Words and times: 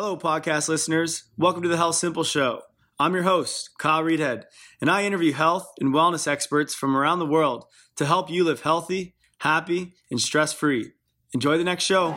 Hello, 0.00 0.16
podcast 0.16 0.68
listeners. 0.68 1.24
Welcome 1.36 1.62
to 1.62 1.68
the 1.68 1.76
Health 1.76 1.96
Simple 1.96 2.22
Show. 2.22 2.62
I'm 3.00 3.14
your 3.14 3.24
host, 3.24 3.70
Kyle 3.80 4.04
Reedhead, 4.04 4.44
and 4.80 4.88
I 4.88 5.02
interview 5.02 5.32
health 5.32 5.72
and 5.80 5.92
wellness 5.92 6.28
experts 6.28 6.72
from 6.72 6.96
around 6.96 7.18
the 7.18 7.26
world 7.26 7.64
to 7.96 8.06
help 8.06 8.30
you 8.30 8.44
live 8.44 8.60
healthy, 8.60 9.16
happy, 9.40 9.94
and 10.08 10.20
stress 10.20 10.52
free. 10.52 10.92
Enjoy 11.34 11.58
the 11.58 11.64
next 11.64 11.82
show. 11.82 12.10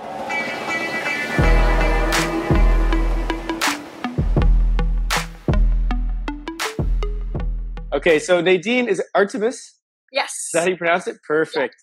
Okay, 7.91 8.20
so 8.20 8.41
Nadine 8.41 8.88
is 8.88 9.00
it 9.00 9.07
Artemis. 9.16 9.79
Yes. 10.11 10.29
Is 10.29 10.50
that 10.54 10.61
how 10.61 10.70
you 10.70 10.77
pronounce 10.77 11.07
it? 11.07 11.18
Perfect. 11.27 11.77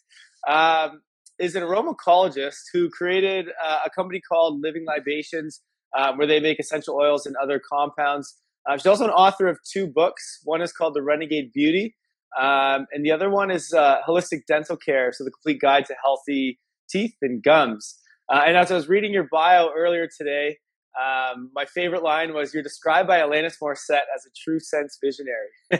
Um, 0.46 1.00
is 1.40 1.56
an 1.56 1.64
aromacologist 1.64 2.66
who 2.72 2.88
created 2.88 3.48
uh, 3.64 3.80
a 3.86 3.90
company 3.90 4.20
called 4.20 4.60
Living 4.60 4.84
Libations, 4.86 5.60
um, 5.96 6.18
where 6.18 6.27
they 6.27 6.41
make 6.41 6.59
essential 6.59 6.96
oils 6.96 7.27
and 7.27 7.36
other 7.36 7.61
compounds. 7.61 8.37
Uh, 8.69 8.77
she's 8.77 8.87
also 8.87 9.05
an 9.05 9.10
author 9.10 9.46
of 9.46 9.59
two 9.70 9.87
books. 9.87 10.41
One 10.45 10.60
is 10.60 10.73
called 10.73 10.95
The 10.95 11.02
Renegade 11.02 11.52
Beauty, 11.52 11.95
um, 12.38 12.87
and 12.92 13.05
the 13.05 13.10
other 13.10 13.30
one 13.30 13.51
is 13.51 13.73
uh, 13.73 13.98
Holistic 14.06 14.46
Dental 14.46 14.77
Care, 14.77 15.12
so 15.12 15.24
the 15.24 15.30
complete 15.30 15.60
guide 15.60 15.87
to 15.87 15.95
healthy 16.02 16.59
teeth 16.91 17.15
and 17.23 17.43
gums. 17.43 17.98
Uh, 18.30 18.43
and 18.46 18.56
as 18.56 18.70
I 18.70 18.74
was 18.74 18.88
reading 18.88 19.12
your 19.12 19.27
bio 19.30 19.70
earlier 19.74 20.06
today, 20.06 20.59
um, 21.01 21.51
my 21.55 21.65
favorite 21.65 22.02
line 22.02 22.34
was, 22.34 22.52
"You're 22.52 22.62
described 22.62 23.07
by 23.09 23.19
Alanis 23.20 23.55
Morissette 23.62 24.09
as 24.15 24.27
a 24.27 24.30
true 24.45 24.59
sense 24.61 24.98
visionary." 25.02 25.48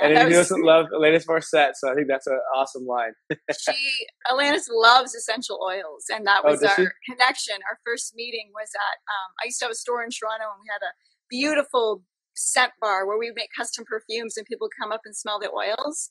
and 0.00 0.24
was- 0.26 0.34
doesn't 0.34 0.62
love 0.64 0.86
Alanis 0.94 1.26
Morissette? 1.26 1.72
So 1.74 1.90
I 1.90 1.94
think 1.94 2.08
that's 2.08 2.26
an 2.26 2.38
awesome 2.56 2.86
line. 2.86 3.12
she 3.30 4.06
Alanis 4.30 4.64
loves 4.70 5.14
essential 5.14 5.58
oils, 5.66 6.04
and 6.10 6.26
that 6.26 6.42
Oh, 6.44 6.50
was 6.52 6.60
does 6.60 6.70
our 6.70 6.76
she? 6.76 6.86
connection. 7.12 7.56
Our 7.70 7.78
first 7.84 8.14
meeting 8.16 8.50
was 8.54 8.70
at 8.74 8.96
um, 9.12 9.30
I 9.42 9.46
used 9.46 9.58
to 9.60 9.66
have 9.66 9.72
a 9.72 9.76
store 9.76 10.02
in 10.02 10.10
Toronto, 10.10 10.44
and 10.54 10.60
we 10.62 10.68
had 10.72 10.82
a 10.84 10.92
beautiful 11.28 12.02
scent 12.34 12.72
bar 12.80 13.06
where 13.06 13.18
we 13.18 13.32
make 13.34 13.48
custom 13.56 13.84
perfumes, 13.88 14.36
and 14.36 14.46
people 14.46 14.68
come 14.80 14.92
up 14.92 15.02
and 15.04 15.14
smell 15.16 15.38
the 15.38 15.50
oils, 15.50 16.08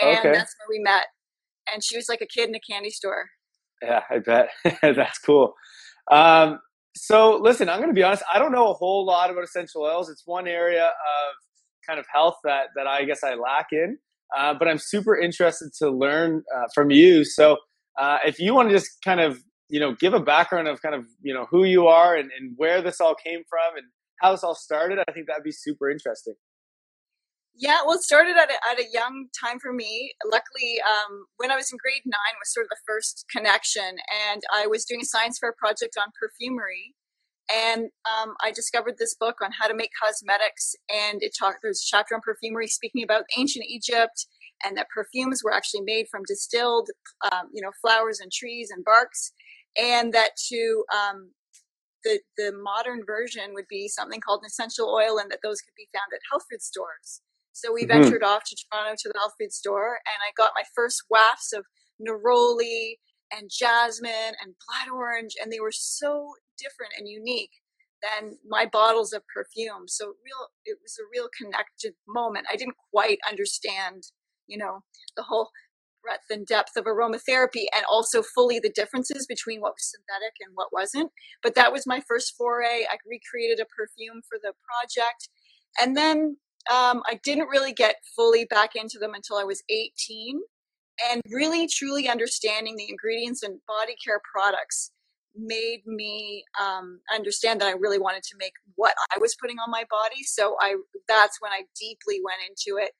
and 0.00 0.18
Okay. 0.18 0.32
that's 0.32 0.54
where 0.58 0.68
we 0.68 0.78
met. 0.82 1.06
And 1.72 1.82
she 1.82 1.96
was 1.96 2.08
like 2.08 2.20
a 2.20 2.26
kid 2.26 2.48
in 2.48 2.54
a 2.54 2.60
candy 2.60 2.90
store. 2.90 3.26
Yeah, 3.82 4.02
I 4.08 4.18
bet. 4.20 4.48
That's 4.82 5.18
cool. 5.18 5.52
Um, 6.10 6.60
so, 6.96 7.36
listen, 7.36 7.68
I'm 7.68 7.78
going 7.78 7.90
to 7.90 7.94
be 7.94 8.02
honest. 8.02 8.22
I 8.32 8.38
don't 8.38 8.52
know 8.52 8.70
a 8.70 8.74
whole 8.74 9.04
lot 9.04 9.30
about 9.30 9.44
essential 9.44 9.82
oils. 9.82 10.08
It's 10.08 10.22
one 10.26 10.48
area 10.48 10.86
of 10.86 11.34
kind 11.86 12.00
of 12.00 12.06
health 12.12 12.36
that 12.44 12.68
that 12.74 12.86
I 12.86 13.04
guess 13.04 13.22
I 13.22 13.34
lack 13.34 13.68
in. 13.72 13.98
Uh, 14.36 14.54
but 14.58 14.66
I'm 14.66 14.78
super 14.78 15.16
interested 15.16 15.70
to 15.78 15.90
learn 15.90 16.42
uh, 16.54 16.64
from 16.74 16.90
you. 16.90 17.24
So, 17.24 17.58
uh, 17.98 18.18
if 18.26 18.38
you 18.38 18.54
want 18.54 18.68
to 18.70 18.74
just 18.74 18.90
kind 19.04 19.20
of 19.20 19.42
you 19.68 19.78
know 19.78 19.94
give 19.94 20.14
a 20.14 20.20
background 20.20 20.68
of 20.68 20.80
kind 20.82 20.94
of 20.94 21.04
you 21.22 21.34
know 21.34 21.46
who 21.50 21.64
you 21.64 21.86
are 21.86 22.16
and, 22.16 22.30
and 22.38 22.54
where 22.56 22.80
this 22.82 23.00
all 23.00 23.14
came 23.14 23.42
from 23.48 23.76
and 23.76 23.86
how 24.20 24.32
this 24.32 24.42
all 24.42 24.54
started, 24.54 24.98
I 25.06 25.12
think 25.12 25.26
that'd 25.26 25.44
be 25.44 25.52
super 25.52 25.90
interesting. 25.90 26.34
Yeah, 27.58 27.78
well, 27.86 27.96
it 27.96 28.02
started 28.02 28.36
at 28.36 28.50
a, 28.50 28.58
at 28.70 28.78
a 28.78 28.90
young 28.92 29.28
time 29.40 29.58
for 29.58 29.72
me. 29.72 30.12
Luckily, 30.30 30.78
um, 30.82 31.24
when 31.38 31.50
I 31.50 31.56
was 31.56 31.72
in 31.72 31.78
grade 31.82 32.02
nine 32.04 32.36
was 32.38 32.52
sort 32.52 32.66
of 32.66 32.70
the 32.70 32.76
first 32.86 33.24
connection, 33.34 33.96
and 34.30 34.42
I 34.54 34.66
was 34.66 34.84
doing 34.84 35.00
a 35.00 35.06
science 35.06 35.38
fair 35.38 35.54
project 35.58 35.96
on 35.98 36.12
perfumery, 36.20 36.94
and 37.50 37.84
um, 38.04 38.34
I 38.44 38.52
discovered 38.52 38.96
this 38.98 39.14
book 39.18 39.36
on 39.42 39.52
how 39.58 39.68
to 39.68 39.74
make 39.74 39.90
cosmetics, 40.02 40.74
and 40.92 41.22
it 41.22 41.32
talked. 41.38 41.60
There's 41.62 41.80
a 41.80 41.88
chapter 41.96 42.14
on 42.14 42.20
perfumery 42.20 42.66
speaking 42.66 43.02
about 43.02 43.24
ancient 43.38 43.64
Egypt, 43.68 44.26
and 44.64 44.76
that 44.76 44.88
perfumes 44.94 45.40
were 45.42 45.52
actually 45.54 45.82
made 45.82 46.08
from 46.10 46.22
distilled, 46.28 46.90
um, 47.32 47.48
you 47.54 47.62
know, 47.62 47.72
flowers 47.80 48.20
and 48.20 48.30
trees 48.30 48.70
and 48.70 48.84
barks, 48.84 49.32
and 49.80 50.12
that 50.12 50.32
to 50.50 50.84
um, 50.92 51.30
the 52.04 52.20
the 52.36 52.52
modern 52.52 53.02
version 53.06 53.54
would 53.54 53.68
be 53.68 53.88
something 53.88 54.20
called 54.20 54.40
an 54.42 54.46
essential 54.46 54.88
oil, 54.90 55.18
and 55.18 55.30
that 55.30 55.40
those 55.42 55.60
could 55.62 55.74
be 55.76 55.88
found 55.94 56.12
at 56.14 56.20
health 56.30 56.44
food 56.50 56.62
stores. 56.62 57.22
So 57.56 57.72
we 57.72 57.84
Mhm. 57.84 57.88
ventured 57.88 58.22
off 58.22 58.44
to 58.44 58.56
Toronto 58.56 58.96
to 58.98 59.08
the 59.08 59.18
health 59.18 59.34
food 59.40 59.52
store, 59.52 59.96
and 60.06 60.22
I 60.22 60.32
got 60.36 60.52
my 60.54 60.64
first 60.74 61.04
wafts 61.10 61.52
of 61.54 61.66
neroli 62.00 63.00
and 63.32 63.50
jasmine 63.50 64.36
and 64.40 64.56
blood 64.66 64.90
orange, 64.94 65.36
and 65.40 65.52
they 65.52 65.60
were 65.60 65.72
so 65.72 66.34
different 66.58 66.94
and 66.98 67.08
unique 67.08 67.52
than 68.02 68.38
my 68.46 68.66
bottles 68.66 69.12
of 69.14 69.26
perfume. 69.34 69.88
So 69.88 70.06
real, 70.24 70.50
it 70.66 70.78
was 70.82 70.98
a 70.98 71.08
real 71.12 71.28
connected 71.36 71.94
moment. 72.06 72.46
I 72.50 72.56
didn't 72.56 72.76
quite 72.92 73.18
understand, 73.28 74.04
you 74.46 74.58
know, 74.58 74.84
the 75.16 75.24
whole 75.24 75.50
breadth 76.02 76.30
and 76.30 76.46
depth 76.46 76.76
of 76.76 76.84
aromatherapy 76.84 77.66
and 77.74 77.84
also 77.90 78.22
fully 78.22 78.60
the 78.60 78.70
differences 78.70 79.26
between 79.26 79.60
what 79.60 79.74
was 79.74 79.90
synthetic 79.90 80.34
and 80.40 80.52
what 80.54 80.72
wasn't. 80.72 81.10
But 81.42 81.54
that 81.56 81.72
was 81.72 81.86
my 81.86 82.00
first 82.06 82.34
foray. 82.36 82.84
I 82.90 82.98
recreated 83.06 83.60
a 83.60 83.66
perfume 83.66 84.22
for 84.28 84.38
the 84.42 84.52
project. 84.68 85.30
And 85.80 85.96
then 85.96 86.38
um, 86.70 87.02
I 87.06 87.20
didn't 87.22 87.48
really 87.48 87.72
get 87.72 87.96
fully 88.14 88.44
back 88.44 88.70
into 88.74 88.98
them 88.98 89.14
until 89.14 89.36
I 89.36 89.44
was 89.44 89.62
18. 89.68 90.40
And 91.10 91.22
really, 91.30 91.68
truly 91.68 92.08
understanding 92.08 92.76
the 92.76 92.88
ingredients 92.88 93.42
in 93.42 93.60
body 93.68 93.96
care 94.02 94.20
products 94.32 94.92
made 95.36 95.82
me 95.86 96.44
um, 96.60 97.00
understand 97.14 97.60
that 97.60 97.68
I 97.68 97.72
really 97.72 97.98
wanted 97.98 98.22
to 98.24 98.36
make 98.38 98.52
what 98.74 98.94
I 99.14 99.18
was 99.18 99.36
putting 99.40 99.58
on 99.58 99.70
my 99.70 99.84
body. 99.90 100.22
So 100.22 100.56
I 100.60 100.76
that's 101.06 101.40
when 101.40 101.52
I 101.52 101.62
deeply 101.78 102.20
went 102.24 102.38
into 102.48 102.82
it, 102.82 102.92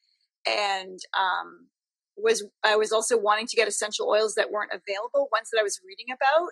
and 0.47 0.99
um, 1.19 1.69
was 2.17 2.45
I 2.63 2.77
was 2.77 2.93
also 2.93 3.19
wanting 3.19 3.47
to 3.47 3.57
get 3.57 3.69
essential 3.69 4.09
oils 4.09 4.35
that 4.35 4.51
weren't 4.51 4.73
available, 4.73 5.29
ones 5.33 5.49
that 5.53 5.61
I 5.61 5.63
was 5.63 5.81
reading 5.87 6.15
about, 6.15 6.51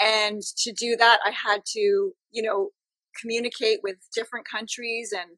and 0.00 0.42
to 0.58 0.72
do 0.72 0.96
that, 0.96 1.18
I 1.24 1.30
had 1.30 1.62
to 1.72 2.12
you 2.30 2.42
know 2.42 2.70
communicate 3.20 3.80
with 3.82 3.96
different 4.14 4.46
countries 4.48 5.12
and 5.12 5.30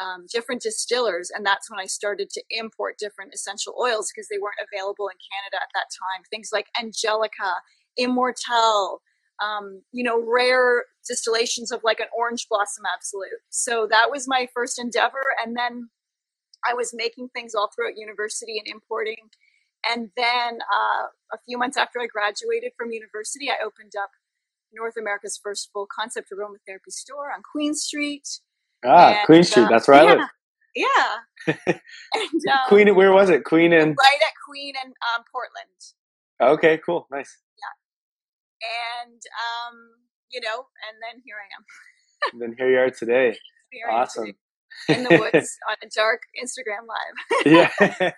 um, 0.00 0.26
different 0.32 0.62
distillers, 0.62 1.30
and 1.34 1.44
that's 1.44 1.70
when 1.70 1.80
I 1.80 1.86
started 1.86 2.30
to 2.30 2.42
import 2.50 2.98
different 2.98 3.34
essential 3.34 3.74
oils 3.80 4.10
because 4.10 4.28
they 4.28 4.38
weren't 4.38 4.60
available 4.72 5.08
in 5.08 5.16
Canada 5.32 5.62
at 5.62 5.70
that 5.74 5.88
time. 5.90 6.22
Things 6.30 6.50
like 6.52 6.66
Angelica, 6.78 7.60
Immortelle, 7.98 8.98
um, 9.42 9.82
you 9.92 10.04
know, 10.04 10.22
rare 10.24 10.84
distillations 11.06 11.72
of 11.72 11.80
like 11.84 12.00
an 12.00 12.06
orange 12.16 12.46
blossom 12.48 12.84
absolute. 12.92 13.42
So 13.50 13.86
that 13.90 14.10
was 14.10 14.28
my 14.28 14.48
first 14.54 14.78
endeavor, 14.78 15.22
and 15.44 15.56
then 15.56 15.90
I 16.64 16.74
was 16.74 16.94
making 16.94 17.28
things 17.34 17.54
all 17.54 17.68
throughout 17.74 17.96
university 17.96 18.58
and 18.58 18.68
importing. 18.68 19.30
And 19.84 20.10
then 20.16 20.58
uh, 20.62 21.06
a 21.32 21.38
few 21.44 21.58
months 21.58 21.76
after 21.76 22.00
I 22.00 22.06
graduated 22.06 22.72
from 22.78 22.92
university, 22.92 23.50
I 23.50 23.64
opened 23.64 23.92
up 24.00 24.10
North 24.72 24.94
America's 24.96 25.38
first 25.42 25.70
full 25.72 25.86
concept 25.86 26.28
aromatherapy 26.32 26.90
store 26.90 27.30
on 27.34 27.42
Queen 27.42 27.74
Street. 27.74 28.26
Ah, 28.84 29.10
And, 29.18 29.26
Queen 29.26 29.42
Street. 29.44 29.64
uh, 29.64 29.68
That's 29.68 29.88
where 29.88 30.00
I 30.00 30.04
yeah, 30.04 30.14
live. 30.14 30.28
Yeah. 30.74 31.54
and 32.14 32.42
um, 32.52 32.58
Queen. 32.68 32.94
Where 32.94 33.12
was 33.12 33.30
it? 33.30 33.44
Queen 33.44 33.72
and. 33.72 33.96
right 34.00 34.20
at 34.22 34.32
Queen 34.48 34.74
and 34.82 34.92
um, 35.16 35.24
Portland. 35.30 36.54
Okay, 36.58 36.78
cool, 36.84 37.06
nice. 37.10 37.36
Yeah. 37.58 39.04
And 39.04 39.20
um, 39.46 39.76
you 40.30 40.40
know, 40.40 40.66
and 40.88 40.98
then 41.02 41.22
here 41.24 41.36
I 41.36 41.46
am. 41.56 42.32
And 42.32 42.40
then 42.42 42.54
here 42.58 42.70
you 42.70 42.78
are 42.78 42.90
today. 42.90 43.36
Here 43.70 43.86
I 43.90 44.02
Awesome. 44.02 44.26
today 44.26 44.36
in 44.88 45.04
the 45.04 45.18
woods 45.18 45.56
on 45.70 45.76
a 45.82 45.88
dark 45.94 46.20
Instagram 46.42 46.86
live. 46.86 47.46
yeah, 47.46 48.10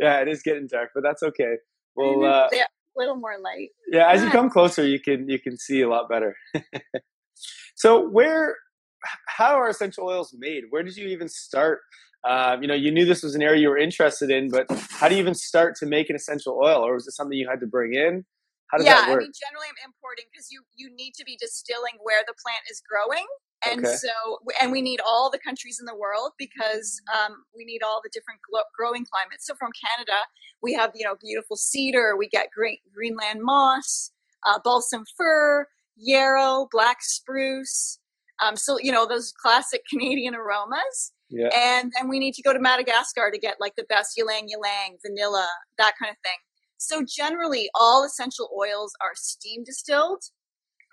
yeah, 0.00 0.20
it 0.20 0.26
is 0.28 0.42
getting 0.42 0.66
dark, 0.66 0.90
but 0.94 1.02
that's 1.04 1.22
okay. 1.22 1.54
Well, 1.94 2.24
uh, 2.24 2.48
yeah, 2.52 2.64
a 2.64 2.96
little 2.98 3.14
more 3.16 3.38
light. 3.42 3.68
yeah, 3.90 4.10
as 4.10 4.22
you 4.22 4.30
come 4.30 4.50
closer, 4.50 4.84
you 4.86 4.98
can 5.00 5.28
you 5.28 5.38
can 5.38 5.56
see 5.56 5.80
a 5.82 5.88
lot 5.88 6.08
better. 6.08 6.36
so, 7.76 8.08
where, 8.08 8.56
how 9.26 9.54
are 9.56 9.68
essential 9.68 10.06
oils 10.06 10.34
made? 10.38 10.64
Where 10.70 10.82
did 10.82 10.96
you 10.96 11.06
even 11.08 11.28
start? 11.28 11.80
Um, 12.28 12.62
you 12.62 12.68
know, 12.68 12.74
you 12.74 12.90
knew 12.90 13.04
this 13.04 13.22
was 13.22 13.34
an 13.34 13.42
area 13.42 13.60
you 13.60 13.68
were 13.68 13.78
interested 13.78 14.30
in, 14.30 14.50
but 14.50 14.66
how 14.90 15.08
do 15.08 15.14
you 15.14 15.20
even 15.20 15.34
start 15.34 15.76
to 15.76 15.86
make 15.86 16.10
an 16.10 16.16
essential 16.16 16.58
oil, 16.62 16.82
or 16.82 16.94
was 16.94 17.06
it 17.06 17.12
something 17.12 17.38
you 17.38 17.48
had 17.48 17.60
to 17.60 17.66
bring 17.66 17.94
in? 17.94 18.24
How 18.68 18.78
does 18.78 18.86
yeah, 18.86 18.94
that 18.94 19.10
work? 19.10 19.10
Yeah, 19.10 19.16
I 19.16 19.18
mean, 19.20 19.32
generally 19.32 19.66
I'm 19.70 19.90
importing 19.90 20.24
because 20.32 20.50
you 20.50 20.62
you 20.74 20.90
need 20.94 21.14
to 21.14 21.24
be 21.24 21.36
distilling 21.40 21.94
where 22.02 22.22
the 22.26 22.34
plant 22.42 22.64
is 22.70 22.82
growing, 22.82 23.26
and 23.64 23.86
Okay. 23.86 23.96
so 23.96 24.40
and 24.60 24.72
we 24.72 24.82
need 24.82 25.00
all 25.06 25.30
the 25.30 25.38
countries 25.38 25.78
in 25.78 25.86
the 25.86 25.94
world 25.94 26.32
because 26.38 27.00
um, 27.14 27.44
we 27.56 27.64
need 27.64 27.82
all 27.82 28.00
the 28.02 28.10
different 28.12 28.40
glo- 28.48 28.66
growing 28.76 29.06
climates. 29.06 29.46
So 29.46 29.54
from 29.54 29.70
Canada, 29.78 30.18
we 30.62 30.74
have 30.74 30.90
you 30.94 31.04
know 31.04 31.14
beautiful 31.20 31.56
cedar, 31.56 32.16
we 32.16 32.28
get 32.28 32.50
great 32.50 32.80
Greenland 32.92 33.42
moss, 33.42 34.10
uh, 34.44 34.58
balsam 34.64 35.04
fir, 35.16 35.68
yarrow, 35.96 36.68
black 36.72 36.98
spruce. 37.02 38.00
Um, 38.44 38.56
so 38.56 38.78
you 38.80 38.92
know 38.92 39.06
those 39.06 39.32
classic 39.40 39.82
Canadian 39.90 40.34
aromas. 40.34 41.12
yeah, 41.28 41.48
And 41.54 41.92
then 41.96 42.08
we 42.08 42.18
need 42.18 42.34
to 42.34 42.42
go 42.42 42.52
to 42.52 42.60
Madagascar 42.60 43.30
to 43.30 43.38
get 43.38 43.56
like 43.60 43.74
the 43.76 43.86
best 43.88 44.18
ylang 44.18 44.48
ylang, 44.50 44.98
vanilla, 45.04 45.48
that 45.78 45.94
kind 46.00 46.10
of 46.10 46.16
thing. 46.22 46.38
So 46.78 47.04
generally, 47.08 47.70
all 47.74 48.04
essential 48.04 48.50
oils 48.56 48.92
are 49.02 49.12
steam 49.14 49.64
distilled, 49.64 50.22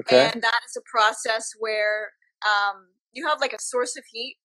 okay, 0.02 0.30
and 0.34 0.42
that 0.42 0.62
is 0.66 0.78
a 0.78 0.82
process 0.90 1.52
where 1.60 2.12
um, 2.46 2.88
you 3.12 3.28
have 3.28 3.42
like 3.42 3.54
a 3.54 3.62
source 3.62 3.98
of 3.98 4.04
heat, 4.12 4.38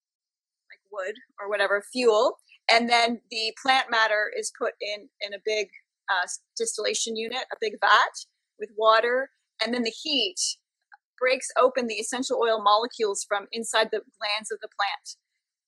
like 0.71 0.81
wood 0.91 1.15
or 1.41 1.49
whatever 1.49 1.83
fuel, 1.93 2.39
and 2.71 2.91
then 2.91 3.21
the 3.31 3.55
plant 3.63 3.87
matter 3.91 4.31
is 4.37 4.53
put 4.59 4.75
in 4.81 5.09
in 5.21 5.33
a 5.33 5.39
big 5.45 5.69
uh, 6.11 6.27
distillation 6.57 7.17
unit, 7.17 7.45
a 7.53 7.57
big 7.61 7.75
vat 7.81 8.15
with 8.59 8.71
water, 8.77 9.31
and 9.65 9.73
then 9.73 9.85
the 9.85 9.95
heat 10.03 10.37
breaks 11.21 11.49
open 11.59 11.87
the 11.87 11.95
essential 11.95 12.39
oil 12.43 12.63
molecules 12.63 13.25
from 13.27 13.47
inside 13.53 13.89
the 13.91 14.03
glands 14.19 14.51
of 14.53 14.59
the 14.61 14.69
plant. 14.69 15.17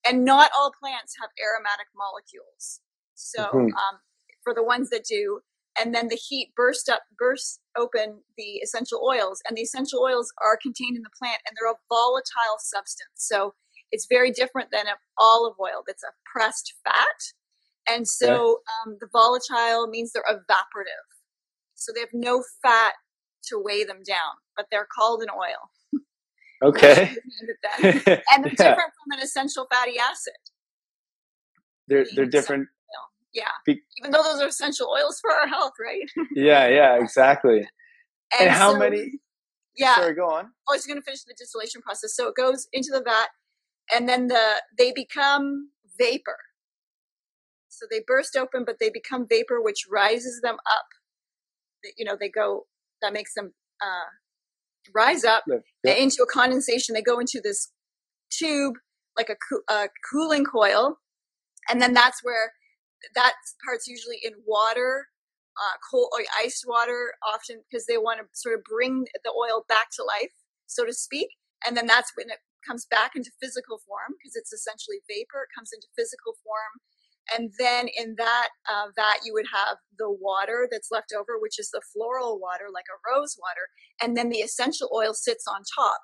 And 0.07 0.25
not 0.25 0.51
all 0.57 0.73
plants 0.81 1.15
have 1.21 1.31
aromatic 1.39 1.89
molecules. 1.95 2.81
So 3.15 3.45
mm-hmm. 3.45 3.77
um, 3.77 4.01
for 4.43 4.55
the 4.55 4.65
ones 4.65 4.89
that 4.91 5.05
do, 5.05 5.41
and 5.79 5.95
then 5.95 6.09
the 6.09 6.17
heat 6.17 6.53
burst 6.57 6.89
up 6.89 7.03
bursts 7.19 7.61
open 7.77 8.21
the 8.37 8.61
essential 8.63 9.01
oils 9.05 9.41
and 9.49 9.57
the 9.57 9.63
essential 9.63 10.01
oils 10.01 10.33
are 10.43 10.59
contained 10.61 10.97
in 10.97 11.03
the 11.03 11.17
plant 11.19 11.41
and 11.47 11.57
they're 11.57 11.71
a 11.71 11.77
volatile 11.89 12.59
substance 12.59 13.17
so 13.17 13.55
it's 13.93 14.07
very 14.09 14.31
different 14.31 14.71
than 14.71 14.87
an 14.87 14.95
olive 15.19 15.55
oil 15.61 15.83
that's 15.87 16.03
a 16.03 16.13
pressed 16.31 16.75
fat 16.85 17.33
and 17.89 18.07
so 18.07 18.59
um, 18.85 18.97
the 19.01 19.09
volatile 19.13 19.87
means 19.87 20.13
they're 20.13 20.25
evaporative 20.29 21.09
so 21.75 21.93
they 21.95 22.01
have 22.01 22.09
no 22.13 22.43
fat 22.63 22.95
to 23.45 23.59
weigh 23.59 23.85
them 23.85 24.03
down 24.05 24.35
but 24.61 24.67
they're 24.71 24.89
called 24.95 25.23
an 25.23 25.29
oil 25.31 26.03
okay 26.63 27.15
and 27.83 28.03
they're 28.05 28.23
yeah. 28.27 28.43
different 28.45 28.93
from 28.93 29.13
an 29.13 29.21
essential 29.23 29.67
fatty 29.73 29.99
acid 29.99 30.35
they're 31.89 32.05
they're 32.15 32.27
different 32.27 32.69
yeah. 33.33 33.51
Be- 33.65 33.83
Even 33.99 34.11
though 34.11 34.23
those 34.23 34.41
are 34.41 34.49
essential 34.49 34.89
oils 34.89 35.19
for 35.21 35.31
our 35.33 35.47
health, 35.47 35.73
right? 35.81 36.09
yeah, 36.35 36.67
yeah, 36.69 36.99
exactly. 37.01 37.59
And, 38.39 38.49
and 38.49 38.51
how 38.51 38.73
so, 38.73 38.79
many? 38.79 39.13
Yeah. 39.77 39.97
Sorry, 39.97 40.15
go 40.15 40.29
on. 40.29 40.47
I 40.69 40.73
was 40.73 40.87
going 40.87 40.99
to 40.99 41.05
finish 41.05 41.23
the 41.23 41.35
distillation 41.39 41.81
process. 41.83 42.15
So 42.15 42.29
it 42.29 42.35
goes 42.37 42.69
into 42.73 42.91
the 42.93 43.03
vat, 43.03 43.29
and 43.93 44.09
then 44.09 44.29
the 44.29 44.63
they 44.77 44.93
become 44.93 45.71
vapor. 45.99 46.37
So 47.69 47.87
they 47.91 48.03
burst 48.07 48.37
open, 48.37 48.65
but 48.65 48.77
they 48.81 48.91
become 48.91 49.27
vapor, 49.29 49.61
which 49.61 49.87
rises 49.91 50.41
them 50.43 50.57
up. 50.67 50.87
You 51.97 52.05
know, 52.05 52.17
they 52.19 52.29
go. 52.29 52.67
That 53.01 53.13
makes 53.13 53.33
them 53.35 53.55
uh, 53.81 54.11
rise 54.95 55.25
up 55.25 55.45
yeah. 55.47 55.93
into 55.93 56.23
a 56.23 56.27
condensation. 56.27 56.95
They 56.95 57.03
go 57.03 57.19
into 57.19 57.41
this 57.43 57.71
tube, 58.31 58.75
like 59.17 59.29
a, 59.29 59.37
co- 59.37 59.75
a 59.75 59.89
cooling 60.11 60.45
coil, 60.45 60.99
and 61.69 61.81
then 61.81 61.93
that's 61.93 62.23
where 62.23 62.53
that 63.15 63.35
part's 63.65 63.87
usually 63.87 64.19
in 64.23 64.33
water, 64.47 65.07
uh, 65.57 65.77
cold 65.91 66.11
or 66.13 66.25
ice 66.39 66.63
water, 66.67 67.15
often 67.27 67.63
because 67.71 67.87
they 67.87 67.99
want 67.99 68.21
to 68.21 68.27
sort 68.33 68.55
of 68.55 68.65
bring 68.65 69.05
the 69.25 69.31
oil 69.31 69.65
back 69.69 69.89
to 69.97 70.05
life, 70.05 70.33
so 70.67 70.85
to 70.85 70.93
speak. 70.93 71.29
And 71.67 71.77
then 71.77 71.87
that's 71.87 72.13
when 72.17 72.31
it 72.31 72.39
comes 72.67 72.87
back 72.87 73.13
into 73.17 73.31
physical 73.41 73.81
form 73.87 74.17
because 74.19 74.37
it's 74.37 74.53
essentially 74.53 75.01
vapor. 75.09 75.49
It 75.49 75.55
comes 75.57 75.73
into 75.73 75.89
physical 75.97 76.37
form. 76.45 76.81
And 77.33 77.53
then 77.59 77.89
in 77.97 78.17
that 78.19 78.49
uh, 78.69 78.87
vat, 78.97 79.21
you 79.25 79.33
would 79.35 79.47
have 79.53 79.77
the 79.99 80.11
water 80.11 80.69
that's 80.71 80.91
left 80.91 81.13
over, 81.17 81.39
which 81.39 81.59
is 81.59 81.71
the 81.71 81.83
floral 81.93 82.39
water, 82.41 82.65
like 82.73 82.87
a 82.91 82.99
rose 83.09 83.37
water. 83.39 83.69
And 84.03 84.17
then 84.17 84.31
the 84.31 84.39
essential 84.39 84.91
oil 84.95 85.15
sits 85.15 85.45
on 85.47 85.63
top 85.77 86.01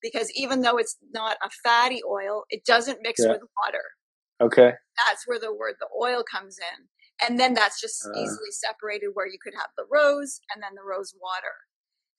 because 0.00 0.30
even 0.34 0.62
though 0.62 0.76
it's 0.76 0.96
not 1.12 1.36
a 1.42 1.50
fatty 1.62 2.00
oil, 2.08 2.44
it 2.50 2.64
doesn't 2.64 3.00
mix 3.02 3.20
yeah. 3.22 3.32
with 3.32 3.42
water. 3.64 3.84
Okay. 4.40 4.72
That's 5.06 5.26
where 5.26 5.38
the 5.38 5.54
word 5.54 5.74
the 5.80 5.88
oil 6.00 6.22
comes 6.22 6.58
in. 6.58 7.26
And 7.26 7.38
then 7.38 7.54
that's 7.54 7.80
just 7.80 8.04
uh. 8.04 8.20
easily 8.20 8.50
separated 8.50 9.10
where 9.14 9.26
you 9.26 9.38
could 9.42 9.54
have 9.54 9.70
the 9.76 9.84
rose 9.90 10.40
and 10.54 10.62
then 10.62 10.74
the 10.74 10.82
rose 10.88 11.14
water. 11.20 11.54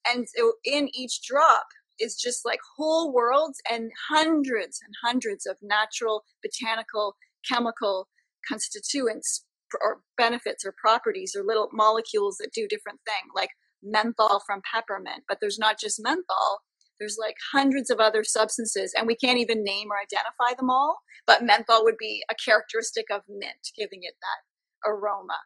And 0.10 0.28
so 0.36 0.54
in 0.66 0.90
each 0.94 1.22
drop 1.28 1.66
is 2.00 2.16
just 2.16 2.46
like 2.46 2.60
whole 2.78 3.14
worlds 3.14 3.60
and 3.70 3.92
hundreds 4.10 4.80
and 4.84 4.94
hundreds 5.04 5.46
of 5.46 5.58
natural, 5.62 6.24
botanical, 6.42 7.16
chemical 7.50 8.08
constituents 8.48 9.46
or 9.82 10.02
benefits 10.18 10.64
or 10.66 10.74
properties 10.80 11.36
or 11.36 11.44
little 11.44 11.70
molecules 11.74 12.38
that 12.38 12.54
do 12.54 12.68
different 12.68 13.00
things, 13.06 13.32
like 13.36 13.50
menthol 13.82 14.42
from 14.46 14.62
peppermint. 14.72 15.24
But 15.28 15.40
there's 15.42 15.58
not 15.58 15.80
just 15.80 16.02
menthol, 16.02 16.60
there's 17.00 17.18
like 17.20 17.36
hundreds 17.52 17.90
of 17.90 18.00
other 18.00 18.24
substances, 18.24 18.94
and 18.96 19.08
we 19.08 19.16
can't 19.16 19.40
even 19.40 19.64
name 19.64 19.90
or 19.92 19.98
identify 19.98 20.56
them 20.58 20.70
all. 20.70 21.00
But 21.26 21.44
menthol 21.44 21.84
would 21.84 21.98
be 21.98 22.24
a 22.30 22.36
characteristic 22.36 23.06
of 23.12 23.22
mint, 23.28 23.72
giving 23.78 24.02
it 24.04 24.14
that 24.22 24.90
aroma. 24.90 25.40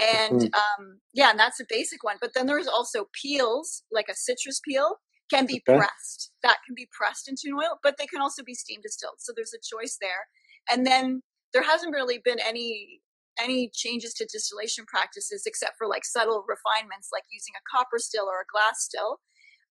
And 0.00 0.42
mm-hmm. 0.42 0.54
um, 0.54 1.00
yeah, 1.12 1.30
and 1.30 1.38
that's 1.38 1.60
a 1.60 1.66
basic 1.68 2.04
one. 2.04 2.16
But 2.20 2.30
then 2.34 2.46
there's 2.46 2.68
also 2.68 3.06
peels, 3.20 3.82
like 3.90 4.06
a 4.08 4.14
citrus 4.14 4.60
peel, 4.66 4.96
can 5.30 5.44
be 5.44 5.62
okay. 5.68 5.78
pressed. 5.78 6.32
That 6.42 6.58
can 6.66 6.74
be 6.74 6.88
pressed 6.96 7.28
into 7.28 7.42
an 7.46 7.54
oil, 7.54 7.78
but 7.82 7.96
they 7.98 8.06
can 8.06 8.20
also 8.20 8.42
be 8.42 8.54
steam 8.54 8.80
distilled. 8.82 9.16
So 9.18 9.32
there's 9.34 9.54
a 9.54 9.76
choice 9.76 9.98
there. 10.00 10.26
And 10.70 10.86
then 10.86 11.22
there 11.52 11.62
hasn't 11.62 11.94
really 11.94 12.20
been 12.24 12.38
any 12.40 13.00
any 13.40 13.70
changes 13.72 14.12
to 14.14 14.26
distillation 14.30 14.84
practices 14.86 15.44
except 15.46 15.74
for 15.78 15.86
like 15.86 16.04
subtle 16.04 16.44
refinements 16.48 17.08
like 17.12 17.22
using 17.30 17.54
a 17.56 17.62
copper 17.70 17.98
still 17.98 18.24
or 18.24 18.40
a 18.42 18.50
glass 18.52 18.82
still 18.82 19.20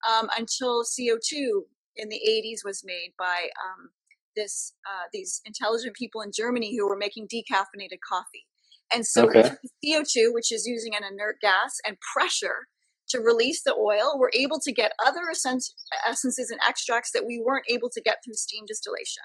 um, 0.08 0.30
until 0.38 0.84
CO2 0.84 1.64
in 1.96 2.10
the 2.10 2.22
80s 2.28 2.60
was 2.64 2.84
made 2.86 3.14
by 3.18 3.50
um, 3.64 3.90
this 4.36 4.74
uh, 4.88 5.08
these 5.12 5.42
intelligent 5.46 5.96
people 5.96 6.22
in 6.22 6.32
Germany 6.34 6.78
who 6.78 6.88
were 6.88 6.98
making 6.98 7.28
decaffeinated 7.28 8.00
coffee. 8.08 8.46
And 8.94 9.06
so 9.06 9.28
okay. 9.28 9.50
CO2, 9.84 10.34
which 10.34 10.52
is 10.52 10.66
using 10.66 10.96
an 10.96 11.04
inert 11.04 11.38
gas, 11.42 11.78
and 11.86 11.98
pressure 12.14 12.68
to 13.10 13.20
release 13.20 13.64
the 13.64 13.74
oil, 13.74 14.18
we're 14.18 14.32
able 14.34 14.60
to 14.62 14.72
get 14.72 14.94
other 15.06 15.24
essences 15.30 16.50
and 16.52 16.60
extracts 16.66 17.12
that 17.12 17.26
we 17.26 17.42
weren't 17.44 17.66
able 17.70 17.90
to 17.90 18.02
get 18.02 18.18
through 18.24 18.36
steam 18.36 18.66
distillation. 18.66 19.24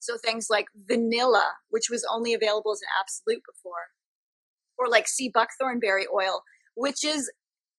So 0.00 0.16
things 0.16 0.48
like 0.50 0.66
vanilla, 0.88 1.52
which 1.68 1.88
was 1.90 2.06
only 2.10 2.34
available 2.34 2.72
as 2.72 2.80
an 2.80 2.88
absolute 3.00 3.42
before, 3.46 3.92
or 4.78 4.88
like 4.88 5.06
sea 5.06 5.30
buckthorn 5.32 5.78
berry 5.78 6.06
oil, 6.12 6.42
which 6.74 7.04
is 7.04 7.30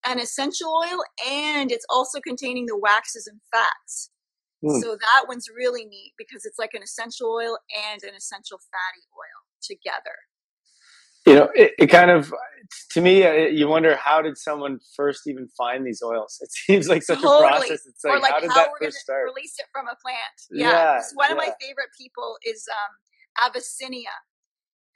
an 0.06 0.20
essential 0.20 0.70
oil 0.70 1.04
and 1.30 1.72
it's 1.72 1.86
also 1.90 2.20
containing 2.20 2.68
the 2.68 2.78
waxes 2.78 3.28
and 3.28 3.40
fats. 3.52 4.12
Mm. 4.64 4.82
So 4.82 4.92
that 4.92 5.26
one's 5.28 5.48
really 5.56 5.86
neat 5.86 6.14
because 6.18 6.46
it's 6.46 6.60
like 6.60 6.72
an 6.74 6.84
essential 6.84 7.28
oil 7.28 7.58
and 7.92 8.02
an 8.04 8.16
essential 8.16 8.60
fatty 8.60 9.06
oil 9.18 9.46
together. 9.62 10.16
You 11.26 11.36
know, 11.36 11.50
it, 11.56 11.74
it 11.78 11.88
kind 11.88 12.12
of, 12.12 12.34
to 12.92 13.02
me, 13.02 13.24
uh, 13.24 13.32
you 13.32 13.68
wonder 13.68 13.96
how 13.96 14.22
did 14.22 14.38
someone 14.38 14.80
first 14.96 15.28
even 15.28 15.48
find 15.58 15.86
these 15.86 16.02
oils? 16.04 16.38
It 16.42 16.52
seems 16.52 16.88
like 16.88 17.04
such 17.04 17.22
totally. 17.22 17.46
a 17.46 17.50
process. 17.50 17.86
It's 17.86 18.04
like, 18.04 18.22
like 18.22 18.32
how 18.32 18.40
did 18.40 18.50
how 18.50 18.56
that 18.56 18.70
first 18.82 18.98
start? 18.98 19.26
Release 19.36 19.56
it 19.60 19.66
from 19.72 19.88
a 19.88 19.96
plant. 20.02 20.18
Yeah, 20.52 20.70
yeah 20.70 21.02
one 21.14 21.30
yeah. 21.30 21.34
of 21.34 21.38
my 21.38 21.52
favorite 21.60 21.90
people 21.98 22.38
is 22.44 22.68
um, 22.72 23.48
Avicenna 23.48 24.10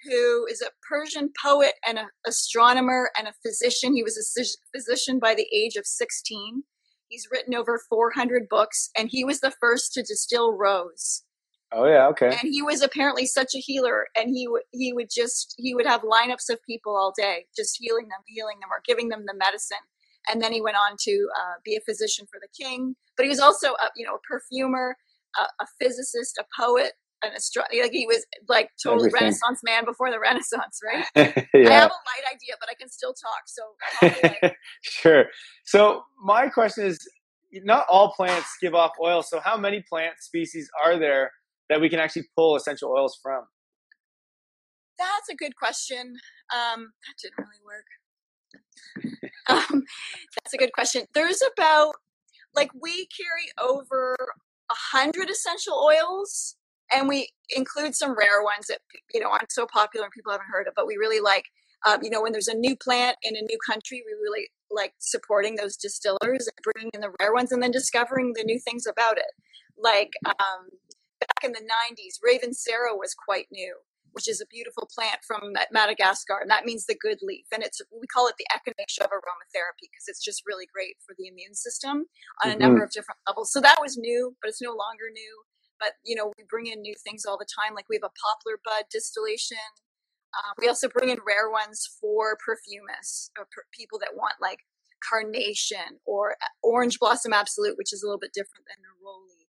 who 0.04 0.46
is 0.50 0.62
a 0.62 0.72
Persian 0.88 1.32
poet 1.42 1.74
and 1.86 1.98
an 1.98 2.08
astronomer 2.28 3.10
and 3.18 3.28
a 3.28 3.34
physician. 3.46 3.96
He 3.96 4.04
was 4.04 4.18
a 4.18 4.78
physician 4.78 5.20
by 5.20 5.36
the 5.36 5.48
age 5.54 5.76
of 5.76 5.86
16. 5.86 6.64
He's 7.08 7.28
written 7.32 7.56
over 7.56 7.80
400 7.90 8.44
books, 8.50 8.90
and 8.98 9.10
he 9.12 9.24
was 9.24 9.40
the 9.40 9.54
first 9.60 9.94
to 9.94 10.02
distill 10.02 10.54
rose. 10.54 11.24
Oh 11.72 11.86
yeah, 11.86 12.08
okay. 12.08 12.28
And 12.28 12.52
he 12.52 12.62
was 12.62 12.82
apparently 12.82 13.26
such 13.26 13.56
a 13.56 13.60
healer, 13.60 14.08
and 14.16 14.30
he 14.30 14.48
would 14.48 14.64
he 14.72 14.94
would 14.94 15.10
just 15.14 15.56
he 15.58 15.74
would 15.74 15.86
have 15.86 16.02
lineups 16.02 16.50
of 16.50 16.60
people 16.64 16.96
all 16.96 17.14
day, 17.18 17.48
just 17.56 17.78
healing 17.80 18.08
them, 18.08 18.20
healing 18.28 18.60
them, 18.62 18.70
or 18.72 18.82
giving 18.86 19.10
them 19.10 19.26
the 19.26 19.34
medicine. 19.36 19.78
And 20.28 20.42
then 20.42 20.52
he 20.52 20.62
went 20.62 20.78
on 20.78 20.96
to 21.02 21.28
uh, 21.38 21.54
be 21.64 21.76
a 21.76 21.82
physician 21.82 22.26
for 22.32 22.40
the 22.42 22.48
king. 22.64 22.96
But 23.18 23.26
he 23.26 23.30
was 23.30 23.40
also 23.40 23.70
a 23.74 23.90
you 23.96 24.06
know 24.06 24.16
a 24.16 24.20
perfumer, 24.20 24.96
a, 25.38 25.64
a 25.64 25.68
physicist, 25.80 26.38
a 26.38 26.46
poet, 26.58 26.94
an 27.24 27.34
astronomer. 27.36 27.84
Like 27.84 27.92
he 27.92 28.08
was 28.08 28.26
like 28.48 28.70
totally 28.82 29.08
Everything. 29.08 29.26
Renaissance 29.26 29.62
man 29.64 29.86
before 29.86 30.12
the 30.12 30.20
Renaissance, 30.22 30.80
right? 30.86 31.06
yeah. 31.54 31.70
I 31.70 31.74
have 31.74 31.92
a 31.92 32.02
light 32.06 32.26
idea, 32.34 32.56
but 32.60 32.70
I 32.70 32.76
can 32.80 32.90
still 32.90 33.14
talk. 33.14 33.44
So 33.48 34.50
sure. 34.82 35.26
So 35.66 36.04
my 36.24 36.48
question 36.48 36.86
is, 36.86 37.00
not 37.64 37.86
all 37.90 38.12
plants 38.14 38.50
give 38.62 38.76
off 38.76 38.92
oil. 39.02 39.24
So 39.24 39.40
how 39.40 39.58
many 39.58 39.84
plant 39.90 40.16
species 40.20 40.70
are 40.84 40.98
there 41.00 41.32
that 41.70 41.82
we 41.82 41.90
can 41.90 42.00
actually 42.00 42.28
pull 42.36 42.56
essential 42.56 42.92
oils 42.92 43.18
from? 43.22 43.44
That's 44.98 45.30
a 45.30 45.36
good 45.36 45.56
question. 45.56 46.16
Um, 46.54 46.92
that 47.06 47.16
didn't 47.22 47.38
really 47.38 47.62
work. 47.66 47.86
um, 49.50 49.84
that's 50.36 50.54
a 50.54 50.58
good 50.58 50.72
question. 50.74 51.06
There's 51.14 51.42
about 51.58 51.96
like 52.56 52.70
we 52.80 53.08
carry 53.08 53.52
over 53.62 54.16
a 54.72 54.76
hundred 54.94 55.30
essential 55.30 55.74
oils 55.74 56.56
and 56.92 57.08
we 57.08 57.30
include 57.56 57.96
some 57.96 58.18
rare 58.18 58.44
ones 58.44 58.68
that 58.68 58.80
you 59.14 59.20
know 59.20 59.30
aren't 59.30 59.52
so 59.52 59.68
popular 59.72 60.06
and 60.06 60.14
people 60.14 60.32
haven't 60.32 60.48
heard 60.50 60.68
of 60.68 60.74
but 60.76 60.88
we 60.88 60.96
really 60.96 61.20
like 61.20 61.46
um, 61.86 62.00
you 62.02 62.10
know 62.10 62.22
when 62.22 62.32
there's 62.32 62.48
a 62.48 62.56
new 62.56 62.76
plant 62.76 63.18
in 63.22 63.36
a 63.36 63.42
new 63.42 63.58
country 63.68 64.04
we 64.06 64.14
really 64.24 64.50
like 64.72 64.94
supporting 65.00 65.56
those 65.56 65.78
distillers 65.78 66.48
and 66.48 66.74
bringing 66.74 66.92
in 66.94 67.02
the 67.02 67.12
rare 67.20 67.34
ones 67.34 67.52
and 67.52 67.62
then 67.62 67.72
discovering 67.72 68.34
the 68.36 68.44
new 68.44 68.60
things 68.60 68.86
about 68.86 69.18
it 69.18 69.32
like 69.78 70.12
um, 70.26 70.70
in 71.46 71.54
the 71.54 71.62
90s 71.62 72.18
ravensara 72.20 72.98
was 72.98 73.14
quite 73.14 73.48
new 73.52 73.78
which 74.12 74.30
is 74.30 74.40
a 74.40 74.48
beautiful 74.48 74.90
plant 74.94 75.20
from 75.28 75.54
madagascar 75.72 76.40
and 76.42 76.50
that 76.50 76.66
means 76.66 76.86
the 76.86 76.98
good 77.00 77.20
leaf 77.22 77.46
and 77.54 77.64
it's 77.64 77.82
we 77.94 78.08
call 78.08 78.28
it 78.28 78.36
the 78.38 78.48
echinacea 78.52 79.06
of 79.06 79.12
aromatherapy 79.12 79.88
because 79.92 80.08
it's 80.08 80.24
just 80.24 80.44
really 80.46 80.66
great 80.74 80.98
for 81.06 81.16
the 81.18 81.28
immune 81.28 81.54
system 81.54 82.06
on 82.44 82.50
mm-hmm. 82.50 82.58
a 82.58 82.60
number 82.60 82.84
of 82.84 82.92
different 82.92 83.20
levels 83.28 83.52
so 83.52 83.62
that 83.62 83.80
was 83.80 83.98
new 83.98 84.36
but 84.42 84.50
it's 84.50 84.62
no 84.62 84.72
longer 84.72 85.08
new 85.14 85.44
but 85.80 85.94
you 86.04 86.16
know 86.16 86.32
we 86.38 86.44
bring 86.50 86.66
in 86.68 86.82
new 86.82 86.96
things 87.04 87.26
all 87.26 87.38
the 87.38 87.48
time 87.48 87.76
like 87.76 87.86
we 87.90 87.96
have 87.96 88.10
a 88.10 88.20
poplar 88.20 88.60
bud 88.64 88.86
distillation 88.92 89.70
uh, 90.36 90.52
we 90.60 90.68
also 90.68 90.90
bring 90.90 91.10
in 91.10 91.20
rare 91.26 91.50
ones 91.50 91.88
for 92.02 92.36
perfumists 92.36 93.30
or 93.38 93.48
per- 93.52 93.64
people 93.72 94.00
that 94.00 94.16
want 94.16 94.36
like 94.42 94.60
carnation 95.08 96.00
or 96.06 96.36
orange 96.64 97.00
blossom 97.00 97.34
absolute, 97.34 97.78
which 97.78 97.94
is 97.94 98.04
a 98.04 98.06
little 98.06 98.20
bit 98.20 98.34
different 98.34 98.66
than 98.68 98.84
neroli. 98.84 99.45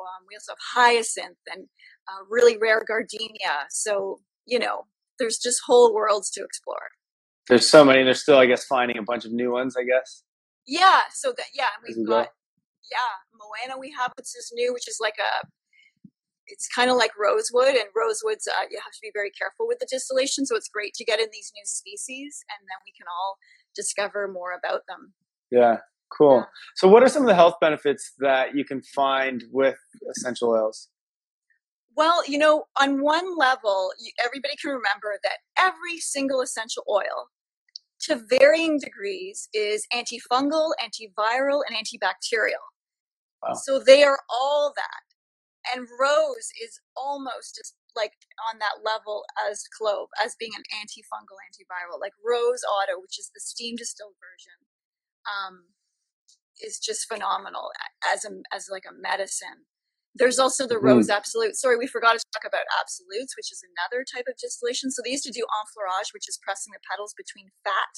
Um, 0.00 0.26
we 0.28 0.36
also 0.36 0.52
have 0.52 0.58
hyacinth 0.74 1.38
and 1.52 1.66
uh, 2.08 2.24
really 2.28 2.56
rare 2.56 2.82
gardenia. 2.86 3.66
So, 3.70 4.20
you 4.46 4.58
know, 4.58 4.86
there's 5.18 5.38
just 5.38 5.60
whole 5.66 5.94
worlds 5.94 6.30
to 6.30 6.44
explore. 6.44 6.90
There's 7.48 7.68
so 7.68 7.84
many. 7.84 8.02
They're 8.02 8.14
still, 8.14 8.38
I 8.38 8.46
guess, 8.46 8.64
finding 8.64 8.98
a 8.98 9.02
bunch 9.02 9.24
of 9.24 9.32
new 9.32 9.52
ones, 9.52 9.76
I 9.76 9.84
guess. 9.84 10.22
Yeah. 10.66 11.00
So 11.12 11.32
that, 11.36 11.46
yeah, 11.54 11.70
we've 11.86 12.06
got, 12.06 12.28
yeah, 12.90 13.14
Moana 13.32 13.78
we 13.78 13.94
have, 13.98 14.12
which 14.16 14.26
is 14.26 14.50
new, 14.54 14.72
which 14.72 14.88
is 14.88 14.98
like 15.00 15.14
a, 15.18 15.46
it's 16.48 16.68
kind 16.68 16.90
of 16.90 16.96
like 16.96 17.10
rosewood 17.18 17.74
and 17.74 17.90
rosewoods 17.96 18.46
uh, 18.46 18.66
you 18.70 18.78
have 18.82 18.92
to 18.92 19.02
be 19.02 19.10
very 19.12 19.30
careful 19.30 19.66
with 19.66 19.78
the 19.78 19.86
distillation 19.90 20.46
so 20.46 20.56
it's 20.56 20.68
great 20.68 20.94
to 20.94 21.04
get 21.04 21.20
in 21.20 21.26
these 21.32 21.52
new 21.54 21.64
species 21.64 22.44
and 22.50 22.62
then 22.62 22.78
we 22.86 22.92
can 22.96 23.06
all 23.10 23.36
discover 23.74 24.28
more 24.28 24.52
about 24.52 24.82
them 24.86 25.12
yeah 25.50 25.78
cool. 26.16 26.46
So 26.76 26.88
what 26.88 27.02
are 27.02 27.08
some 27.08 27.22
of 27.22 27.28
the 27.28 27.34
health 27.34 27.54
benefits 27.60 28.12
that 28.18 28.54
you 28.54 28.64
can 28.64 28.82
find 28.82 29.44
with 29.50 29.78
essential 30.10 30.50
oils? 30.50 30.88
Well 31.96 32.22
you 32.28 32.38
know 32.38 32.64
on 32.78 33.02
one 33.02 33.36
level 33.36 33.90
everybody 34.24 34.54
can 34.60 34.70
remember 34.70 35.18
that 35.22 35.38
every 35.58 35.98
single 35.98 36.40
essential 36.42 36.84
oil 36.90 37.30
to 38.00 38.22
varying 38.28 38.78
degrees 38.78 39.48
is 39.54 39.86
antifungal 39.92 40.72
antiviral 40.82 41.62
and 41.66 41.76
antibacterial. 41.76 42.64
Wow. 43.42 43.54
so 43.54 43.78
they 43.78 44.02
are 44.02 44.20
all 44.30 44.72
that. 44.76 45.04
And 45.74 45.88
rose 46.00 46.48
is 46.62 46.80
almost 46.96 47.56
just 47.56 47.74
like 47.96 48.12
on 48.52 48.58
that 48.60 48.84
level 48.84 49.24
as 49.50 49.64
clove 49.76 50.08
as 50.22 50.36
being 50.38 50.52
an 50.56 50.62
antifungal 50.72 51.40
antiviral. 51.48 52.00
Like 52.00 52.12
rose 52.24 52.60
otto 52.64 53.00
which 53.00 53.18
is 53.18 53.30
the 53.34 53.40
steam 53.40 53.76
distilled 53.76 54.14
version 54.20 54.60
um, 55.26 55.64
is 56.62 56.78
just 56.78 57.06
phenomenal 57.08 57.70
as 58.12 58.24
a 58.24 58.30
as 58.54 58.68
like 58.70 58.84
a 58.88 58.94
medicine. 58.94 59.68
There's 60.14 60.38
also 60.38 60.66
the 60.66 60.76
mm-hmm. 60.76 60.86
rose 60.86 61.10
absolute 61.10 61.56
sorry 61.56 61.76
we 61.76 61.86
forgot 61.86 62.18
to 62.18 62.24
talk 62.32 62.44
about 62.46 62.64
absolutes 62.80 63.36
which 63.36 63.52
is 63.52 63.62
another 63.62 64.04
type 64.04 64.26
of 64.28 64.36
distillation. 64.36 64.90
So 64.90 65.02
they 65.04 65.10
used 65.10 65.24
to 65.24 65.32
do 65.32 65.46
enfleurage 65.60 66.12
which 66.12 66.28
is 66.28 66.38
pressing 66.42 66.72
the 66.72 66.80
petals 66.90 67.14
between 67.16 67.50
fat 67.64 67.94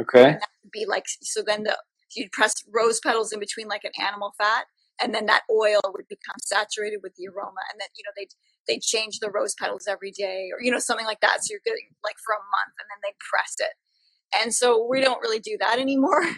okay. 0.00 0.38
that 0.40 0.50
would 0.64 0.72
be 0.72 0.86
like 0.86 1.04
so 1.22 1.42
then 1.42 1.64
the 1.64 1.78
you'd 2.14 2.32
press 2.32 2.54
rose 2.72 3.00
petals 3.00 3.32
in 3.32 3.40
between 3.40 3.68
like 3.68 3.84
an 3.84 3.92
animal 4.00 4.32
fat 4.38 4.66
and 5.00 5.14
then 5.14 5.26
that 5.26 5.42
oil 5.50 5.80
would 5.92 6.08
become 6.08 6.40
saturated 6.40 7.00
with 7.02 7.14
the 7.14 7.28
aroma 7.28 7.62
and 7.70 7.78
then 7.78 7.88
you 7.94 8.02
know 8.02 8.12
they'd 8.16 8.34
they 8.68 8.78
change 8.78 9.18
the 9.18 9.30
rose 9.30 9.54
petals 9.58 9.88
every 9.88 10.10
day 10.10 10.50
or 10.52 10.62
you 10.62 10.70
know 10.70 10.78
something 10.78 11.06
like 11.06 11.20
that. 11.20 11.42
So 11.42 11.52
you're 11.52 11.64
getting 11.64 11.88
like 12.04 12.20
for 12.22 12.36
a 12.36 12.44
month 12.44 12.76
and 12.78 12.86
then 12.92 13.00
they 13.02 13.16
press 13.18 13.56
it 13.58 13.74
and 14.36 14.54
so 14.54 14.86
we 14.88 15.00
don't 15.00 15.20
really 15.20 15.40
do 15.40 15.56
that 15.60 15.78
anymore. 15.78 16.22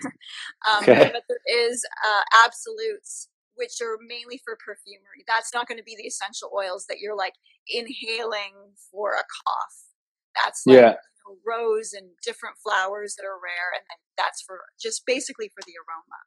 Um, 0.69 0.85
okay. 0.85 1.11
but 1.11 1.25
there 1.27 1.41
is 1.49 1.83
uh, 2.05 2.45
absolutes 2.45 3.31
which 3.61 3.81
are 3.81 4.01
mainly 4.01 4.41
for 4.45 4.57
perfumery. 4.57 5.25
That's 5.27 5.53
not 5.53 5.69
going 5.69 5.79
to 5.79 5.85
be 5.85 5.97
the 5.97 6.09
essential 6.09 6.51
oils 6.57 6.87
that 6.89 6.99
you're 7.01 7.17
like 7.17 7.35
inhaling 7.69 8.77
for 8.91 9.13
a 9.13 9.25
cough. 9.25 9.77
That's 10.37 10.65
like, 10.67 10.77
yeah. 10.77 10.97
you 10.97 11.21
know, 11.25 11.37
rose 11.45 11.93
and 11.93 12.09
different 12.25 12.57
flowers 12.57 13.17
that 13.17 13.25
are 13.25 13.37
rare 13.37 13.73
and 13.77 13.85
then 13.89 14.01
that's 14.17 14.41
for 14.41 14.61
just 14.81 15.05
basically 15.07 15.49
for 15.49 15.61
the 15.67 15.77
aroma. 15.77 16.21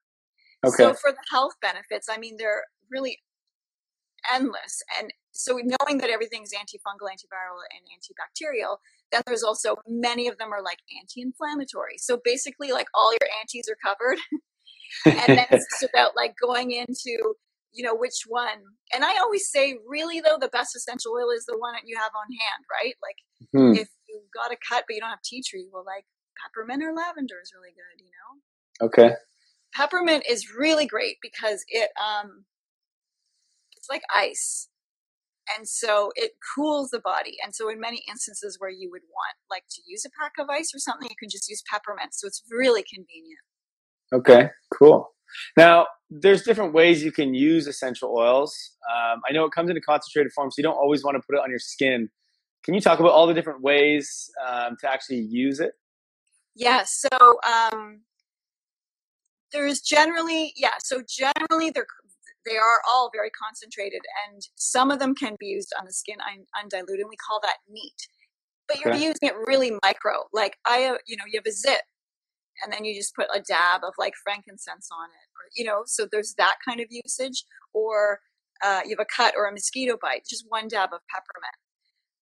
Okay. 0.66 0.84
So 0.84 0.94
for 0.94 1.12
the 1.12 1.26
health 1.32 1.54
benefits, 1.62 2.08
I 2.10 2.18
mean, 2.18 2.38
they're 2.38 2.64
really 2.92 3.20
endless. 4.32 4.82
And 5.00 5.12
so 5.32 5.58
knowing 5.58 5.98
that 6.00 6.10
everything's 6.10 6.52
antifungal, 6.52 7.10
antiviral, 7.10 7.64
and 7.72 7.84
antibacterial, 7.90 8.78
then 9.12 9.22
there's 9.26 9.44
also 9.44 9.78
many 9.88 10.28
of 10.28 10.38
them 10.38 10.54
are 10.54 10.64
like 10.64 10.80
anti-inflammatory. 11.00 11.98
So 11.98 12.20
basically, 12.24 12.72
like 12.72 12.88
all 12.94 13.12
your 13.12 13.30
antis 13.42 13.68
are 13.70 13.78
covered. 13.84 14.20
and 15.06 15.38
then 15.38 15.46
it's 15.50 15.66
just 15.72 15.92
about 15.92 16.16
like 16.16 16.36
going 16.42 16.72
into 16.72 17.36
you 17.74 17.84
know 17.84 17.96
which 17.96 18.24
one 18.28 18.62
and 18.94 19.04
i 19.04 19.18
always 19.18 19.50
say 19.50 19.76
really 19.88 20.22
though 20.22 20.38
the 20.40 20.50
best 20.50 20.76
essential 20.76 21.14
oil 21.14 21.32
is 21.36 21.46
the 21.46 21.58
one 21.58 21.74
that 21.74 21.82
you 21.86 21.98
have 21.98 22.12
on 22.16 22.30
hand 22.30 22.64
right 22.70 22.94
like 23.02 23.18
hmm. 23.52 23.74
if 23.80 23.90
you 24.08 24.22
got 24.34 24.52
a 24.52 24.58
cut 24.70 24.84
but 24.88 24.94
you 24.94 25.02
don't 25.02 25.10
have 25.10 25.22
tea 25.24 25.44
tree 25.46 25.68
well 25.74 25.84
like 25.86 26.06
peppermint 26.42 26.84
or 26.84 26.94
lavender 26.94 27.36
is 27.42 27.52
really 27.56 27.74
good 27.74 28.04
you 28.04 28.12
know 28.14 28.86
okay 28.88 29.16
peppermint 29.74 30.24
is 30.30 30.54
really 30.56 30.86
great 30.86 31.18
because 31.22 31.64
it 31.68 31.90
um 31.98 32.46
it's 33.84 33.90
like 33.90 34.04
ice. 34.14 34.70
And 35.58 35.68
so 35.68 36.12
it 36.16 36.32
cools 36.56 36.90
the 36.92 37.02
body. 37.02 37.36
And 37.44 37.54
so 37.54 37.70
in 37.70 37.80
many 37.80 38.02
instances 38.10 38.56
where 38.60 38.70
you 38.70 38.90
would 38.92 39.02
want 39.10 39.36
like 39.50 39.66
to 39.72 39.82
use 39.86 40.06
a 40.06 40.10
pack 40.18 40.32
of 40.40 40.50
ice 40.50 40.72
or 40.74 40.80
something 40.80 41.10
you 41.10 41.18
can 41.20 41.30
just 41.30 41.50
use 41.50 41.62
peppermint. 41.70 42.14
So 42.14 42.28
it's 42.28 42.42
really 42.50 42.84
convenient. 42.84 43.42
Okay 44.14 44.50
cool. 44.74 45.10
Now 45.58 45.88
there's 46.10 46.44
different 46.44 46.74
ways 46.74 47.04
you 47.04 47.12
can 47.12 47.34
use 47.34 47.68
essential 47.68 48.16
oils. 48.16 48.56
Um, 48.90 49.20
i 49.28 49.34
know 49.34 49.46
it 49.46 49.52
comes 49.52 49.70
in 49.70 49.76
a 49.76 49.82
concentrated 49.82 50.32
form 50.32 50.50
so 50.50 50.56
you 50.58 50.64
don't 50.64 50.76
always 50.76 51.04
want 51.04 51.16
to 51.16 51.22
put 51.28 51.36
it 51.36 51.42
on 51.44 51.50
your 51.50 51.60
skin. 51.60 52.10
Can 52.64 52.74
you 52.74 52.80
talk 52.80 53.00
about 53.00 53.12
all 53.12 53.28
the 53.28 53.34
different 53.34 53.62
ways 53.62 54.30
um, 54.48 54.78
to 54.80 54.90
actually 54.90 55.20
use 55.20 55.60
it? 55.60 55.74
Yeah 56.56 56.84
so 56.86 57.10
um, 57.46 58.04
there's 59.52 59.82
generally 59.82 60.54
yeah 60.56 60.76
so 60.82 61.02
generally 61.08 61.70
they're 61.70 61.86
they 62.46 62.58
are 62.58 62.82
all 62.90 63.10
very 63.14 63.30
concentrated 63.30 64.02
and 64.28 64.42
some 64.56 64.92
of 64.92 65.00
them 65.00 65.16
can 65.16 65.36
be 65.40 65.48
used 65.48 65.74
on 65.80 65.86
the 65.86 65.94
skin 65.94 66.18
un- 66.22 66.46
undiluted 66.62 67.02
and 67.02 67.10
we 67.10 67.18
call 67.18 67.40
that 67.42 67.58
neat 67.70 68.08
but 68.68 68.80
you're 68.80 68.94
okay. 68.94 69.04
using 69.04 69.30
it 69.30 69.34
really 69.48 69.72
micro 69.84 70.24
like 70.34 70.58
i 70.66 70.86
uh, 70.86 70.98
you 71.08 71.16
know 71.18 71.24
you 71.28 71.40
have 71.40 71.46
a 71.48 71.52
zip, 71.52 71.82
and 72.64 72.72
then 72.72 72.86
you 72.86 72.96
just 72.96 73.16
put 73.16 73.28
a 73.34 73.42
dab 73.42 73.82
of 73.84 73.94
like 73.98 74.14
frankincense 74.24 74.90
on 74.92 75.06
it 75.06 75.28
or 75.36 75.50
you 75.56 75.64
know 75.64 75.84
so 75.86 76.08
there's 76.12 76.34
that 76.38 76.56
kind 76.68 76.80
of 76.80 76.88
usage 76.90 77.44
or 77.74 78.20
uh, 78.64 78.80
you 78.86 78.92
have 78.92 79.00
a 79.00 79.14
cut 79.14 79.34
or 79.36 79.46
a 79.46 79.52
mosquito 79.52 79.98
bite 80.02 80.24
just 80.30 80.46
one 80.48 80.68
dab 80.68 80.90
of 80.94 81.00
peppermint 81.10 81.58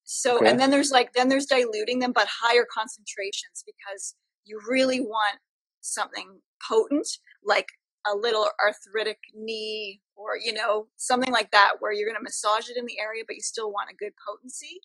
so 0.03 0.37
okay. 0.37 0.49
and 0.49 0.59
then 0.59 0.71
there's 0.71 0.91
like 0.91 1.13
then 1.13 1.29
there's 1.29 1.45
diluting 1.45 1.99
them 1.99 2.11
but 2.11 2.27
higher 2.41 2.65
concentrations 2.73 3.63
because 3.65 4.15
you 4.45 4.59
really 4.67 4.99
want 4.99 5.37
something 5.81 6.39
potent, 6.67 7.07
like 7.43 7.67
a 8.05 8.15
little 8.15 8.47
arthritic 8.63 9.19
knee 9.35 10.01
or, 10.15 10.37
you 10.37 10.53
know, 10.53 10.87
something 10.97 11.31
like 11.31 11.51
that, 11.51 11.73
where 11.79 11.91
you're 11.91 12.07
going 12.07 12.17
to 12.17 12.23
massage 12.23 12.69
it 12.69 12.77
in 12.77 12.85
the 12.85 12.99
area, 12.99 13.23
but 13.25 13.35
you 13.35 13.41
still 13.41 13.71
want 13.71 13.89
a 13.91 13.95
good 13.95 14.13
potency. 14.27 14.81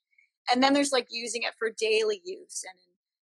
And 0.51 0.63
then 0.63 0.73
there's 0.73 0.93
like 0.93 1.09
using 1.11 1.43
it 1.43 1.55
for 1.59 1.71
daily 1.79 2.21
use 2.25 2.63
and, 2.65 2.79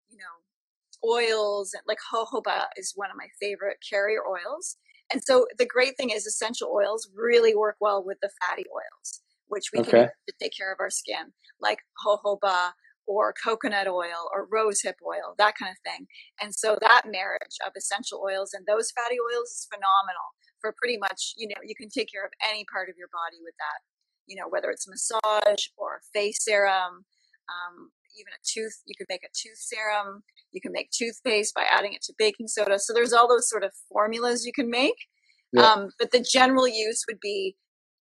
you 0.10 0.18
know, 0.18 1.10
oils 1.10 1.74
and 1.74 1.84
like 1.88 2.00
jojoba 2.12 2.66
is 2.78 2.94
one 2.96 3.10
of 3.10 3.18
my 3.18 3.28
favorite 3.40 3.78
carrier 3.88 4.22
oils. 4.28 4.78
And 5.12 5.22
so 5.24 5.48
the 5.58 5.66
great 5.66 5.98
thing 5.98 6.12
is 6.12 6.26
essential 6.26 6.70
oils 6.74 7.10
really 7.16 7.56
work 7.56 7.78
well 7.80 8.04
with 8.04 8.20
the 8.22 8.30
fatty 8.42 8.66
oils, 8.74 9.22
which 9.48 9.72
we 9.74 9.80
okay. 9.80 9.92
can 9.92 10.10
take 10.42 10.56
care 10.56 10.72
of 10.72 10.80
our 10.80 10.90
skin, 10.90 11.34
like 11.60 11.80
jojoba, 12.06 12.72
or 13.10 13.34
coconut 13.34 13.88
oil 13.88 14.30
or 14.30 14.46
rosehip 14.46 15.02
oil, 15.02 15.34
that 15.42 15.58
kind 15.58 15.74
of 15.74 15.82
thing. 15.82 16.06
And 16.40 16.54
so 16.54 16.78
that 16.80 17.10
marriage 17.10 17.58
of 17.66 17.74
essential 17.76 18.22
oils 18.22 18.54
and 18.54 18.70
those 18.70 18.94
fatty 18.94 19.18
oils 19.18 19.50
is 19.50 19.68
phenomenal 19.68 20.38
for 20.62 20.78
pretty 20.78 21.02
much, 21.02 21.34
you 21.36 21.48
know, 21.48 21.58
you 21.66 21.74
can 21.74 21.90
take 21.90 22.14
care 22.14 22.24
of 22.24 22.32
any 22.46 22.64
part 22.72 22.88
of 22.88 22.96
your 23.02 23.10
body 23.10 23.42
with 23.42 23.58
that. 23.58 23.82
You 24.28 24.38
know, 24.38 24.46
whether 24.48 24.70
it's 24.70 24.88
massage 24.88 25.74
or 25.76 26.06
face 26.14 26.38
serum, 26.46 27.10
um, 27.50 27.90
even 28.14 28.30
a 28.38 28.42
tooth, 28.46 28.84
you 28.86 28.94
could 28.96 29.10
make 29.10 29.26
a 29.26 29.34
tooth 29.34 29.58
serum. 29.58 30.22
You 30.52 30.62
can 30.62 30.72
make 30.72 30.92
toothpaste 30.92 31.56
by 31.56 31.66
adding 31.66 31.94
it 31.94 32.04
to 32.04 32.14
baking 32.18 32.48
soda. 32.48 32.78
So 32.78 32.94
there's 32.94 33.14
all 33.14 33.28
those 33.28 33.50
sort 33.50 33.64
of 33.64 33.72
formulas 33.92 34.46
you 34.46 34.54
can 34.54 34.70
make. 34.70 35.10
Yeah. 35.52 35.64
Um, 35.64 35.90
but 35.98 36.12
the 36.12 36.22
general 36.22 36.68
use 36.68 37.04
would 37.08 37.20
be 37.20 37.56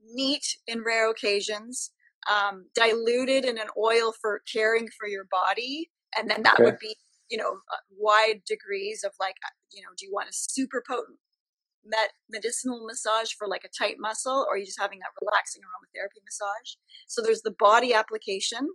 neat 0.03 0.43
in 0.67 0.83
rare 0.83 1.09
occasions, 1.09 1.91
um, 2.29 2.65
diluted 2.75 3.45
in 3.45 3.57
an 3.57 3.67
oil 3.77 4.13
for 4.21 4.41
caring 4.51 4.87
for 4.97 5.07
your 5.07 5.25
body, 5.31 5.89
and 6.17 6.29
then 6.29 6.43
that 6.43 6.55
okay. 6.55 6.63
would 6.63 6.79
be 6.79 6.95
you 7.29 7.37
know 7.37 7.59
wide 7.97 8.41
degrees 8.45 9.03
of 9.03 9.11
like 9.19 9.35
uh, 9.45 9.55
you 9.71 9.81
know 9.81 9.89
do 9.97 10.05
you 10.05 10.13
want 10.13 10.29
a 10.29 10.33
super 10.33 10.83
potent 10.87 11.17
med- 11.85 12.15
medicinal 12.29 12.85
massage 12.85 13.31
for 13.37 13.47
like 13.47 13.63
a 13.63 13.69
tight 13.77 13.95
muscle 13.99 14.45
or 14.47 14.55
are 14.55 14.57
you 14.57 14.65
just 14.65 14.79
having 14.79 14.99
that 14.99 15.11
relaxing 15.21 15.61
aromatherapy 15.61 16.23
massage 16.25 16.75
so 17.07 17.21
there's 17.21 17.41
the 17.41 17.55
body 17.59 17.93
application 17.93 18.69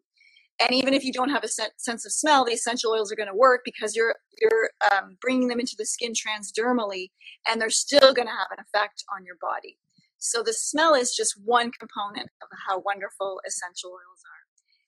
and 0.60 0.72
even 0.72 0.92
if 0.92 1.02
you 1.02 1.12
don't 1.12 1.30
have 1.30 1.44
a 1.44 1.48
sense 1.48 2.04
of 2.04 2.12
smell 2.12 2.44
the 2.44 2.52
essential 2.52 2.92
oils 2.92 3.10
are 3.10 3.16
going 3.16 3.28
to 3.28 3.34
work 3.34 3.62
because 3.64 3.96
you're 3.96 4.14
you're 4.40 4.70
um, 4.92 5.16
bringing 5.20 5.48
them 5.48 5.60
into 5.60 5.74
the 5.78 5.86
skin 5.86 6.12
transdermally 6.12 7.10
and 7.48 7.60
they're 7.60 7.70
still 7.70 8.12
going 8.12 8.28
to 8.28 8.34
have 8.34 8.48
an 8.50 8.58
effect 8.64 9.04
on 9.16 9.24
your 9.24 9.36
body 9.40 9.78
so 10.22 10.40
the 10.40 10.52
smell 10.52 10.94
is 10.94 11.12
just 11.12 11.34
one 11.44 11.72
component 11.72 12.30
of 12.40 12.48
how 12.68 12.78
wonderful 12.78 13.40
essential 13.44 13.90
oils 13.90 14.22
are. 14.22 14.42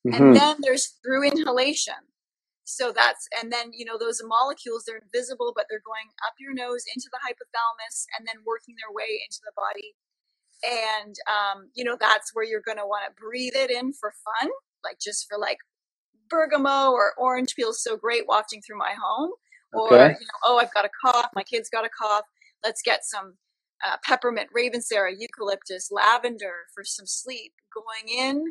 Mm-hmm. 0.06 0.14
And 0.14 0.36
then 0.36 0.56
there's 0.60 0.94
through 1.02 1.26
inhalation. 1.26 2.14
So 2.62 2.92
that's, 2.94 3.26
and 3.42 3.52
then, 3.52 3.72
you 3.72 3.84
know, 3.84 3.98
those 3.98 4.22
molecules, 4.24 4.84
they're 4.86 5.02
invisible, 5.02 5.52
but 5.54 5.66
they're 5.68 5.82
going 5.84 6.06
up 6.24 6.34
your 6.38 6.54
nose 6.54 6.84
into 6.94 7.10
the 7.10 7.18
hypothalamus 7.18 8.06
and 8.16 8.26
then 8.26 8.46
working 8.46 8.76
their 8.78 8.94
way 8.94 9.20
into 9.26 9.40
the 9.44 9.52
body. 9.58 9.98
And, 10.62 11.16
um, 11.26 11.68
you 11.74 11.82
know, 11.82 11.96
that's 11.98 12.30
where 12.32 12.44
you're 12.44 12.64
going 12.64 12.78
to 12.78 12.86
want 12.86 13.02
to 13.04 13.20
breathe 13.20 13.56
it 13.56 13.72
in 13.72 13.92
for 13.92 14.14
fun, 14.24 14.50
like 14.84 14.98
just 15.02 15.26
for 15.28 15.36
like 15.36 15.58
bergamot 16.30 16.94
or 16.94 17.12
orange 17.18 17.56
peel 17.56 17.72
so 17.72 17.96
great 17.96 18.28
wafting 18.28 18.62
through 18.62 18.78
my 18.78 18.94
home 18.94 19.32
or 19.72 19.90
you 19.90 19.98
know, 19.98 20.40
oh, 20.44 20.58
I've 20.58 20.72
got 20.72 20.84
a 20.84 20.90
cough, 21.04 21.30
my 21.34 21.42
kid's 21.42 21.68
got 21.68 21.84
a 21.84 21.90
cough. 21.90 22.24
Let's 22.64 22.82
get 22.82 23.04
some 23.04 23.34
uh, 23.86 23.96
peppermint, 24.04 24.48
ravensara, 24.56 25.12
eucalyptus, 25.18 25.90
lavender 25.92 26.66
for 26.74 26.84
some 26.84 27.06
sleep 27.06 27.52
going 27.74 28.14
in, 28.18 28.44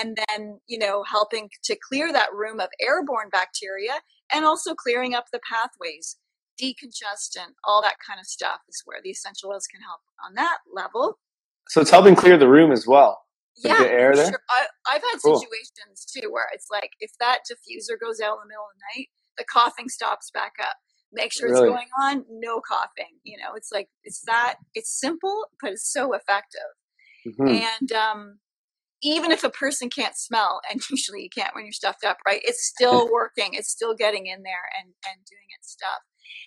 and 0.00 0.18
then 0.28 0.60
you 0.68 0.78
know 0.78 1.04
helping 1.04 1.50
to 1.64 1.76
clear 1.88 2.12
that 2.12 2.32
room 2.34 2.60
of 2.60 2.68
airborne 2.80 3.30
bacteria, 3.30 4.00
and 4.34 4.44
also 4.44 4.74
clearing 4.74 5.14
up 5.14 5.26
the 5.32 5.40
pathways, 5.50 6.16
decongestant, 6.60 7.54
all 7.64 7.82
that 7.82 7.96
kind 8.06 8.20
of 8.20 8.26
stuff 8.26 8.60
is 8.68 8.82
where 8.84 9.00
the 9.02 9.10
essential 9.10 9.50
oils 9.50 9.66
can 9.66 9.80
help 9.82 10.00
on 10.26 10.34
that 10.34 10.58
level. 10.74 11.18
So 11.68 11.80
it's 11.82 11.90
helping 11.90 12.16
clear 12.16 12.38
the 12.38 12.48
room 12.48 12.72
as 12.72 12.86
well. 12.86 13.20
Yeah, 13.58 13.78
the 13.78 13.90
air 13.90 14.16
there. 14.16 14.26
Sure. 14.26 14.40
I, 14.50 14.66
I've 14.90 15.02
had 15.02 15.20
Cool. 15.24 15.38
situations 15.40 16.06
too 16.06 16.30
where 16.32 16.48
it's 16.54 16.68
like 16.70 16.92
if 17.00 17.12
that 17.20 17.40
diffuser 17.50 18.00
goes 18.00 18.20
out 18.20 18.38
in 18.42 18.48
the 18.48 18.48
middle 18.50 18.64
of 18.66 18.76
the 18.76 19.00
night, 19.00 19.08
the 19.38 19.44
coughing 19.44 19.88
stops 19.88 20.30
back 20.32 20.54
up. 20.62 20.76
Make 21.12 21.32
sure 21.32 21.48
Really? 21.50 21.68
it's 21.68 21.74
going 21.74 21.88
on, 22.00 22.24
no 22.30 22.60
coughing. 22.60 23.18
You 23.24 23.38
know, 23.38 23.54
it's 23.54 23.72
like 23.72 23.88
it's 24.04 24.20
that 24.26 24.56
it's 24.74 24.90
simple, 25.00 25.46
but 25.60 25.72
it's 25.72 25.90
so 25.90 26.12
effective. 26.12 26.60
Mhm. 27.26 27.60
And 27.80 27.92
um, 27.92 28.40
even 29.02 29.30
if 29.30 29.44
a 29.44 29.50
person 29.50 29.90
can't 29.90 30.16
smell, 30.16 30.60
and 30.70 30.80
usually 30.90 31.22
you 31.22 31.30
can't 31.30 31.54
when 31.54 31.64
you're 31.64 31.72
stuffed 31.72 32.04
up, 32.04 32.18
right? 32.26 32.40
It's 32.44 32.66
still 32.66 33.08
working. 33.12 33.54
It's 33.54 33.70
still 33.70 33.94
getting 33.94 34.26
in 34.26 34.42
there 34.42 34.68
and 34.80 34.92
and 35.08 35.24
doing 35.24 35.46
its 35.58 35.70
stuff. 35.70 36.00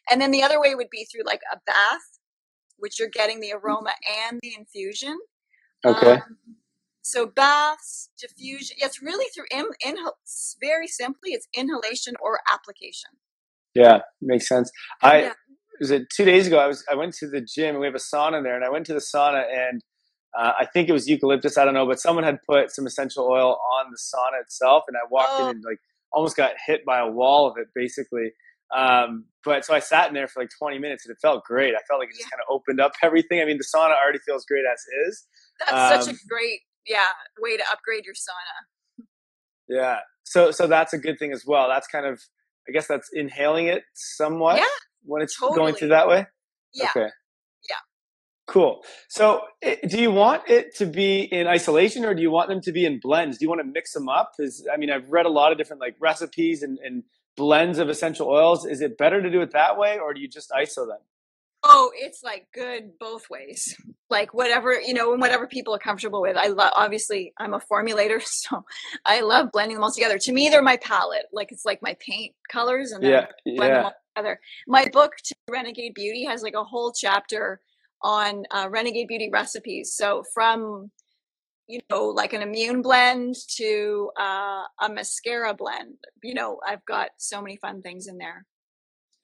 And 0.10 0.22
then 0.22 0.32
the 0.32 0.44
other 0.44 0.60
way 0.62 0.75
would 0.75 0.89
be 0.91 1.06
through 1.06 1.24
like 1.25 1.41
a 1.51 1.60
bath, 1.65 2.20
which 2.77 3.00
you're 3.00 3.10
getting 3.10 3.39
the 3.39 3.53
aroma 3.53 3.94
and 4.30 4.39
the 4.44 4.53
infusion. 4.58 5.18
Okay. 5.86 6.13
Um, 6.13 6.38
so 7.01 7.25
baths, 7.25 8.10
diffusion. 8.20 8.77
It's 8.80 9.01
really 9.01 9.25
through 9.34 9.46
in, 9.50 9.65
inhal. 9.84 10.18
Very 10.62 10.88
simply, 10.88 11.32
it's 11.32 11.48
inhalation 11.53 12.13
or 12.22 12.41
application. 12.51 13.10
Yeah, 13.73 13.99
makes 14.21 14.47
sense. 14.47 14.71
I 15.01 15.21
Yeah. 15.23 15.33
was 15.79 15.91
it 15.91 16.09
two 16.15 16.25
days 16.25 16.47
ago. 16.47 16.59
I 16.59 16.67
was 16.67 16.83
I 16.91 16.95
went 16.95 17.13
to 17.15 17.27
the 17.29 17.41
gym 17.41 17.71
and 17.75 17.79
we 17.79 17.87
have 17.87 17.95
a 17.95 17.99
sauna 17.99 18.43
there, 18.43 18.55
and 18.55 18.65
I 18.65 18.69
went 18.69 18.85
to 18.87 18.93
the 18.93 18.99
sauna 18.99 19.43
and 19.51 19.81
uh, 20.37 20.53
I 20.59 20.65
think 20.65 20.87
it 20.89 20.93
was 20.93 21.07
eucalyptus. 21.09 21.57
I 21.57 21.65
don't 21.65 21.73
know, 21.73 21.85
but 21.87 21.99
someone 21.99 22.23
had 22.23 22.39
put 22.47 22.71
some 22.71 22.87
essential 22.87 23.25
oil 23.25 23.57
on 23.79 23.91
the 23.91 23.97
sauna 23.97 24.41
itself, 24.41 24.83
and 24.87 24.97
I 24.97 25.01
walked 25.09 25.39
Oh. 25.39 25.43
in 25.43 25.49
and 25.49 25.63
like 25.63 25.79
almost 26.13 26.37
got 26.37 26.53
hit 26.65 26.85
by 26.85 26.99
a 26.99 27.07
wall 27.09 27.47
of 27.49 27.57
it, 27.57 27.67
basically. 27.75 28.31
Um, 28.75 29.25
but 29.43 29.65
so 29.65 29.73
I 29.73 29.79
sat 29.79 30.07
in 30.07 30.13
there 30.13 30.27
for 30.27 30.41
like 30.41 30.49
20 30.59 30.79
minutes, 30.79 31.05
and 31.05 31.11
it 31.13 31.17
felt 31.21 31.43
great. 31.43 31.73
I 31.75 31.79
felt 31.87 31.99
like 31.99 32.09
it 32.09 32.13
just 32.17 32.25
Yeah. 32.27 32.37
kind 32.37 32.43
of 32.47 32.53
opened 32.55 32.79
up 32.81 32.93
everything. 33.03 33.41
I 33.41 33.45
mean, 33.45 33.57
the 33.57 33.65
sauna 33.65 33.95
already 34.01 34.19
feels 34.19 34.45
great 34.45 34.63
as 34.71 34.79
is. 35.07 35.27
That's 35.59 36.05
such 36.05 36.13
Um, 36.13 36.15
a 36.15 36.27
great, 36.29 36.61
yeah, 36.85 37.07
way 37.39 37.57
to 37.57 37.63
upgrade 37.71 38.05
your 38.05 38.15
sauna. 38.15 39.05
Yeah. 39.67 39.99
So 40.23 40.51
so 40.51 40.67
that's 40.67 40.93
a 40.93 40.97
good 40.97 41.19
thing 41.19 41.33
as 41.33 41.45
well. 41.45 41.67
That's 41.69 41.87
kind 41.87 42.05
of 42.05 42.21
I 42.68 42.72
guess 42.72 42.88
that's 42.88 43.10
inhaling 43.13 43.68
it 43.68 43.84
somewhat 43.94 44.58
Yeah, 44.58 44.65
when 45.03 45.22
it's 45.22 45.38
going 45.38 45.75
through 45.75 45.89
that 45.89 46.08
way. 46.08 46.25
Yeah, 46.74 46.89
Okay. 46.96 47.10
yeah. 47.70 47.75
Cool. 48.48 48.84
So, 49.10 49.41
i- 49.63 49.80
do 49.88 50.00
you 50.00 50.12
want 50.12 50.50
it 50.50 50.75
to 50.77 50.86
be 50.86 51.22
in 51.22 51.48
isolation, 51.48 52.03
or 52.06 52.13
do 52.13 52.22
you 52.22 52.32
want 52.32 52.50
them 52.50 52.62
to 52.62 52.72
be 52.72 52.86
in 52.86 53.00
blends? 53.00 53.38
Do 53.38 53.46
you 53.46 53.50
want 53.50 53.62
to 53.62 53.68
mix 53.68 53.94
them 53.94 54.10
up? 54.10 54.34
Because 54.38 54.68
I 54.72 54.77
mean, 54.77 54.91
I've 54.91 55.10
read 55.10 55.25
a 55.25 55.30
lot 55.30 55.51
of 55.51 55.58
different 55.58 55.82
like 55.82 55.96
recipes 56.00 56.62
and, 56.63 56.77
and 56.80 57.03
blends 57.38 57.80
of 57.80 57.89
essential 57.89 58.27
oils. 58.27 58.65
Is 58.65 58.82
it 58.82 58.98
better 58.98 59.22
to 59.22 59.30
do 59.30 59.41
it 59.41 59.51
that 59.51 59.77
way, 59.77 60.00
or 60.00 60.13
do 60.13 60.20
you 60.22 60.27
just 60.27 60.51
ISO 60.51 60.88
them? 60.88 61.00
Oh, 61.63 61.91
it's 61.94 62.24
like 62.24 62.48
good 62.53 62.98
both 63.00 63.30
ways. 63.30 63.75
Like 64.10 64.34
whatever 64.34 64.80
you 64.80 64.94
know, 64.94 65.12
and 65.13 65.22
whatever 65.22 65.48
people 65.48 65.75
are 65.75 65.80
comfortable 65.80 66.22
with. 66.22 66.36
I 66.36 66.48
love. 66.48 66.74
Obviously, 66.75 67.34
I'm 67.38 67.53
a 67.53 67.60
formulator, 67.60 68.22
so 68.25 68.65
I 69.06 69.22
love 69.22 69.51
blending 69.51 69.75
them 69.77 69.84
all 69.84 69.91
together. 69.91 70.18
To 70.18 70.32
me, 70.34 70.50
they're 70.50 70.62
my 70.62 70.77
palette. 70.77 71.25
Like 71.32 71.51
it's 71.51 71.65
like 71.65 71.82
my 71.82 71.96
paint 72.00 72.34
colors, 72.50 72.91
and 72.91 73.03
then 73.03 73.12
Yeah, 73.12 73.27
blend 73.46 73.75
them 73.75 73.84
yeah, 73.84 73.84
all 73.84 73.94
together. 74.15 74.39
My 74.68 74.88
book, 74.91 75.13
to 75.25 75.36
Renegade 75.50 75.94
Beauty, 75.94 76.25
has 76.25 76.41
like 76.41 76.56
a 76.56 76.63
whole 76.63 76.91
chapter 76.91 77.62
on 78.01 78.46
uh, 78.51 78.68
Renegade 78.70 79.08
Beauty 79.08 79.30
recipes. 79.32 79.94
So 79.94 80.24
from 80.34 80.91
you 81.68 81.80
know 81.89 82.08
like 82.08 82.34
an 82.34 82.41
immune 82.41 82.82
blend 82.82 83.36
to 83.58 84.10
uh, 84.20 84.63
a 84.82 84.89
mascara 84.89 85.54
blend. 85.54 85.95
You 86.24 86.34
know, 86.34 86.60
I've 86.67 86.84
got 86.86 87.10
so 87.17 87.39
many 87.39 87.58
fun 87.58 87.84
things 87.84 88.08
in 88.08 88.17
there. 88.17 88.45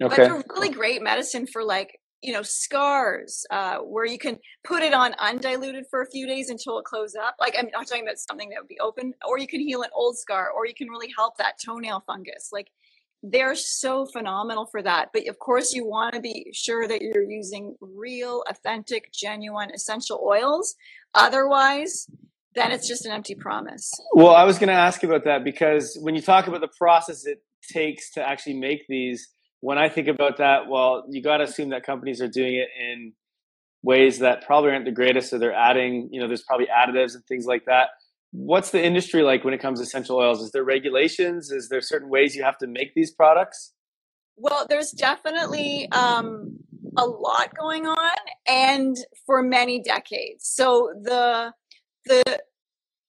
But 0.08 0.14
okay, 0.14 0.24
they're 0.28 0.44
really 0.50 0.70
great 0.70 1.02
medicine 1.02 1.48
for 1.48 1.64
like 1.64 2.00
you 2.22 2.34
know 2.34 2.42
scars 2.42 3.46
uh, 3.52 3.78
where 3.78 4.06
you 4.06 4.18
can 4.18 4.38
put 4.64 4.84
it 4.84 4.94
on 4.94 5.14
undiluted 5.20 5.86
for 5.90 6.02
a 6.02 6.10
few 6.10 6.28
days 6.28 6.50
until 6.50 6.80
it 6.80 6.86
closes 6.86 7.16
up. 7.16 7.36
Like 7.40 7.56
i'm 7.58 7.70
not 7.74 7.88
talking 7.88 8.04
about 8.04 8.18
something 8.18 8.50
that 8.50 8.60
would 8.60 8.68
be 8.68 8.80
open 8.80 9.14
or 9.28 9.40
you 9.40 9.48
can 9.48 9.62
heal 9.62 9.84
an 9.84 9.90
old 9.94 10.18
scar 10.18 10.50
or 10.52 10.66
you 10.66 10.74
can 10.74 10.90
really 10.90 11.12
help 11.16 11.38
that 11.38 11.56
toenail 11.64 12.04
fungus. 12.06 12.50
Like 12.52 12.70
they're 13.24 13.56
so 13.56 14.06
phenomenal 14.06 14.66
for 14.66 14.82
that. 14.82 15.10
But 15.14 15.28
of 15.28 15.40
course 15.40 15.74
you 15.74 15.86
want 15.86 16.14
to 16.16 16.22
be 16.22 16.52
sure 16.54 16.88
that 16.88 17.02
you're 17.02 17.30
using 17.30 17.76
real 17.82 18.44
authentic 18.50 19.12
genuine 19.12 19.72
essential 19.72 20.22
oils. 20.24 20.76
Otherwise 21.14 22.08
then 22.58 22.72
it's 22.72 22.88
just 22.88 23.06
an 23.06 23.12
empty 23.12 23.36
promise. 23.36 23.94
Well, 24.14 24.34
I 24.34 24.44
was 24.44 24.58
going 24.58 24.70
to 24.70 24.74
ask 24.74 25.04
you 25.04 25.10
about 25.10 25.26
that 25.26 25.44
because 25.44 25.96
when 26.02 26.16
you 26.16 26.22
talk 26.22 26.48
about 26.48 26.62
the 26.62 26.70
process 26.76 27.26
it 27.26 27.44
takes 27.72 28.12
to 28.14 28.28
actually 28.28 28.56
make 28.56 28.88
these, 28.88 29.28
when 29.62 29.78
I 29.78 29.90
think 29.90 30.08
about 30.08 30.38
that, 30.38 30.68
well, 30.68 31.06
you 31.10 31.22
got 31.22 31.38
to 31.38 31.46
assume 31.46 31.70
that 31.70 31.84
companies 31.84 32.22
are 32.22 32.28
doing 32.28 32.56
it 32.56 32.70
in 32.80 33.14
ways 33.84 34.20
that 34.20 34.46
probably 34.46 34.72
aren't 34.72 34.86
the 34.86 34.92
greatest. 34.92 35.30
So 35.30 35.38
they're 35.38 35.54
adding, 35.54 36.10
you 36.12 36.20
know, 36.20 36.28
there's 36.28 36.44
probably 36.44 36.68
additives 36.68 37.16
and 37.16 37.26
things 37.26 37.46
like 37.46 37.66
that. 37.66 37.90
What's 38.32 38.72
the 38.72 38.84
industry 38.84 39.24
like 39.24 39.44
when 39.44 39.54
it 39.54 39.62
comes 39.62 39.80
to 39.80 39.84
essential 39.84 40.18
oils? 40.18 40.42
Is 40.42 40.52
there 40.52 40.64
regulations? 40.64 41.52
Is 41.52 41.70
there 41.70 41.82
certain 41.82 42.10
ways 42.10 42.36
you 42.36 42.44
have 42.44 42.58
to 42.60 42.68
make 42.68 42.94
these 42.94 43.12
products? 43.12 43.74
Well, 44.36 44.68
there's 44.70 44.92
definitely 44.92 45.90
um, 45.92 46.58
a 46.98 47.06
lot 47.06 47.56
going 47.56 47.88
on, 47.88 48.18
and 48.48 48.96
for 49.26 49.42
many 49.42 49.82
decades. 49.82 50.46
So 50.48 50.92
the 51.02 51.54
the 52.06 52.42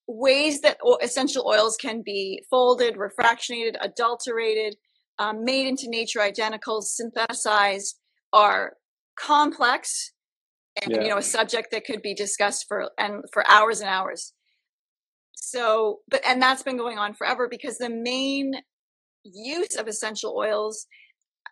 ways 0.06 0.62
that 0.62 0.78
essential 1.02 1.46
oils 1.46 1.76
can 1.76 2.02
be 2.02 2.42
folded, 2.48 2.96
refractionated, 2.96 3.74
adulterated, 3.80 4.76
um, 5.18 5.44
made 5.44 5.66
into 5.66 5.88
nature 5.88 6.20
identicals, 6.20 6.84
synthesized, 6.84 7.98
are 8.32 8.74
complex, 9.18 10.12
and 10.82 10.92
Yeah. 10.92 11.02
you 11.02 11.08
know 11.08 11.18
a 11.18 11.22
subject 11.22 11.70
that 11.72 11.84
could 11.84 12.02
be 12.02 12.14
discussed 12.14 12.66
for 12.68 12.90
and 12.98 13.24
for 13.32 13.48
hours 13.50 13.80
and 13.80 13.88
hours. 13.88 14.32
So, 15.34 16.00
but 16.08 16.20
and 16.26 16.40
that's 16.42 16.62
been 16.62 16.76
going 16.76 16.98
on 16.98 17.14
forever 17.14 17.48
because 17.48 17.78
the 17.78 17.90
main 17.90 18.54
use 19.24 19.76
of 19.76 19.88
essential 19.88 20.34
oils 20.36 20.86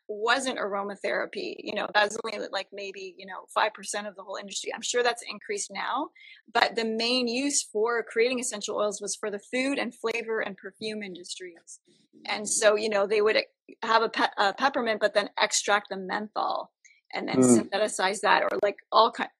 wasn't 0.08 0.58
aromatherapy. 0.58 1.56
You 1.58 1.74
know, 1.74 1.88
that's 1.94 2.16
only 2.24 2.46
like 2.52 2.68
maybe, 2.72 3.14
you 3.18 3.26
know, 3.26 3.46
5% 3.56 4.08
of 4.08 4.16
the 4.16 4.22
whole 4.22 4.36
industry. 4.36 4.72
I'm 4.74 4.82
sure 4.82 5.02
that's 5.02 5.22
increased 5.28 5.70
now, 5.72 6.10
but 6.52 6.76
the 6.76 6.84
main 6.84 7.28
use 7.28 7.62
for 7.62 8.02
creating 8.02 8.40
essential 8.40 8.76
oils 8.76 9.00
was 9.00 9.16
for 9.16 9.30
the 9.30 9.38
food 9.38 9.78
and 9.78 9.94
flavor 9.94 10.40
and 10.40 10.56
perfume 10.56 11.02
industries. 11.02 11.80
And 12.26 12.48
so, 12.48 12.76
you 12.76 12.88
know, 12.88 13.06
they 13.06 13.20
would 13.20 13.38
have 13.82 14.02
a, 14.02 14.08
pe- 14.08 14.24
a 14.38 14.52
peppermint, 14.52 15.00
but 15.00 15.14
then 15.14 15.30
extract 15.40 15.88
the 15.90 15.96
menthol 15.96 16.72
and 17.14 17.28
then 17.28 17.36
Mm. 17.36 17.54
synthesize 17.54 18.20
that 18.22 18.42
or 18.42 18.48
like 18.62 18.76
all 18.90 19.12
kind 19.12 19.30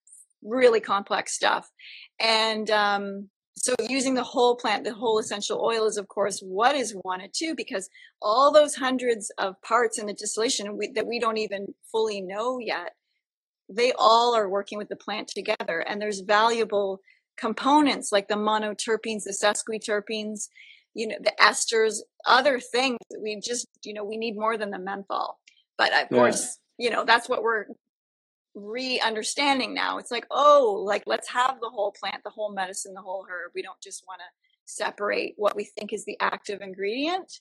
really 0.42 0.80
complex 0.80 1.34
stuff. 1.34 1.70
And 2.20 2.70
um, 2.70 3.28
so 3.58 3.74
using 3.88 4.14
the 4.14 4.22
whole 4.22 4.54
plant, 4.56 4.84
the 4.84 4.94
whole 4.94 5.18
essential 5.18 5.60
oil 5.62 5.86
is 5.86 5.96
of 5.96 6.08
course 6.08 6.40
what 6.40 6.76
is 6.76 6.96
wanted 7.04 7.32
too, 7.34 7.54
because 7.54 7.88
all 8.20 8.52
those 8.52 8.74
hundreds 8.74 9.30
of 9.38 9.60
parts 9.62 9.98
in 9.98 10.06
the 10.06 10.12
distillation 10.12 10.76
we, 10.76 10.92
that 10.92 11.06
we 11.06 11.18
don't 11.18 11.38
even 11.38 11.74
fully 11.90 12.20
know 12.20 12.58
yet, 12.58 12.94
they 13.68 13.92
all 13.98 14.34
are 14.36 14.48
working 14.48 14.78
with 14.78 14.88
the 14.88 14.96
plant 14.96 15.28
together. 15.28 15.80
And 15.80 16.00
there's 16.00 16.20
valuable 16.20 17.00
components 17.36 18.12
like 18.12 18.28
the 18.28 18.34
monoterpenes, 18.34 19.24
the 19.24 19.36
sesquiterpenes, 19.42 20.48
you 20.94 21.08
know, 21.08 21.16
the 21.22 21.32
esters, 21.40 21.96
other 22.26 22.60
things. 22.60 22.98
We 23.20 23.40
just, 23.40 23.66
you 23.84 23.92
know, 23.92 24.04
we 24.04 24.16
need 24.16 24.36
more 24.36 24.56
than 24.56 24.70
the 24.70 24.78
menthol. 24.78 25.38
But 25.76 25.92
of 25.92 26.08
Yeah. 26.10 26.18
course, 26.18 26.58
you 26.78 26.90
know, 26.90 27.04
that's 27.04 27.28
what 27.28 27.42
we're 27.42 27.66
re-understanding 28.56 29.74
now. 29.74 29.98
It's 29.98 30.10
like, 30.10 30.26
oh, 30.30 30.82
like 30.84 31.04
let's 31.06 31.28
have 31.28 31.58
the 31.60 31.68
whole 31.68 31.92
plant, 31.92 32.24
the 32.24 32.30
whole 32.30 32.52
medicine, 32.52 32.94
the 32.94 33.02
whole 33.02 33.24
herb. 33.30 33.52
We 33.54 33.62
don't 33.62 33.80
just 33.80 34.04
want 34.08 34.20
to 34.20 34.24
separate 34.64 35.34
what 35.36 35.54
we 35.54 35.64
think 35.64 35.92
is 35.92 36.04
the 36.04 36.16
active 36.20 36.60
ingredient. 36.62 37.40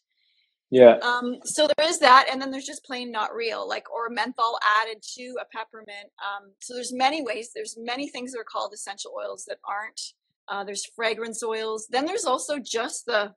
Yeah. 0.71 0.97
Um, 0.97 1.37
so 1.43 1.67
there 1.67 1.87
is 1.87 1.99
that, 1.99 2.27
and 2.31 2.41
then 2.41 2.51
there's 2.51 2.65
just 2.65 2.83
plain 2.83 3.11
not 3.11 3.33
real, 3.33 3.67
like 3.67 3.89
or 3.91 4.09
menthol 4.09 4.59
added 4.81 5.01
to 5.15 5.35
a 5.41 5.45
peppermint. 5.55 6.09
Um, 6.19 6.51
so 6.59 6.73
there's 6.73 6.93
many 6.93 7.23
ways. 7.23 7.51
There's 7.55 7.77
many 7.79 8.09
things 8.09 8.31
that 8.33 8.39
are 8.39 8.43
called 8.43 8.73
essential 8.73 9.13
oils 9.17 9.45
that 9.47 9.59
aren't. 9.63 10.01
Uh, 10.47 10.63
there's 10.63 10.85
fragrance 10.95 11.41
oils. 11.43 11.87
Then 11.89 12.05
there's 12.05 12.25
also 12.25 12.59
just 12.59 13.05
the, 13.05 13.33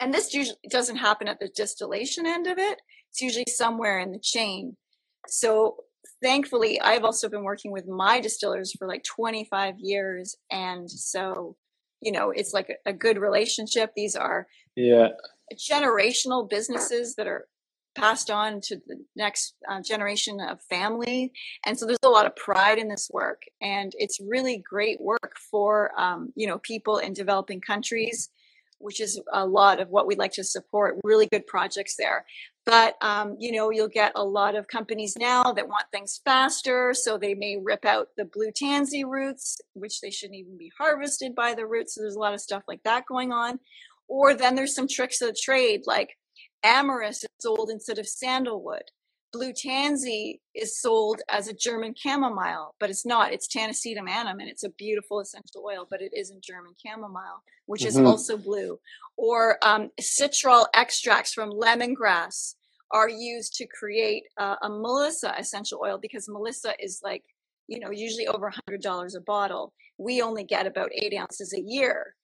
and 0.00 0.14
this 0.14 0.32
usually 0.32 0.56
doesn't 0.70 0.96
happen 0.96 1.28
at 1.28 1.40
the 1.40 1.50
distillation 1.54 2.26
end 2.26 2.46
of 2.46 2.58
it. 2.58 2.78
It's 3.10 3.20
usually 3.20 3.46
somewhere 3.48 3.98
in 3.98 4.12
the 4.12 4.18
chain. 4.18 4.76
So 5.28 5.76
thankfully, 6.22 6.80
I've 6.80 7.04
also 7.04 7.28
been 7.28 7.44
working 7.44 7.72
with 7.72 7.86
my 7.86 8.20
distillers 8.20 8.72
for 8.78 8.86
like 8.86 9.04
25 9.04 9.78
years, 9.78 10.36
and 10.50 10.90
so 10.90 11.56
you 12.00 12.12
know 12.12 12.30
it's 12.30 12.52
like 12.52 12.70
a, 12.70 12.90
a 12.90 12.92
good 12.92 13.18
relationship. 13.18 13.92
These 13.94 14.16
are 14.16 14.46
Yeah. 14.76 15.08
generational 15.54 16.48
businesses 16.48 17.14
that 17.16 17.26
are 17.26 17.46
passed 17.96 18.30
on 18.30 18.60
to 18.60 18.76
the 18.86 18.96
next 19.16 19.54
uh, 19.68 19.80
generation 19.82 20.40
of 20.40 20.62
family. 20.62 21.32
And 21.66 21.78
so 21.78 21.86
there's 21.86 21.98
a 22.04 22.08
lot 22.08 22.26
of 22.26 22.36
pride 22.36 22.78
in 22.78 22.88
this 22.88 23.10
work. 23.12 23.42
And 23.60 23.92
it's 23.98 24.20
really 24.20 24.58
great 24.58 25.00
work 25.00 25.36
for, 25.50 25.90
um, 26.00 26.32
you 26.36 26.46
know, 26.46 26.58
people 26.58 26.98
in 26.98 27.12
developing 27.12 27.60
countries, 27.60 28.30
which 28.78 29.00
is 29.00 29.20
a 29.32 29.44
lot 29.44 29.80
of 29.80 29.88
what 29.88 30.06
we'd 30.06 30.18
like 30.18 30.32
to 30.34 30.44
support, 30.44 30.98
really 31.02 31.26
good 31.26 31.46
projects 31.46 31.96
there. 31.96 32.24
But, 32.70 32.94
um, 33.00 33.34
you 33.40 33.50
know, 33.50 33.70
you'll 33.70 33.88
get 33.88 34.12
a 34.14 34.22
lot 34.22 34.54
of 34.54 34.68
companies 34.68 35.16
now 35.18 35.42
that 35.42 35.66
want 35.66 35.86
things 35.90 36.20
faster. 36.24 36.94
So 36.94 37.18
they 37.18 37.34
may 37.34 37.56
rip 37.60 37.84
out 37.84 38.10
the 38.16 38.24
blue 38.24 38.52
tansy 38.54 39.02
roots, 39.02 39.60
which 39.72 40.00
they 40.00 40.12
shouldn't 40.12 40.38
even 40.38 40.56
be 40.56 40.70
harvested 40.78 41.34
by 41.34 41.54
the 41.54 41.66
roots. 41.66 41.96
So 41.96 42.00
there's 42.00 42.14
a 42.14 42.20
lot 42.20 42.32
of 42.32 42.40
stuff 42.40 42.62
like 42.68 42.84
that 42.84 43.06
going 43.06 43.32
on. 43.32 43.58
Or 44.06 44.34
then 44.34 44.54
there's 44.54 44.76
some 44.76 44.86
tricks 44.86 45.20
of 45.20 45.26
the 45.26 45.36
trade, 45.42 45.80
like 45.86 46.16
Amyris 46.64 47.24
is 47.24 47.28
sold 47.40 47.70
instead 47.72 47.98
of 47.98 48.06
sandalwood. 48.06 48.84
Blue 49.32 49.52
tansy 49.52 50.40
is 50.54 50.80
sold 50.80 51.22
as 51.28 51.48
a 51.48 51.52
German 51.52 51.94
chamomile, 51.96 52.76
but 52.78 52.88
it's 52.88 53.04
not. 53.04 53.32
It's 53.32 53.48
Tanacetum 53.48 54.08
annuum, 54.08 54.38
and 54.38 54.48
it's 54.48 54.64
a 54.64 54.70
beautiful 54.70 55.18
essential 55.18 55.64
oil, 55.66 55.88
but 55.90 56.02
it 56.02 56.12
isn't 56.16 56.44
German 56.44 56.74
chamomile, 56.84 57.42
which 57.66 57.80
mm-hmm. 57.80 57.88
is 57.88 57.98
also 57.98 58.36
blue. 58.36 58.78
Or 59.16 59.58
um, 59.64 59.90
citral 60.00 60.66
extracts 60.72 61.34
from 61.34 61.50
lemongrass 61.50 62.54
are 62.92 63.08
used 63.08 63.54
to 63.54 63.66
create 63.66 64.24
uh, 64.38 64.56
a 64.62 64.68
Melissa 64.68 65.34
essential 65.38 65.80
oil 65.84 65.98
because 65.98 66.28
Melissa 66.28 66.72
is 66.78 67.00
like, 67.02 67.22
you 67.68 67.78
know, 67.78 67.90
usually 67.90 68.26
over 68.26 68.52
$100 68.68 69.16
a 69.16 69.20
bottle. 69.20 69.72
We 69.98 70.22
only 70.22 70.44
get 70.44 70.66
about 70.66 70.90
eight 70.92 71.14
ounces 71.16 71.52
a 71.52 71.60
year. 71.60 72.14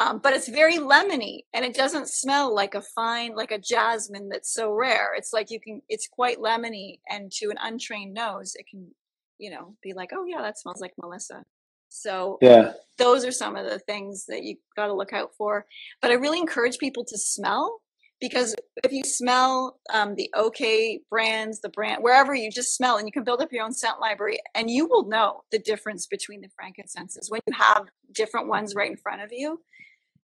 Um, 0.00 0.18
but 0.18 0.32
it's 0.32 0.48
very 0.48 0.78
lemony 0.78 1.40
and 1.52 1.62
it 1.62 1.74
doesn't 1.74 2.08
smell 2.08 2.54
like 2.54 2.74
a 2.74 2.80
fine 2.80 3.36
like 3.36 3.50
a 3.50 3.58
jasmine 3.58 4.30
that's 4.30 4.50
so 4.50 4.72
rare 4.72 5.12
it's 5.14 5.34
like 5.34 5.50
you 5.50 5.60
can 5.60 5.82
it's 5.90 6.08
quite 6.08 6.38
lemony 6.38 7.00
and 7.10 7.30
to 7.32 7.50
an 7.50 7.58
untrained 7.60 8.14
nose 8.14 8.54
it 8.54 8.66
can 8.66 8.88
you 9.36 9.50
know 9.50 9.76
be 9.82 9.92
like 9.92 10.08
oh 10.14 10.24
yeah 10.24 10.40
that 10.40 10.58
smells 10.58 10.80
like 10.80 10.94
melissa 11.02 11.44
so 11.90 12.38
yeah 12.40 12.72
those 12.96 13.26
are 13.26 13.30
some 13.30 13.56
of 13.56 13.66
the 13.66 13.78
things 13.78 14.24
that 14.24 14.42
you 14.42 14.56
got 14.74 14.86
to 14.86 14.94
look 14.94 15.12
out 15.12 15.34
for 15.36 15.66
but 16.00 16.10
i 16.10 16.14
really 16.14 16.38
encourage 16.38 16.78
people 16.78 17.04
to 17.04 17.18
smell 17.18 17.82
because 18.20 18.54
if 18.84 18.92
you 18.92 19.02
smell 19.04 19.78
um, 19.92 20.14
the 20.14 20.30
OK 20.34 21.00
brands, 21.08 21.60
the 21.60 21.68
brand, 21.70 22.02
wherever 22.02 22.34
you 22.34 22.50
just 22.50 22.76
smell, 22.76 22.98
and 22.98 23.08
you 23.08 23.12
can 23.12 23.24
build 23.24 23.40
up 23.40 23.52
your 23.52 23.64
own 23.64 23.72
scent 23.72 24.00
library, 24.00 24.38
and 24.54 24.70
you 24.70 24.86
will 24.86 25.08
know 25.08 25.42
the 25.50 25.58
difference 25.58 26.06
between 26.06 26.40
the 26.40 26.48
frankincenses. 26.54 27.30
When 27.30 27.40
you 27.46 27.54
have 27.54 27.88
different 28.12 28.48
ones 28.48 28.74
right 28.74 28.90
in 28.90 28.96
front 28.96 29.22
of 29.22 29.30
you 29.32 29.60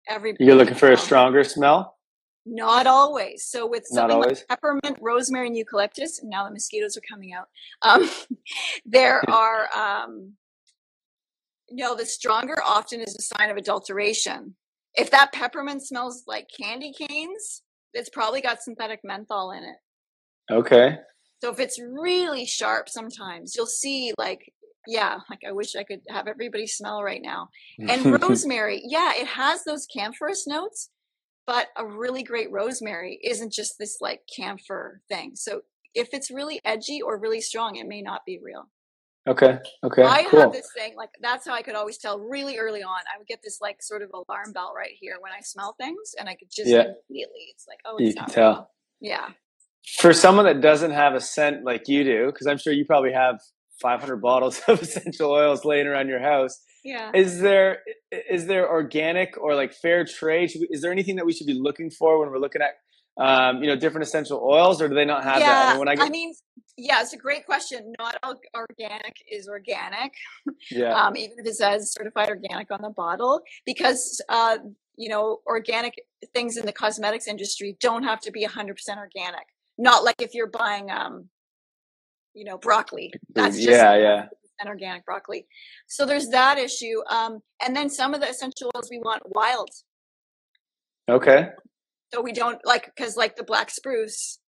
every 0.09 0.37
you're 0.39 0.55
looking 0.55 0.75
for 0.75 0.91
a 0.91 0.97
stronger 0.97 1.45
smell? 1.45 1.97
Not 2.45 2.87
always. 2.87 3.45
So 3.45 3.67
with 3.67 3.85
something 3.87 4.21
like 4.21 4.47
peppermint 4.49 4.99
rosemary 5.01 5.49
and 5.49 5.57
eucalyptus 5.57 6.21
and 6.21 6.31
now 6.31 6.45
the 6.45 6.53
mosquitoes 6.53 6.97
are 6.97 7.03
coming 7.09 7.33
out 7.33 7.49
um, 7.83 8.09
there 8.87 9.29
are 9.29 9.69
um, 9.77 10.35
you 11.69 11.85
know 11.85 11.97
the 11.97 12.07
stronger 12.07 12.57
often 12.65 13.01
is 13.01 13.17
a 13.17 13.23
sign 13.23 13.51
of 13.51 13.57
adulteration. 13.57 14.55
If 14.95 15.11
that 15.11 15.33
peppermint 15.33 15.83
smells 15.83 16.23
like 16.27 16.49
candy 16.59 16.93
canes 16.93 17.63
it's 17.97 18.11
probably 18.11 18.41
got 18.41 18.63
synthetic 18.63 19.01
menthol 19.03 19.53
in 19.53 19.65
it. 19.65 20.53
Okay. 20.53 20.97
So 21.43 21.51
if 21.51 21.59
it's 21.59 21.81
really 21.81 22.45
sharp 22.45 22.89
sometimes 22.89 23.55
you'll 23.55 23.67
see 23.67 24.13
like 24.19 24.53
yeah 24.87 25.19
like 25.29 25.41
i 25.47 25.53
wish 25.53 25.75
i 25.75 25.83
could 25.83 26.01
have 26.09 26.29
everybody 26.29 26.67
smell 26.67 27.03
right 27.03 27.23
now. 27.23 27.49
And 27.79 28.23
rosemary 28.23 28.83
yeah 28.85 29.13
it 29.17 29.27
has 29.27 29.65
those 29.65 29.87
camphorous 29.87 30.47
notes 30.47 30.91
but 31.47 31.69
a 31.77 31.87
really 31.87 32.23
great 32.23 32.51
rosemary 32.51 33.21
isn't 33.23 33.53
just 33.53 33.77
this 33.79 33.99
like 34.01 34.23
camphor 34.35 35.01
thing. 35.09 35.33
So 35.35 35.61
if 35.95 36.09
it's 36.13 36.31
really 36.31 36.61
edgy 36.65 37.01
or 37.03 37.19
really 37.19 37.41
strong 37.41 37.77
it 37.77 37.87
may 37.87 38.03
not 38.03 38.23
be 38.27 38.41
real 38.43 38.65
okay 39.27 39.59
okay 39.85 40.03
i 40.03 40.25
cool. 40.31 40.41
have 40.41 40.53
this 40.53 40.71
thing 40.77 40.95
like 40.97 41.11
that's 41.21 41.47
how 41.47 41.53
i 41.53 41.63
could 41.63 41.75
always 41.75 41.99
tell 41.99 42.19
really 42.19 42.59
early 42.59 42.83
on 42.83 43.01
i 43.15 43.19
would 43.19 43.27
get 43.27 43.41
this 43.43 43.59
like 43.61 43.83
sort 43.83 44.03
of 44.03 44.11
alarm 44.13 44.53
bell 44.53 44.73
right 44.77 44.93
here 44.99 45.17
when 45.21 45.33
i 45.33 45.41
smell 45.41 45.75
things 45.81 46.15
and 46.19 46.29
i 46.29 46.35
could 46.35 46.49
just 46.51 46.69
yeah. 46.69 46.85
immediately 47.09 47.47
it's 47.51 47.67
like 47.69 47.79
oh 47.85 47.97
it's 47.97 48.09
you 48.09 48.15
can 48.15 48.29
tell 48.29 48.71
yeah 49.01 49.31
for 49.99 50.13
someone 50.13 50.45
that 50.45 50.61
doesn't 50.61 50.93
have 50.93 51.15
a 51.15 51.21
scent 51.21 51.65
like 51.65 51.89
you 51.89 52.05
do 52.05 52.27
because 52.27 52.47
i'm 52.47 52.59
sure 52.59 52.73
you 52.73 52.85
probably 52.85 53.13
have 53.13 53.41
500 53.81 54.17
bottles 54.17 54.61
of 54.69 54.83
essential 54.83 55.31
oils 55.31 55.65
laying 55.65 55.87
around 55.87 56.09
your 56.09 56.21
house. 56.21 56.61
Yeah. 56.85 57.11
Is 57.15 57.41
there 57.41 57.81
is 58.31 58.47
there 58.47 58.71
organic 58.71 59.37
or 59.41 59.55
like 59.55 59.75
fair 59.75 60.05
trade? 60.05 60.53
We, 60.55 60.69
is 60.71 60.83
there 60.83 60.93
anything 60.93 61.17
that 61.17 61.27
we 61.27 61.33
should 61.33 61.47
be 61.47 61.59
looking 61.61 61.91
for 61.91 62.21
when 62.21 62.31
we're 62.31 62.39
looking 62.39 62.63
at 62.63 62.75
um, 63.19 63.63
you 63.63 63.69
know 63.69 63.77
different 63.77 64.07
essential 64.07 64.39
oils, 64.39 64.81
or 64.81 64.89
do 64.89 64.95
they 64.95 65.05
not 65.05 65.25
have 65.25 65.41
yeah, 65.41 65.47
that? 65.47 65.77
I, 65.77 65.79
when 65.79 65.89
I, 65.89 65.97
get- 65.97 66.07
I 66.07 66.11
mean, 66.11 66.33
yeah, 66.77 67.01
it's 67.01 67.13
a 67.13 67.19
great 67.19 67.47
question. 67.47 67.93
Not 67.99 68.17
all 68.23 68.35
organic 68.55 69.17
is 69.31 69.49
organic. 69.49 70.13
Yeah. 70.71 70.95
Um, 70.95 71.17
even 71.17 71.39
if 71.39 71.47
it 71.47 71.57
says 71.57 71.93
certified 71.93 72.29
organic 72.29 72.71
on 72.71 72.83
the 72.83 72.91
bottle, 72.91 73.41
because 73.65 74.21
uh, 74.29 74.59
you 74.97 75.09
know 75.09 75.41
organic 75.47 75.95
things 76.35 76.57
in 76.57 76.67
the 76.67 76.73
cosmetics 76.73 77.27
industry 77.27 77.77
don't 77.81 78.03
have 78.03 78.21
to 78.21 78.31
be 78.31 78.47
100% 78.47 78.77
organic. 78.97 79.47
Not 79.79 80.05
like 80.05 80.21
if 80.21 80.35
you're 80.35 80.49
buying 80.49 80.91
um, 80.91 81.29
you 82.37 82.45
know 82.45 82.59
broccoli 82.59 83.13
that's 83.35 83.57
just 83.57 83.71
yeah 83.71 83.97
yeah 83.97 84.27
and 84.61 84.69
organic 84.69 85.05
broccoli 85.05 85.47
so 85.87 86.05
there's 86.05 86.29
that 86.29 86.59
issue 86.59 87.01
um 87.11 87.41
and 87.65 87.75
then 87.75 87.89
some 87.89 88.15
of 88.15 88.21
the 88.21 88.29
essential 88.29 88.71
oils 88.77 88.89
we 88.91 88.99
want 88.99 89.23
wild 89.25 89.71
okay 91.09 91.49
so 92.13 92.21
we 92.21 92.33
don't 92.33 92.61
like 92.65 92.87
because 92.95 93.17
like 93.17 93.37
the 93.37 93.43
black 93.43 93.71
spruce 93.71 94.39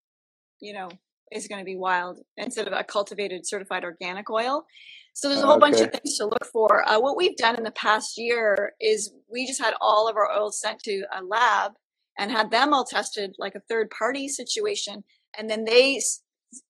you 0.61 0.75
know 0.75 0.89
is 1.33 1.49
going 1.49 1.61
to 1.61 1.65
be 1.65 1.77
wild 1.77 2.21
instead 2.37 2.67
of 2.67 2.73
a 2.73 2.85
cultivated 2.85 3.47
certified 3.47 3.85
organic 3.85 4.31
oil. 4.31 4.65
So 5.13 5.29
there's 5.29 5.41
a 5.41 5.47
whole 5.47 5.57
okay. 5.57 5.71
bunch 5.71 5.81
of 5.81 5.91
things 5.91 6.17
to 6.19 6.27
look 6.27 6.47
for. 6.53 6.89
Uh, 6.89 7.01
what 7.01 7.17
we've 7.17 7.37
done 7.37 7.57
in 7.57 7.65
the 7.65 7.73
past 7.73 8.17
year 8.17 8.73
is 8.81 9.13
we 9.31 9.47
just 9.47 9.61
had 9.61 9.75
all 9.81 10.09
of 10.09 10.17
our 10.17 10.31
oils 10.31 10.61
sent 10.61 10.81
to 10.85 11.03
a 11.17 11.25
lab 11.25 11.73
and 12.19 12.31
had 12.31 12.51
them 12.51 12.73
all 12.73 12.85
tested 12.85 13.35
like 13.39 13.55
a 13.55 13.63
third 13.69 13.91
party 13.91 14.29
situation 14.29 15.03
and 15.37 15.49
then 15.49 15.65
they 15.65 16.01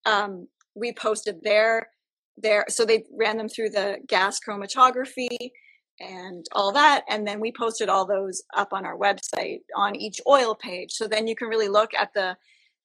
um, 0.04 0.48
we 0.74 0.92
posted 0.92 1.42
their 1.42 1.88
their 2.36 2.64
so 2.68 2.84
they 2.84 3.04
ran 3.18 3.36
them 3.36 3.48
through 3.48 3.70
the 3.70 3.98
gas 4.06 4.38
chromatography 4.46 5.50
and 6.00 6.46
all 6.52 6.72
that 6.72 7.04
and 7.08 7.26
then 7.26 7.40
we 7.40 7.52
posted 7.52 7.88
all 7.88 8.06
those 8.06 8.42
up 8.56 8.72
on 8.72 8.86
our 8.86 8.96
website 8.96 9.60
on 9.76 9.96
each 9.96 10.20
oil 10.28 10.54
page. 10.54 10.92
So 10.92 11.08
then 11.08 11.26
you 11.26 11.34
can 11.34 11.48
really 11.48 11.68
look 11.68 11.92
at 11.94 12.14
the 12.14 12.36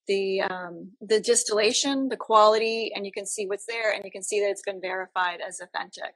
the 0.07 0.41
um, 0.41 0.91
the 1.01 1.19
distillation 1.19 2.09
the 2.09 2.17
quality 2.17 2.91
and 2.95 3.05
you 3.05 3.11
can 3.11 3.25
see 3.25 3.45
what's 3.47 3.65
there 3.65 3.91
and 3.93 4.03
you 4.03 4.11
can 4.11 4.23
see 4.23 4.39
that 4.39 4.49
it's 4.49 4.61
been 4.61 4.81
verified 4.81 5.39
as 5.45 5.59
authentic 5.59 6.13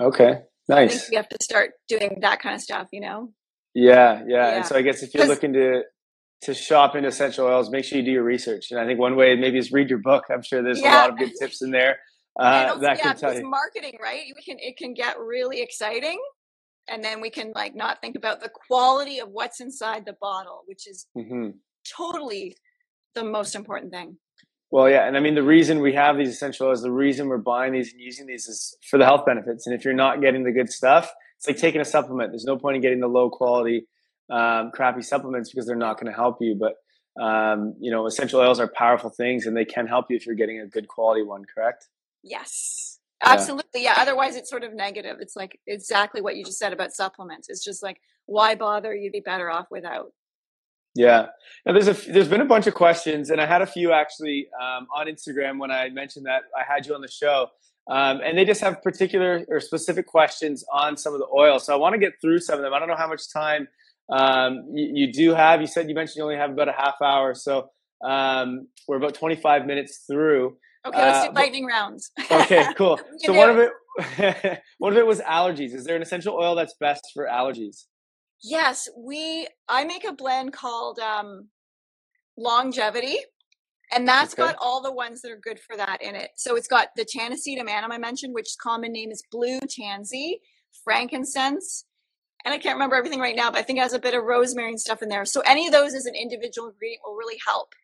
okay 0.00 0.42
nice 0.68 0.94
I 0.94 0.98
think 0.98 1.12
you 1.12 1.16
have 1.18 1.28
to 1.28 1.38
start 1.42 1.72
doing 1.88 2.18
that 2.22 2.40
kind 2.40 2.54
of 2.54 2.60
stuff 2.60 2.88
you 2.92 3.00
know 3.00 3.32
yeah 3.74 4.22
yeah, 4.26 4.48
yeah. 4.48 4.56
and 4.56 4.66
so 4.66 4.76
i 4.76 4.82
guess 4.82 5.02
if 5.02 5.14
you're 5.14 5.26
looking 5.26 5.52
to 5.52 5.82
to 6.42 6.54
shop 6.54 6.96
in 6.96 7.04
essential 7.04 7.46
oils, 7.46 7.70
make 7.70 7.84
sure 7.84 7.98
you 7.98 8.04
do 8.04 8.10
your 8.10 8.22
research. 8.22 8.70
And 8.70 8.80
I 8.80 8.86
think 8.86 8.98
one 8.98 9.16
way 9.16 9.36
maybe 9.36 9.58
is 9.58 9.72
read 9.72 9.90
your 9.90 9.98
book. 9.98 10.24
I'm 10.30 10.42
sure 10.42 10.62
there's 10.62 10.80
yeah. 10.80 10.94
a 10.94 10.96
lot 10.96 11.10
of 11.10 11.18
good 11.18 11.32
tips 11.38 11.62
in 11.62 11.70
there 11.70 11.98
uh, 12.40 12.76
that 12.78 12.98
yeah, 12.98 13.02
can 13.02 13.16
tell 13.16 13.34
you. 13.34 13.48
Marketing, 13.48 13.98
right? 14.02 14.22
We 14.34 14.42
can 14.42 14.56
it 14.58 14.76
can 14.76 14.94
get 14.94 15.18
really 15.18 15.60
exciting, 15.60 16.20
and 16.88 17.04
then 17.04 17.20
we 17.20 17.30
can 17.30 17.52
like 17.54 17.74
not 17.74 18.00
think 18.00 18.16
about 18.16 18.40
the 18.40 18.50
quality 18.68 19.18
of 19.18 19.28
what's 19.28 19.60
inside 19.60 20.06
the 20.06 20.16
bottle, 20.20 20.62
which 20.66 20.88
is 20.88 21.06
mm-hmm. 21.16 21.50
totally 21.96 22.56
the 23.14 23.24
most 23.24 23.54
important 23.54 23.92
thing. 23.92 24.16
Well, 24.70 24.88
yeah, 24.88 25.06
and 25.06 25.16
I 25.16 25.20
mean 25.20 25.34
the 25.34 25.42
reason 25.42 25.80
we 25.80 25.94
have 25.94 26.16
these 26.16 26.30
essential 26.30 26.68
oils, 26.68 26.82
the 26.82 26.92
reason 26.92 27.28
we're 27.28 27.38
buying 27.38 27.72
these 27.72 27.92
and 27.92 28.00
using 28.00 28.26
these 28.26 28.46
is 28.46 28.76
for 28.88 28.98
the 28.98 29.04
health 29.04 29.26
benefits. 29.26 29.66
And 29.66 29.74
if 29.74 29.84
you're 29.84 29.94
not 29.94 30.20
getting 30.20 30.44
the 30.44 30.52
good 30.52 30.70
stuff, 30.70 31.10
it's 31.36 31.48
like 31.48 31.56
taking 31.56 31.80
a 31.80 31.84
supplement. 31.84 32.30
There's 32.30 32.44
no 32.44 32.56
point 32.56 32.76
in 32.76 32.82
getting 32.82 33.00
the 33.00 33.08
low 33.08 33.30
quality 33.30 33.86
um, 34.30 34.70
crappy 34.72 35.02
supplements 35.02 35.50
because 35.50 35.66
they're 35.66 35.76
not 35.76 35.98
going 35.98 36.06
to 36.06 36.16
help 36.16 36.38
you. 36.40 36.54
But 36.54 36.76
um, 37.20 37.74
you 37.80 37.90
know, 37.90 38.06
essential 38.06 38.40
oils 38.40 38.60
are 38.60 38.68
powerful 38.68 39.10
things, 39.10 39.46
and 39.46 39.56
they 39.56 39.64
can 39.64 39.86
help 39.86 40.06
you 40.08 40.16
if 40.16 40.24
you're 40.24 40.36
getting 40.36 40.60
a 40.60 40.66
good 40.66 40.86
quality 40.86 41.22
one. 41.22 41.44
Correct? 41.52 41.88
Yes, 42.22 43.00
absolutely. 43.22 43.82
Yeah. 43.82 43.94
yeah. 43.96 44.02
Otherwise, 44.02 44.36
it's 44.36 44.48
sort 44.48 44.62
of 44.62 44.72
negative. 44.72 45.16
It's 45.20 45.34
like 45.34 45.58
exactly 45.66 46.20
what 46.20 46.36
you 46.36 46.44
just 46.44 46.58
said 46.58 46.72
about 46.72 46.92
supplements. 46.92 47.48
It's 47.48 47.64
just 47.64 47.82
like, 47.82 48.00
why 48.26 48.54
bother? 48.54 48.94
You'd 48.94 49.12
be 49.12 49.20
better 49.20 49.50
off 49.50 49.66
without. 49.70 50.12
Yeah, 50.94 51.26
now 51.64 51.72
there's 51.72 51.88
a 51.88 52.10
there's 52.10 52.28
been 52.28 52.40
a 52.40 52.46
bunch 52.46 52.66
of 52.66 52.74
questions, 52.74 53.30
and 53.30 53.40
I 53.40 53.46
had 53.46 53.62
a 53.62 53.66
few 53.66 53.92
actually 53.92 54.48
um, 54.60 54.88
on 54.94 55.06
Instagram 55.06 55.58
when 55.58 55.70
I 55.70 55.88
mentioned 55.90 56.26
that 56.26 56.42
I 56.56 56.64
had 56.66 56.86
you 56.86 56.94
on 56.94 57.00
the 57.00 57.10
show, 57.10 57.46
um, 57.88 58.20
and 58.24 58.36
they 58.36 58.44
just 58.44 58.60
have 58.60 58.82
particular 58.82 59.44
or 59.48 59.60
specific 59.60 60.06
questions 60.06 60.64
on 60.72 60.96
some 60.96 61.14
of 61.14 61.20
the 61.20 61.28
oil. 61.34 61.58
So 61.58 61.72
I 61.72 61.76
want 61.76 61.94
to 61.94 61.98
get 61.98 62.14
through 62.20 62.40
some 62.40 62.56
of 62.56 62.62
them. 62.62 62.74
I 62.74 62.78
don't 62.78 62.88
know 62.88 62.96
how 62.96 63.08
much 63.08 63.32
time 63.32 63.68
um, 64.10 64.66
you, 64.72 65.06
you, 65.06 65.12
do 65.12 65.34
have, 65.34 65.60
you 65.60 65.66
said 65.66 65.88
you 65.88 65.94
mentioned 65.94 66.16
you 66.16 66.24
only 66.24 66.36
have 66.36 66.50
about 66.50 66.68
a 66.68 66.72
half 66.72 66.96
hour. 67.02 67.34
So 67.34 67.70
um, 68.04 68.68
we're 68.88 68.96
about 68.96 69.14
25 69.14 69.66
minutes 69.66 70.04
through. 70.10 70.56
Okay, 70.86 70.98
let's 70.98 71.26
do 71.26 71.30
uh, 71.30 71.34
lightning 71.34 71.66
rounds. 71.66 72.10
okay, 72.30 72.66
cool. 72.76 72.98
so 73.18 73.32
one 73.32 73.50
of 73.50 73.58
it, 73.58 74.62
one 74.78 74.92
of 74.92 74.98
it 74.98 75.06
was 75.06 75.20
allergies. 75.20 75.74
Is 75.74 75.84
there 75.84 75.96
an 75.96 76.02
essential 76.02 76.34
oil 76.34 76.54
that's 76.54 76.74
best 76.80 77.10
for 77.14 77.26
allergies? 77.26 77.84
Yes, 78.42 78.88
we. 78.96 79.48
I 79.68 79.84
make 79.84 80.04
a 80.04 80.12
blend 80.12 80.52
called 80.52 80.98
um, 81.00 81.48
longevity, 82.38 83.18
And 83.92 84.08
that's 84.08 84.34
Okay. 84.34 84.42
got 84.44 84.56
all 84.60 84.82
the 84.82 84.92
ones 84.92 85.22
that 85.22 85.32
are 85.32 85.38
good 85.38 85.60
for 85.60 85.76
that 85.78 86.02
in 86.02 86.16
it. 86.16 86.32
So 86.36 86.56
it's 86.56 86.68
got 86.68 86.90
the 86.96 87.06
Tanacetum 87.06 87.68
annuum 87.68 87.92
I 87.92 87.98
mentioned, 87.98 88.34
which 88.34 88.56
common 88.62 88.92
name 88.92 89.12
is 89.12 89.24
blue 89.32 89.60
tansy, 89.62 90.40
frankincense, 90.84 91.86
and 92.44 92.54
I 92.54 92.58
can't 92.58 92.76
remember 92.76 92.96
everything 92.96 93.20
right 93.20 93.36
now, 93.36 93.50
but 93.50 93.60
I 93.60 93.62
think 93.62 93.78
it 93.80 93.82
has 93.82 93.94
a 93.94 93.98
bit 94.00 94.14
of 94.14 94.24
rosemary 94.24 94.70
and 94.70 94.80
stuff 94.80 95.02
in 95.02 95.08
there. 95.10 95.24
So 95.26 95.42
any 95.42 95.66
of 95.66 95.72
those 95.72 95.94
as 95.94 96.06
an 96.06 96.14
individual 96.16 96.68
ingredient 96.70 97.02
will 97.04 97.16
really 97.16 97.38
help. 97.46 97.74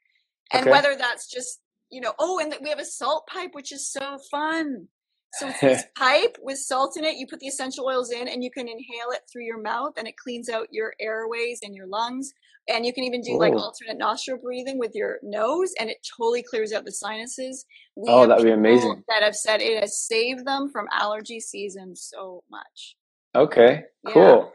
And 0.53 0.63
Okay. 0.63 0.71
whether 0.71 0.97
that's 0.97 1.31
just, 1.31 1.61
you 1.91 2.01
know, 2.01 2.15
oh, 2.19 2.39
and 2.41 2.55
we 2.63 2.71
have 2.71 2.81
a 2.81 2.85
salt 2.87 3.27
pipe, 3.29 3.51
which 3.55 3.73
is 3.73 3.89
so 3.91 4.19
fun. 4.31 4.89
So 5.35 5.49
it's 5.49 5.61
this 5.61 5.85
pipe 5.99 6.37
with 6.41 6.59
salt 6.59 6.97
in 6.97 7.05
it. 7.05 7.17
You 7.17 7.27
put 7.27 7.41
the 7.41 7.47
essential 7.49 7.87
oils 7.87 8.11
in 8.11 8.29
and 8.29 8.43
you 8.43 8.51
can 8.51 8.69
inhale 8.69 9.11
it 9.11 9.21
through 9.31 9.45
your 9.45 9.61
mouth 9.61 9.93
and 9.99 10.07
it 10.09 10.17
cleans 10.17 10.49
out 10.49 10.69
your 10.71 10.95
airways 11.01 11.61
and 11.63 11.75
your 11.75 11.87
lungs. 11.87 12.33
And 12.69 12.85
you 12.85 12.93
can 12.93 13.05
even 13.05 13.21
do 13.21 13.39
like 13.39 13.53
alternate 13.53 13.97
nostril 13.97 14.39
breathing 14.43 14.79
with 14.79 14.91
your 14.95 15.19
nose 15.23 15.73
and 15.79 15.89
it 15.89 15.99
totally 16.19 16.43
clears 16.43 16.73
out 16.73 16.85
the 16.85 16.91
sinuses. 16.93 17.65
We 17.95 18.07
Oh, 18.09 18.27
that 18.27 18.39
would 18.39 18.45
be 18.45 18.51
amazing. 18.51 19.05
That 19.09 19.23
have 19.23 19.37
said 19.37 19.61
it 19.61 19.81
has 19.81 20.01
saved 20.01 20.45
them 20.45 20.71
from 20.73 20.87
allergy 20.93 21.39
season 21.39 21.95
so 21.95 22.43
much. 22.51 22.97
Okay, 23.37 23.85
Yeah. 24.05 24.13
cool. 24.13 24.53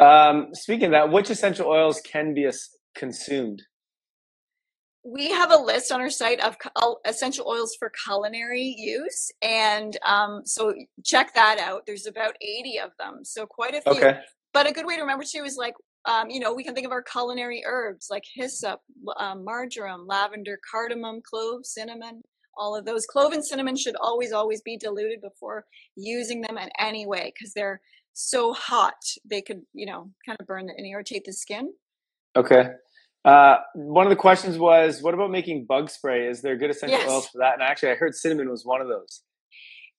Um, 0.00 0.48
speaking 0.52 0.86
of 0.86 0.90
that, 0.92 1.10
which 1.12 1.30
essential 1.30 1.68
oils 1.68 2.00
can 2.00 2.34
be 2.34 2.50
consumed? 2.96 3.62
We 5.04 5.30
have 5.30 5.52
a 5.52 5.56
list 5.56 5.92
on 5.92 6.00
our 6.00 6.10
site 6.10 6.40
of 6.40 6.56
essential 7.04 7.46
oils 7.46 7.76
for 7.78 7.92
culinary 8.04 8.74
use 8.78 9.30
and 9.42 9.98
um, 10.06 10.42
so 10.44 10.74
check 11.04 11.34
that 11.34 11.58
out 11.58 11.82
there's 11.86 12.06
about 12.06 12.34
80 12.40 12.78
of 12.80 12.90
them 12.98 13.20
so 13.22 13.46
quite 13.46 13.74
a 13.74 13.82
few 13.82 13.92
Okay. 13.92 14.18
but 14.52 14.66
a 14.66 14.72
good 14.72 14.86
way 14.86 14.96
to 14.96 15.02
remember 15.02 15.24
too 15.24 15.44
is 15.44 15.56
like 15.56 15.74
um, 16.06 16.30
you 16.30 16.40
know 16.40 16.54
we 16.54 16.64
can 16.64 16.74
think 16.74 16.86
of 16.86 16.92
our 16.92 17.02
culinary 17.02 17.62
herbs 17.66 18.08
like 18.10 18.24
hyssop 18.34 18.80
um, 19.18 19.44
marjoram 19.44 20.06
lavender 20.06 20.58
cardamom 20.70 21.20
clove 21.28 21.66
cinnamon 21.66 22.22
all 22.56 22.74
of 22.76 22.84
those 22.84 23.04
clove 23.04 23.32
and 23.32 23.44
cinnamon 23.44 23.76
should 23.76 23.96
always 24.00 24.32
always 24.32 24.62
be 24.62 24.76
diluted 24.78 25.20
before 25.20 25.64
using 25.96 26.40
them 26.40 26.56
in 26.56 26.70
any 26.78 27.06
way 27.06 27.32
because 27.34 27.52
they're 27.52 27.80
so 28.14 28.52
hot 28.54 28.94
they 29.28 29.42
could 29.42 29.60
you 29.74 29.84
know 29.86 30.10
kind 30.24 30.38
of 30.40 30.46
burn 30.46 30.70
and 30.74 30.86
irritate 30.86 31.24
the 31.24 31.32
skin 31.32 31.72
Okay. 32.36 32.70
Uh, 33.24 33.56
one 33.74 34.06
of 34.06 34.10
the 34.10 34.16
questions 34.16 34.58
was, 34.58 35.02
what 35.02 35.14
about 35.14 35.30
making 35.30 35.64
bug 35.66 35.90
spray? 35.90 36.28
Is 36.28 36.42
there 36.42 36.56
good 36.56 36.70
essential 36.70 36.98
Yes. 36.98 37.08
oils 37.08 37.28
for 37.28 37.38
that? 37.38 37.54
And 37.54 37.62
actually, 37.62 37.92
I 37.92 37.94
heard 37.94 38.14
cinnamon 38.14 38.50
was 38.50 38.64
one 38.66 38.80
of 38.80 38.88
those. 38.88 39.22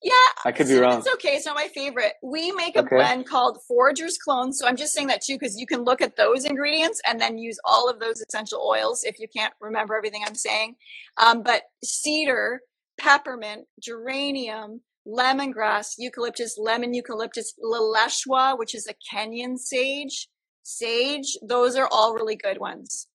yeah 0.03 0.11
I 0.43 0.51
could 0.51 0.67
be 0.67 0.75
wrong. 0.75 0.99
It's 0.99 1.11
okay. 1.15 1.29
It's 1.35 1.45
not 1.47 1.55
my 1.55 1.69
favorite. 1.69 2.13
We 2.21 2.51
make 2.51 2.75
a 2.75 2.81
Okay. 2.81 2.95
blend 2.97 3.27
called 3.27 3.59
Forager's 3.67 4.17
Cologne. 4.17 4.53
So 4.53 4.67
I'm 4.67 4.75
just 4.75 4.93
saying 4.93 5.07
that 5.07 5.21
too, 5.21 5.35
because 5.39 5.57
you 5.57 5.65
can 5.65 5.83
look 5.83 6.01
at 6.01 6.15
those 6.17 6.45
ingredients 6.45 7.01
and 7.07 7.19
then 7.19 7.39
use 7.39 7.57
all 7.65 7.89
of 7.89 7.99
those 7.99 8.21
essential 8.21 8.61
oils 8.61 9.03
if 9.03 9.19
you 9.19 9.27
can't 9.35 9.53
remember 9.59 9.95
everything 9.95 10.23
I'm 10.27 10.35
saying. 10.35 10.75
Um, 11.17 11.41
but 11.41 11.63
cedar, 11.83 12.61
peppermint, 12.99 13.65
geranium, 13.81 14.81
lemongrass, 15.07 15.95
eucalyptus, 15.97 16.57
lemon 16.59 16.93
eucalyptus, 16.93 17.53
laleshwa, 17.63 18.59
which 18.59 18.75
is 18.75 18.87
a 18.87 18.93
Kenyan 19.15 19.57
sage, 19.57 20.27
sage. 20.61 21.37
Those 21.41 21.75
are 21.75 21.87
all 21.91 22.13
really 22.13 22.35
good 22.35 22.59
ones. 22.59 23.07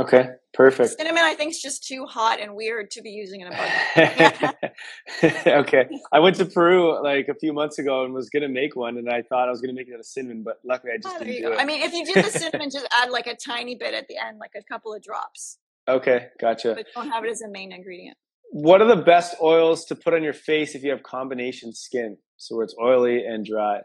Okay, 0.00 0.30
perfect. 0.54 0.96
Cinnamon, 0.96 1.22
I 1.24 1.34
think, 1.34 1.50
is 1.50 1.60
just 1.60 1.86
too 1.86 2.06
hot 2.06 2.40
and 2.40 2.54
weird 2.54 2.90
to 2.92 3.02
be 3.02 3.10
using 3.10 3.42
in 3.42 3.48
a 3.48 4.50
bug. 4.50 4.70
okay. 5.46 5.88
I 6.10 6.20
went 6.20 6.36
to 6.36 6.46
Peru 6.46 7.02
like 7.02 7.28
a 7.28 7.34
few 7.34 7.52
months 7.52 7.78
ago 7.78 8.04
and 8.04 8.14
was 8.14 8.30
going 8.30 8.42
to 8.42 8.48
make 8.48 8.74
one, 8.76 8.96
and 8.96 9.10
I 9.10 9.20
thought 9.22 9.48
I 9.48 9.50
was 9.50 9.60
going 9.60 9.74
to 9.74 9.78
make 9.78 9.88
it 9.88 9.92
out 9.94 10.00
of 10.00 10.06
cinnamon, 10.06 10.42
but 10.42 10.58
luckily 10.64 10.92
I 10.94 10.96
just 10.96 11.14
Oh, 11.14 11.18
didn't 11.18 11.34
do 11.34 11.42
go. 11.42 11.52
it. 11.52 11.60
I 11.60 11.64
mean, 11.66 11.82
if 11.82 11.92
you 11.92 12.06
do 12.06 12.14
the 12.22 12.30
cinnamon, 12.38 12.70
just 12.70 12.86
add 12.92 13.10
like 13.10 13.26
a 13.26 13.36
tiny 13.36 13.74
bit 13.74 13.92
at 13.92 14.08
the 14.08 14.16
end, 14.16 14.38
like 14.38 14.52
a 14.56 14.62
couple 14.62 14.94
of 14.94 15.02
drops, 15.02 15.58
okay, 15.86 16.28
gotcha. 16.40 16.74
but 16.76 16.86
don't 16.94 17.10
have 17.10 17.24
it 17.24 17.30
as 17.30 17.42
a 17.42 17.48
main 17.48 17.70
ingredient. 17.72 18.16
What 18.52 18.80
are 18.80 18.88
the 18.88 19.02
best 19.02 19.36
oils 19.42 19.84
to 19.86 19.94
put 19.94 20.14
on 20.14 20.22
your 20.22 20.32
face 20.32 20.74
if 20.74 20.82
you 20.82 20.90
have 20.90 21.02
combination 21.02 21.72
skin? 21.74 22.16
So 22.38 22.56
where 22.56 22.64
it's 22.64 22.74
oily 22.82 23.24
and 23.26 23.44
dry. 23.44 23.80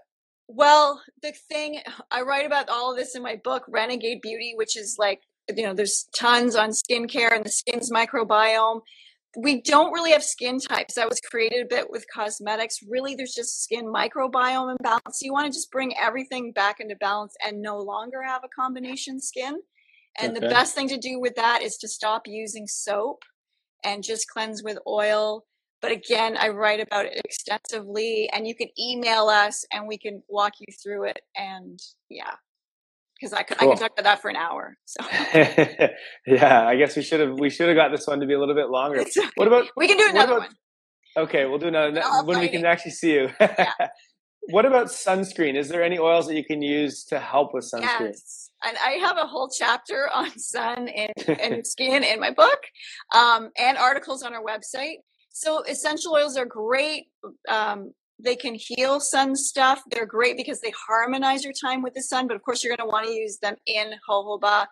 Well, 0.48 1.02
the 1.22 1.34
thing 1.50 1.80
I 2.10 2.22
write 2.22 2.46
about 2.46 2.70
all 2.70 2.92
of 2.92 2.98
this 2.98 3.16
in 3.16 3.22
my 3.22 3.36
book, 3.44 3.64
Renegade 3.68 4.22
Beauty, 4.22 4.54
which 4.56 4.78
is 4.78 4.96
like, 4.98 5.22
you 5.56 5.64
know, 5.64 5.74
there's 5.74 6.08
tons 6.16 6.56
on 6.56 6.72
skincare 6.72 7.36
and 7.36 7.46
the 7.46 7.50
skin's 7.50 7.92
microbiome. 7.92 8.82
We 9.38 9.62
don't 9.62 9.92
really 9.92 10.12
have 10.12 10.24
skin 10.24 10.60
types. 10.60 10.96
That 10.96 11.10
was 11.10 11.20
created 11.20 11.66
a 11.66 11.68
bit 11.68 11.90
with 11.90 12.06
cosmetics. 12.14 12.80
Really, 12.88 13.16
there's 13.16 13.34
just 13.34 13.64
skin 13.64 13.86
microbiome 13.86 14.76
imbalance. 14.78 15.20
so 15.20 15.26
You 15.26 15.34
want 15.34 15.52
to 15.52 15.58
just 15.58 15.72
bring 15.72 15.94
everything 15.98 16.54
back 16.54 16.80
into 16.80 16.96
balance 16.96 17.36
and 17.46 17.62
no 17.62 17.78
longer 17.78 18.24
have 18.24 18.44
a 18.46 18.50
combination 18.50 19.20
skin. 19.20 19.60
And 20.18 20.36
the 20.36 20.42
best 20.42 20.74
thing 20.76 20.88
to 20.90 20.98
do 20.98 21.20
with 21.20 21.36
that 21.36 21.62
is 21.62 21.76
to 21.78 21.90
stop 21.90 22.24
using 22.26 22.68
soap 22.68 23.24
and 23.84 24.02
just 24.02 24.30
cleanse 24.30 24.64
with 24.64 24.78
oil. 24.88 25.46
But 25.82 25.92
again, 25.92 26.38
I 26.38 26.50
write 26.50 26.80
about 26.80 27.06
it 27.06 27.22
extensively, 27.26 28.30
and 28.34 28.48
you 28.48 28.56
can 28.56 28.70
email 28.80 29.28
us 29.28 29.66
and 29.72 29.88
we 29.88 29.98
can 29.98 30.24
walk 30.30 30.54
you 30.60 30.74
through 30.82 31.10
it. 31.10 31.20
And 31.36 31.80
yeah, 32.10 32.36
because 33.26 33.40
I 33.40 33.44
could 33.44 33.58
I 33.60 33.66
could 33.66 33.78
talk 33.80 33.92
about 33.94 34.04
that 34.04 34.22
for 34.22 34.30
an 34.30 34.36
hour. 34.36 34.78
So 34.86 35.04
yeah, 36.28 36.68
I 36.68 36.76
guess 36.76 36.96
we 36.96 37.02
should 37.02 37.20
have 37.20 37.40
we 37.40 37.50
should 37.50 37.68
have 37.68 37.76
got 37.76 37.90
this 37.92 38.06
one 38.06 38.20
to 38.20 38.28
be 38.28 38.34
a 38.34 38.40
little 38.40 38.54
bit 38.56 38.70
longer. 38.70 39.02
okay. 39.02 39.22
What 39.36 39.48
about 39.48 39.68
we 39.76 39.88
can 39.88 39.98
do 39.98 40.08
another 40.10 40.34
about- 40.38 40.50
one. 41.16 41.26
okay? 41.26 41.46
We'll 41.46 41.58
do 41.58 41.68
another 41.68 42.02
I'll 42.04 42.26
when 42.26 42.40
we 42.40 42.48
can 42.50 42.62
lighting. 42.62 42.66
actually 42.66 42.92
see 42.92 43.14
you. 43.14 43.30
what 44.50 44.66
about 44.66 44.88
sunscreen? 44.88 45.56
Is 45.56 45.70
there 45.70 45.84
any 45.84 45.98
oils 45.98 46.28
that 46.28 46.36
you 46.36 46.46
can 46.46 46.62
use 46.62 47.04
to 47.06 47.20
help 47.20 47.54
with 47.54 47.66
sunscreen? 47.66 48.12
Yes. 48.12 48.52
And 48.64 48.78
I 48.78 48.92
have 48.92 49.18
a 49.18 49.26
whole 49.26 49.50
chapter 49.50 50.08
on 50.14 50.30
sun 50.38 50.88
and, 50.88 51.40
and 51.40 51.66
skin 51.66 52.04
in 52.04 52.20
my 52.20 52.32
book 52.32 52.60
um, 53.14 53.50
and 53.58 53.78
articles 53.78 54.22
on 54.22 54.34
our 54.36 54.44
website. 54.44 54.98
So 55.32 55.64
essential 55.64 56.14
oils 56.14 56.38
are 56.38 56.46
great. 56.46 57.06
Um, 57.50 57.92
they 58.20 58.36
can 58.36 58.56
heal 58.56 59.00
sun 59.00 59.36
stuff. 59.36 59.82
They're 59.92 60.06
great 60.06 60.38
because 60.38 60.62
they 60.62 60.72
harmonize 60.88 61.44
your 61.44 61.54
time 61.54 61.82
with 61.82 61.94
the 61.94 62.02
sun. 62.02 62.28
But 62.28 62.36
of 62.36 62.44
course, 62.44 62.64
you're 62.64 62.76
going 62.76 62.88
to 62.88 62.92
want 62.92 63.08
to 63.08 63.14
use 63.14 63.38
them 63.40 63.56
in 63.66 63.94
jojoba 64.08 64.68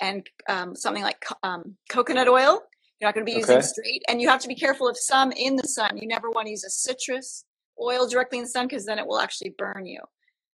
and 0.00 0.26
um, 0.48 0.74
something 0.74 1.02
like 1.02 1.24
um, 1.42 1.76
coconut 1.88 2.28
oil. 2.28 2.62
You're 3.00 3.08
not 3.08 3.14
going 3.14 3.24
to 3.24 3.30
be 3.32 3.38
using 3.38 3.56
Okay. 3.58 3.66
straight. 3.66 4.02
And 4.08 4.20
you 4.20 4.28
have 4.28 4.40
to 4.40 4.48
be 4.48 4.54
careful 4.54 4.88
of 4.88 4.96
some 4.98 5.32
in 5.32 5.56
the 5.56 5.68
sun. 5.68 5.96
You 5.96 6.08
never 6.08 6.30
want 6.30 6.46
to 6.46 6.50
use 6.50 6.64
a 6.64 6.70
citrus 6.70 7.44
oil 7.80 8.06
directly 8.08 8.38
in 8.38 8.44
the 8.44 8.50
sun 8.50 8.66
because 8.66 8.84
then 8.84 8.98
it 8.98 9.06
will 9.06 9.20
actually 9.20 9.54
burn 9.56 9.86
you 9.86 10.00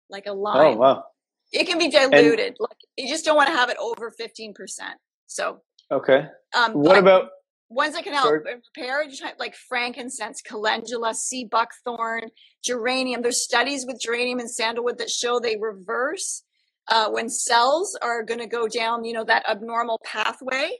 like 0.09 0.27
a 0.27 0.33
lime. 0.33 0.75
Oh 0.75 0.77
wow. 0.79 1.05
It 1.53 1.67
can 1.67 1.79
be 1.79 1.89
diluted. 1.91 2.57
like 2.61 2.77
you 2.97 3.09
just 3.09 3.25
don't 3.25 3.37
want 3.37 3.49
to 3.49 3.55
have 3.55 3.71
it 3.71 3.77
over 3.81 4.11
fifteen 4.13 4.55
percent. 4.55 4.95
So, 5.27 5.63
Okay. 5.91 6.27
um, 6.55 6.73
What 6.75 6.97
I- 6.97 7.01
about 7.01 7.31
ones 7.71 7.95
that 7.95 8.05
can 8.05 8.13
help 8.13 8.45
in 8.47 8.61
repair? 8.77 9.05
Like 9.39 9.55
frankincense, 9.55 10.43
calendula, 10.43 11.15
sea 11.15 11.45
buckthorn, 11.45 12.31
geranium. 12.63 13.23
There's 13.23 13.43
studies 13.43 13.87
with 13.87 14.01
geranium 14.01 14.41
and 14.41 14.51
sandalwood 14.51 14.99
that 14.99 15.09
show 15.11 15.41
they 15.41 15.57
reverse 15.57 16.43
uh, 16.89 17.09
when 17.11 17.29
cells 17.29 17.97
are 18.03 18.23
going 18.23 18.41
to 18.41 18.47
go 18.47 18.67
down. 18.69 19.05
You 19.05 19.15
know 19.15 19.25
that 19.25 19.49
abnormal 19.49 20.01
pathway, 20.05 20.79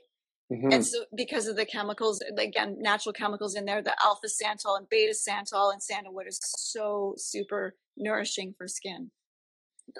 Mhm. 0.51 0.73
and 0.73 0.85
so 0.85 1.05
because 1.15 1.47
of 1.47 1.55
the 1.55 1.65
chemicals, 1.65 2.21
again, 2.37 2.75
natural 2.79 3.13
chemicals 3.13 3.55
in 3.55 3.63
there, 3.65 3.81
the 3.81 3.95
alpha 4.03 4.27
santalol 4.27 4.77
and 4.77 4.89
beta 4.89 5.13
santalol 5.13 5.71
and 5.71 5.81
sandalwood 5.81 6.27
is 6.27 6.39
so 6.41 7.13
super 7.17 7.75
nourishing 7.95 8.53
for 8.57 8.67
skin. 8.67 9.11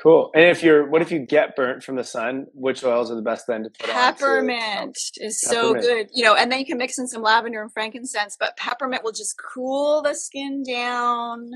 Cool? 0.01 0.31
And 0.35 0.43
if 0.45 0.61
you're, 0.63 0.87
what 0.89 1.01
if 1.01 1.11
you 1.11 1.19
get 1.19 1.55
burnt 1.55 1.83
from 1.83 1.95
the 1.95 2.03
sun? 2.03 2.47
Which 2.53 2.83
oils 2.83 3.09
are 3.11 3.15
the 3.15 3.21
best 3.21 3.47
then 3.47 3.63
to 3.63 3.69
put 3.69 3.89
on? 3.89 3.95
to- 3.95 4.19
Peppermint 4.19 4.97
is 5.17 5.41
so 5.41 5.73
Peppermint. 5.73 5.83
good. 5.85 6.07
You 6.13 6.23
know, 6.25 6.35
and 6.35 6.51
then 6.51 6.59
you 6.59 6.65
can 6.65 6.77
mix 6.77 6.97
in 6.99 7.07
some 7.07 7.21
lavender 7.21 7.61
and 7.61 7.71
frankincense, 7.73 8.37
but 8.39 8.55
peppermint 8.57 9.03
will 9.03 9.11
just 9.11 9.35
cool 9.53 10.01
the 10.01 10.13
skin 10.15 10.63
down 10.63 11.51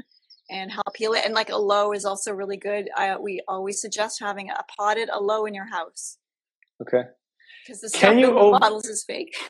and 0.50 0.71
help 0.71 0.95
heal 0.95 1.13
it. 1.13 1.24
And 1.26 1.34
like 1.34 1.50
aloe 1.50 1.91
is 1.91 2.06
also 2.06 2.32
really 2.34 2.58
good. 2.58 2.89
I, 2.95 3.17
we 3.17 3.41
always 3.48 3.82
suggest 3.82 4.19
having 4.19 4.50
a 4.50 4.63
potted 4.78 5.10
aloe 5.10 5.45
in 5.45 5.54
your 5.54 5.67
house 5.69 6.17
Okay. 6.82 7.04
because 7.65 7.82
the 7.82 7.89
stuff 7.89 8.02
you 8.15 8.28
in 8.30 8.34
the 8.36 8.39
over- 8.39 8.60
bottles 8.60 8.86
is 8.86 9.04
fake. 9.06 9.36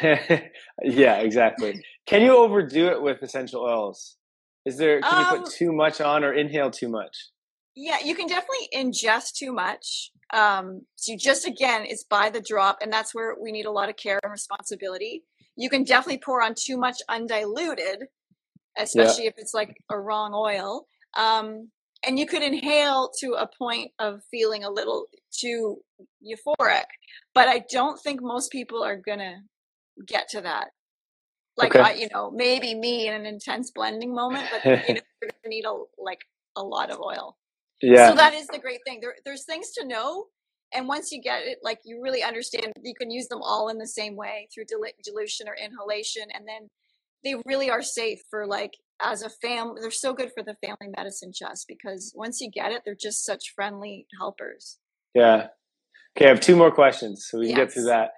yeah, 0.82 1.16
exactly. 1.16 1.82
Can 2.06 2.22
you 2.22 2.36
overdo 2.36 2.88
it 2.88 3.02
with 3.02 3.22
essential 3.22 3.62
oils? 3.62 4.16
Is 4.64 4.76
there? 4.76 5.00
Can 5.00 5.20
you 5.20 5.36
Um, 5.38 5.42
put 5.44 5.52
too 5.52 5.72
much 5.72 6.00
on 6.00 6.24
or 6.24 6.32
inhale 6.32 6.70
too 6.70 6.88
much? 6.88 7.16
Yeah, 7.76 7.98
you 8.04 8.14
can 8.14 8.26
definitely 8.26 8.68
ingest 8.74 9.34
too 9.34 9.52
much. 9.52 10.10
Um, 10.32 10.82
so 10.96 11.12
you 11.12 11.18
just 11.18 11.46
again, 11.46 11.84
it's 11.86 12.04
by 12.04 12.30
the 12.30 12.40
drop, 12.40 12.78
and 12.80 12.92
that's 12.92 13.14
where 13.14 13.36
we 13.40 13.52
need 13.52 13.66
a 13.66 13.70
lot 13.70 13.88
of 13.88 13.96
care 13.96 14.20
and 14.22 14.32
responsibility. 14.32 15.24
You 15.56 15.68
can 15.68 15.84
definitely 15.84 16.20
pour 16.24 16.42
on 16.42 16.54
too 16.56 16.76
much 16.76 16.98
undiluted, 17.08 18.06
especially 18.78 19.26
if 19.26 19.34
it's 19.36 19.54
like 19.54 19.76
a 19.90 19.98
wrong 19.98 20.32
oil. 20.34 20.86
Um, 21.16 21.70
and 22.06 22.18
you 22.18 22.26
could 22.26 22.42
inhale 22.42 23.10
to 23.20 23.34
a 23.34 23.48
point 23.58 23.92
of 23.98 24.20
feeling 24.30 24.64
a 24.64 24.70
little 24.70 25.06
too 25.30 25.78
euphoric, 26.22 26.84
but 27.34 27.48
I 27.48 27.64
don't 27.70 28.00
think 28.00 28.20
most 28.22 28.50
people 28.50 28.82
are 28.82 28.96
gonna 28.96 29.42
get 30.06 30.28
to 30.30 30.40
that. 30.42 30.68
Like 31.56 31.74
Okay. 31.74 31.80
I, 31.80 31.92
you 31.94 32.08
know, 32.12 32.30
maybe 32.30 32.74
me 32.74 33.06
in 33.06 33.14
an 33.14 33.26
intense 33.26 33.70
blending 33.70 34.14
moment, 34.14 34.48
but 34.50 34.64
you 34.64 34.94
know, 34.94 35.00
you're 35.22 35.30
gonna 35.30 35.48
need 35.48 35.64
a 35.64 35.76
like 35.98 36.20
a 36.56 36.62
lot 36.62 36.90
of 36.90 37.00
oil. 37.00 37.36
Yeah. 37.80 38.10
So 38.10 38.16
that 38.16 38.34
is 38.34 38.46
the 38.46 38.58
great 38.58 38.80
thing. 38.86 39.00
There, 39.00 39.14
there's 39.24 39.44
things 39.44 39.70
to 39.72 39.86
know, 39.86 40.26
and 40.74 40.88
once 40.88 41.12
you 41.12 41.22
get 41.22 41.42
it 41.44 41.58
like 41.62 41.78
you 41.84 42.00
really 42.02 42.22
understand 42.22 42.72
you 42.82 42.94
can 42.94 43.10
use 43.10 43.28
them 43.28 43.40
all 43.42 43.68
in 43.68 43.78
the 43.78 43.86
same 43.86 44.16
way 44.16 44.48
through 44.52 44.64
dil- 44.64 44.84
dilution 45.02 45.48
or 45.48 45.54
inhalation 45.54 46.24
and 46.34 46.46
then 46.46 46.68
they 47.22 47.34
really 47.46 47.70
are 47.70 47.82
safe 47.82 48.20
for 48.28 48.46
like 48.46 48.72
as 49.00 49.22
a 49.22 49.30
family 49.30 49.80
they're 49.80 49.90
so 49.90 50.12
good 50.12 50.30
for 50.34 50.42
the 50.42 50.56
family 50.64 50.92
medicine 50.96 51.32
chest 51.32 51.66
because 51.68 52.12
once 52.16 52.40
you 52.40 52.50
get 52.50 52.72
it 52.72 52.82
they're 52.84 52.94
just 52.94 53.24
such 53.24 53.52
friendly 53.54 54.06
helpers 54.18 54.78
yeah 55.14 55.46
okay 56.16 56.26
i 56.26 56.28
have 56.28 56.40
two 56.40 56.56
more 56.56 56.70
questions 56.70 57.26
so 57.28 57.38
we 57.38 57.46
can 57.46 57.56
yes. 57.56 57.66
get 57.66 57.72
through 57.72 57.84
that 57.84 58.10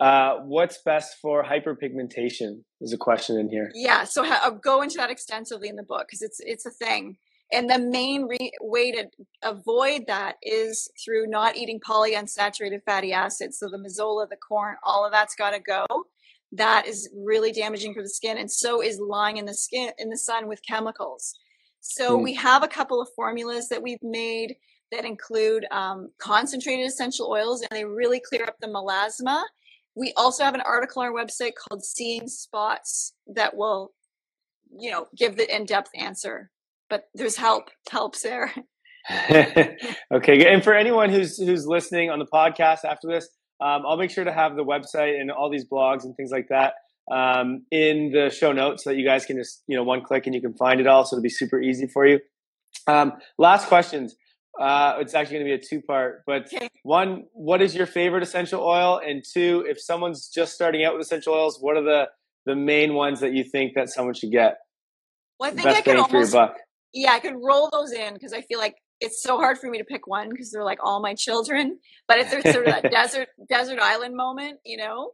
uh, 0.00 0.38
what's 0.46 0.80
best 0.84 1.14
for 1.22 1.44
hyperpigmentation 1.44 2.62
is 2.80 2.92
a 2.92 2.98
question 2.98 3.38
in 3.38 3.48
here 3.48 3.70
yeah 3.74 4.04
so 4.04 4.24
ha- 4.24 4.40
i'll 4.42 4.58
go 4.58 4.82
into 4.82 4.96
that 4.96 5.10
extensively 5.10 5.68
in 5.68 5.76
the 5.76 5.82
book 5.82 6.06
because 6.08 6.22
it's 6.22 6.40
it's 6.40 6.66
a 6.66 6.70
thing 6.70 7.16
and 7.52 7.68
the 7.68 7.78
main 7.78 8.24
re- 8.24 8.52
way 8.60 8.92
to 8.92 9.08
avoid 9.42 10.06
that 10.06 10.36
is 10.42 10.90
through 11.02 11.26
not 11.26 11.56
eating 11.56 11.80
polyunsaturated 11.80 12.82
fatty 12.84 13.12
acids. 13.12 13.58
So 13.58 13.68
the 13.68 13.76
mazola, 13.76 14.28
the 14.28 14.36
corn, 14.36 14.76
all 14.82 15.04
of 15.04 15.12
that's 15.12 15.34
got 15.34 15.50
to 15.50 15.60
go. 15.60 15.86
That 16.52 16.86
is 16.86 17.08
really 17.14 17.52
damaging 17.52 17.94
for 17.94 18.02
the 18.02 18.08
skin, 18.08 18.36
and 18.36 18.50
so 18.50 18.82
is 18.82 19.00
lying 19.00 19.38
in 19.38 19.46
the 19.46 19.54
skin 19.54 19.90
in 19.98 20.10
the 20.10 20.18
sun 20.18 20.48
with 20.48 20.60
chemicals. 20.66 21.34
So 21.80 22.18
mm. 22.18 22.22
we 22.22 22.34
have 22.34 22.62
a 22.62 22.68
couple 22.68 23.00
of 23.00 23.08
formulas 23.16 23.68
that 23.68 23.82
we've 23.82 24.02
made 24.02 24.56
that 24.90 25.06
include 25.06 25.64
um, 25.70 26.10
concentrated 26.18 26.86
essential 26.86 27.28
oils, 27.30 27.62
and 27.62 27.70
they 27.70 27.86
really 27.86 28.20
clear 28.20 28.44
up 28.44 28.56
the 28.60 28.66
melasma. 28.66 29.42
We 29.94 30.12
also 30.16 30.44
have 30.44 30.54
an 30.54 30.60
article 30.60 31.02
on 31.02 31.08
our 31.08 31.14
website 31.14 31.52
called 31.54 31.84
"Seeing 31.84 32.28
Spots" 32.28 33.14
that 33.28 33.56
will, 33.56 33.92
you 34.78 34.90
know, 34.90 35.08
give 35.16 35.36
the 35.36 35.54
in-depth 35.54 35.90
answer 35.94 36.50
but 36.92 37.08
there's 37.14 37.36
help 37.36 37.70
helps 37.90 38.22
there 38.22 38.52
okay 40.12 40.52
and 40.52 40.62
for 40.62 40.74
anyone 40.74 41.10
who's 41.10 41.36
who's 41.38 41.66
listening 41.66 42.10
on 42.10 42.18
the 42.18 42.26
podcast 42.26 42.84
after 42.84 43.08
this 43.08 43.28
um, 43.60 43.82
i'll 43.86 43.96
make 43.96 44.10
sure 44.10 44.24
to 44.24 44.32
have 44.32 44.54
the 44.56 44.64
website 44.64 45.20
and 45.20 45.30
all 45.30 45.50
these 45.50 45.66
blogs 45.66 46.04
and 46.04 46.14
things 46.16 46.30
like 46.30 46.48
that 46.50 46.74
um, 47.10 47.64
in 47.70 48.12
the 48.12 48.30
show 48.30 48.52
notes 48.52 48.84
so 48.84 48.90
that 48.90 48.96
you 48.96 49.04
guys 49.04 49.26
can 49.26 49.36
just 49.36 49.62
you 49.66 49.76
know 49.76 49.82
one 49.82 50.02
click 50.02 50.26
and 50.26 50.34
you 50.34 50.40
can 50.40 50.54
find 50.54 50.80
it 50.80 50.86
all 50.86 51.04
so 51.04 51.16
it'll 51.16 51.22
be 51.22 51.28
super 51.28 51.60
easy 51.60 51.86
for 51.86 52.06
you. 52.06 52.20
Um, 52.86 53.12
last 53.38 53.68
questions. 53.68 54.14
Uh, 54.60 54.96
it's 54.98 55.14
actually 55.14 55.36
going 55.36 55.46
to 55.46 55.56
be 55.56 55.64
a 55.64 55.66
two 55.66 55.80
part 55.80 56.22
but 56.26 56.42
okay. 56.54 56.68
one 56.82 57.24
what 57.32 57.62
is 57.62 57.74
your 57.74 57.86
favorite 57.86 58.22
essential 58.22 58.62
oil? 58.62 59.00
And 59.04 59.24
two 59.24 59.64
if 59.66 59.80
someone's 59.80 60.28
just 60.28 60.52
starting 60.52 60.84
out 60.84 60.92
with 60.92 61.02
essential 61.02 61.34
oils 61.34 61.58
what 61.60 61.76
are 61.76 61.82
the 61.82 62.04
the 62.44 62.54
main 62.54 62.94
ones 62.94 63.20
that 63.20 63.32
you 63.32 63.44
think 63.44 63.72
that 63.76 63.88
someone 63.88 64.14
should 64.14 64.30
get? 64.30 64.58
Well, 65.38 65.50
I 65.50 65.54
think 65.54 65.64
Best 65.64 65.78
I 65.78 65.82
can 65.82 65.96
almost, 65.96 66.34
yeah, 66.92 67.12
I 67.12 67.20
could 67.20 67.34
roll 67.34 67.68
those 67.70 67.92
in 67.92 68.14
because 68.14 68.32
I 68.32 68.42
feel 68.42 68.58
like 68.58 68.76
it's 69.00 69.22
so 69.22 69.36
hard 69.36 69.58
for 69.58 69.68
me 69.68 69.78
to 69.78 69.84
pick 69.84 70.06
one 70.06 70.28
because 70.30 70.50
they're 70.50 70.64
like 70.64 70.78
all 70.82 71.00
my 71.00 71.14
children. 71.14 71.78
But 72.06 72.20
if 72.20 72.30
there's 72.30 72.52
sort 72.52 72.68
of 72.68 72.82
that 72.82 72.90
desert 72.92 73.28
desert 73.48 73.78
island 73.80 74.16
moment, 74.16 74.60
you 74.64 74.76
know, 74.76 75.12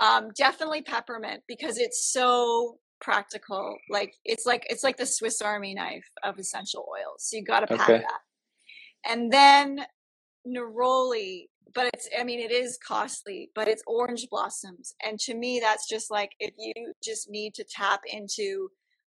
um, 0.00 0.30
definitely 0.36 0.82
peppermint 0.82 1.42
because 1.46 1.78
it's 1.78 2.10
so 2.12 2.78
practical. 3.00 3.76
Like 3.90 4.14
it's 4.24 4.46
like 4.46 4.66
it's 4.70 4.82
like 4.82 4.96
the 4.96 5.06
Swiss 5.06 5.42
Army 5.42 5.74
knife 5.74 6.08
of 6.24 6.38
essential 6.38 6.86
oils. 6.90 7.26
So 7.28 7.36
you 7.36 7.44
got 7.44 7.60
to 7.60 7.66
pack 7.66 7.90
okay. 7.90 7.98
that. 7.98 9.10
And 9.10 9.32
then 9.32 9.80
neroli, 10.46 11.48
but 11.74 11.90
it's 11.92 12.08
I 12.18 12.24
mean 12.24 12.40
it 12.40 12.50
is 12.52 12.78
costly, 12.86 13.50
but 13.54 13.68
it's 13.68 13.82
orange 13.86 14.28
blossoms. 14.30 14.94
And 15.04 15.18
to 15.20 15.34
me 15.34 15.60
that's 15.60 15.88
just 15.88 16.10
like 16.10 16.30
if 16.40 16.54
you 16.58 16.92
just 17.02 17.30
need 17.30 17.54
to 17.54 17.64
tap 17.64 18.00
into 18.06 18.70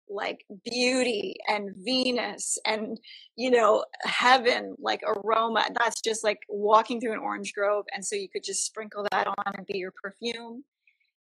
like 0.10 0.46
beauty 0.64 1.36
and 1.48 1.72
Venus 1.78 2.58
and, 2.66 3.00
you 3.36 3.52
know, 3.52 3.86
heaven, 4.04 4.76
like 4.80 5.02
aroma. 5.06 5.68
That's 5.80 6.02
just 6.02 6.24
like 6.24 6.40
walking 6.50 7.00
through 7.00 7.14
an 7.14 7.20
orange 7.20 7.54
grove. 7.54 7.86
And 7.94 8.06
so 8.06 8.16
you 8.16 8.30
could 8.30 8.44
just 8.44 8.66
sprinkle 8.66 9.08
that 9.12 9.28
on 9.28 9.56
and 9.56 9.66
be 9.66 9.78
your 9.78 9.94
perfume. 10.02 10.64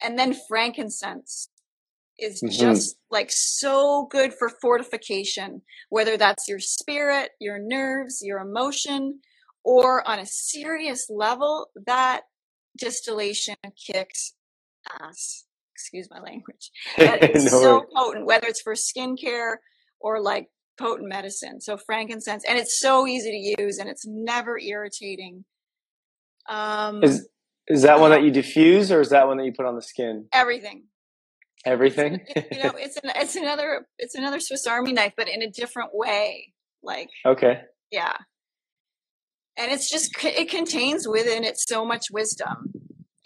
And 0.02 0.18
then 0.18 0.36
frankincense 0.48 1.50
is 2.18 2.42
mm-hmm. 2.42 2.52
just 2.52 2.98
like 3.12 3.32
so 3.32 4.08
good 4.12 4.34
for 4.34 4.50
fortification, 4.62 5.62
whether 5.90 6.18
that's 6.18 6.48
your 6.48 6.60
spirit, 6.60 7.32
your 7.40 7.60
nerves, 7.60 8.22
your 8.22 8.40
emotion, 8.40 9.20
or 9.64 10.08
on 10.08 10.20
a 10.20 10.26
serious 10.26 11.10
level, 11.10 11.68
that 11.86 12.22
distillation 12.78 13.56
kicks 13.88 14.34
ass 15.02 15.46
excuse 15.80 16.10
my 16.12 16.20
language. 16.20 16.72
But 16.98 17.24
it's 17.24 17.46
no 17.46 17.62
so 17.62 17.86
potent, 17.96 18.26
whether 18.26 18.48
it's 18.48 18.62
for 18.62 18.74
skincare 18.74 19.56
or 20.00 20.22
like 20.22 20.48
potent 20.78 21.08
medicine. 21.08 21.62
So 21.62 21.78
frankincense, 21.78 22.44
and 22.48 22.58
it's 22.58 22.80
so 22.80 23.08
easy 23.08 23.32
to 23.32 23.64
use, 23.64 23.78
and 23.78 23.90
it's 23.90 24.06
never 24.06 24.60
irritating. 24.60 25.46
Um, 26.50 27.04
is 27.04 27.28
is 27.68 27.84
that 27.84 28.00
one 28.00 28.12
that 28.12 28.24
you 28.24 28.32
diffuse, 28.32 28.92
or 28.92 29.00
is 29.00 29.10
that 29.10 29.28
one 29.28 29.38
that 29.38 29.46
you 29.46 29.54
put 29.54 29.66
on 29.66 29.76
the 29.76 29.82
skin? 29.82 30.26
Everything. 30.34 30.84
Everything. 31.66 32.22
It's, 32.28 32.58
you 32.58 32.64
know, 32.64 32.72
it's 32.76 32.98
an, 32.98 33.12
it's 33.16 33.36
another 33.36 33.86
it's 33.98 34.16
another 34.16 34.40
Swiss 34.40 34.68
Army 34.68 34.94
knife, 34.94 35.14
but 35.16 35.30
in 35.30 35.42
a 35.42 35.50
different 35.50 35.92
way. 35.94 36.54
Like 36.84 37.10
okay, 37.26 37.62
yeah, 37.92 38.16
and 39.58 39.72
it's 39.72 39.90
just 39.90 40.12
it 40.24 40.50
contains 40.50 41.08
within 41.08 41.44
it 41.44 41.58
so 41.58 41.86
much 41.86 42.08
wisdom 42.12 42.74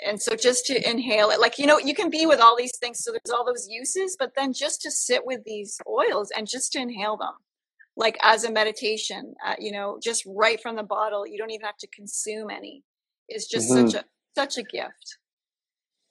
and 0.06 0.22
so 0.22 0.36
just 0.36 0.66
to 0.66 0.90
inhale 0.90 1.30
it 1.30 1.40
like 1.40 1.60
you 1.60 1.66
know 1.66 1.78
you 1.78 1.94
can 1.94 2.10
be 2.10 2.26
with 2.26 2.40
all 2.40 2.56
these 2.58 2.78
things 2.80 3.00
so 3.04 3.12
there's 3.12 3.34
all 3.34 3.46
those 3.46 3.68
uses 3.70 4.16
but 4.18 4.32
then 4.36 4.54
just 4.54 4.82
to 4.82 4.90
sit 4.90 5.26
with 5.26 5.42
these 5.46 5.80
oils 5.88 6.32
and 6.36 6.48
just 6.48 6.72
to 6.72 6.80
inhale 6.80 7.18
them 7.18 7.34
like 7.96 8.18
as 8.24 8.44
a 8.44 8.52
meditation 8.52 9.34
uh, 9.46 9.56
you 9.60 9.72
know 9.72 10.00
just 10.02 10.24
right 10.26 10.62
from 10.62 10.76
the 10.76 10.84
bottle 10.84 11.28
you 11.28 11.38
don't 11.38 11.52
even 11.52 11.66
have 11.66 11.78
to 11.78 11.88
consume 11.88 12.50
any 12.50 12.84
it's 13.28 13.48
just 13.48 13.72
mm-hmm. 13.72 13.88
such 13.88 14.02
a 14.02 14.06
such 14.36 14.58
a 14.58 14.64
gift. 14.64 15.18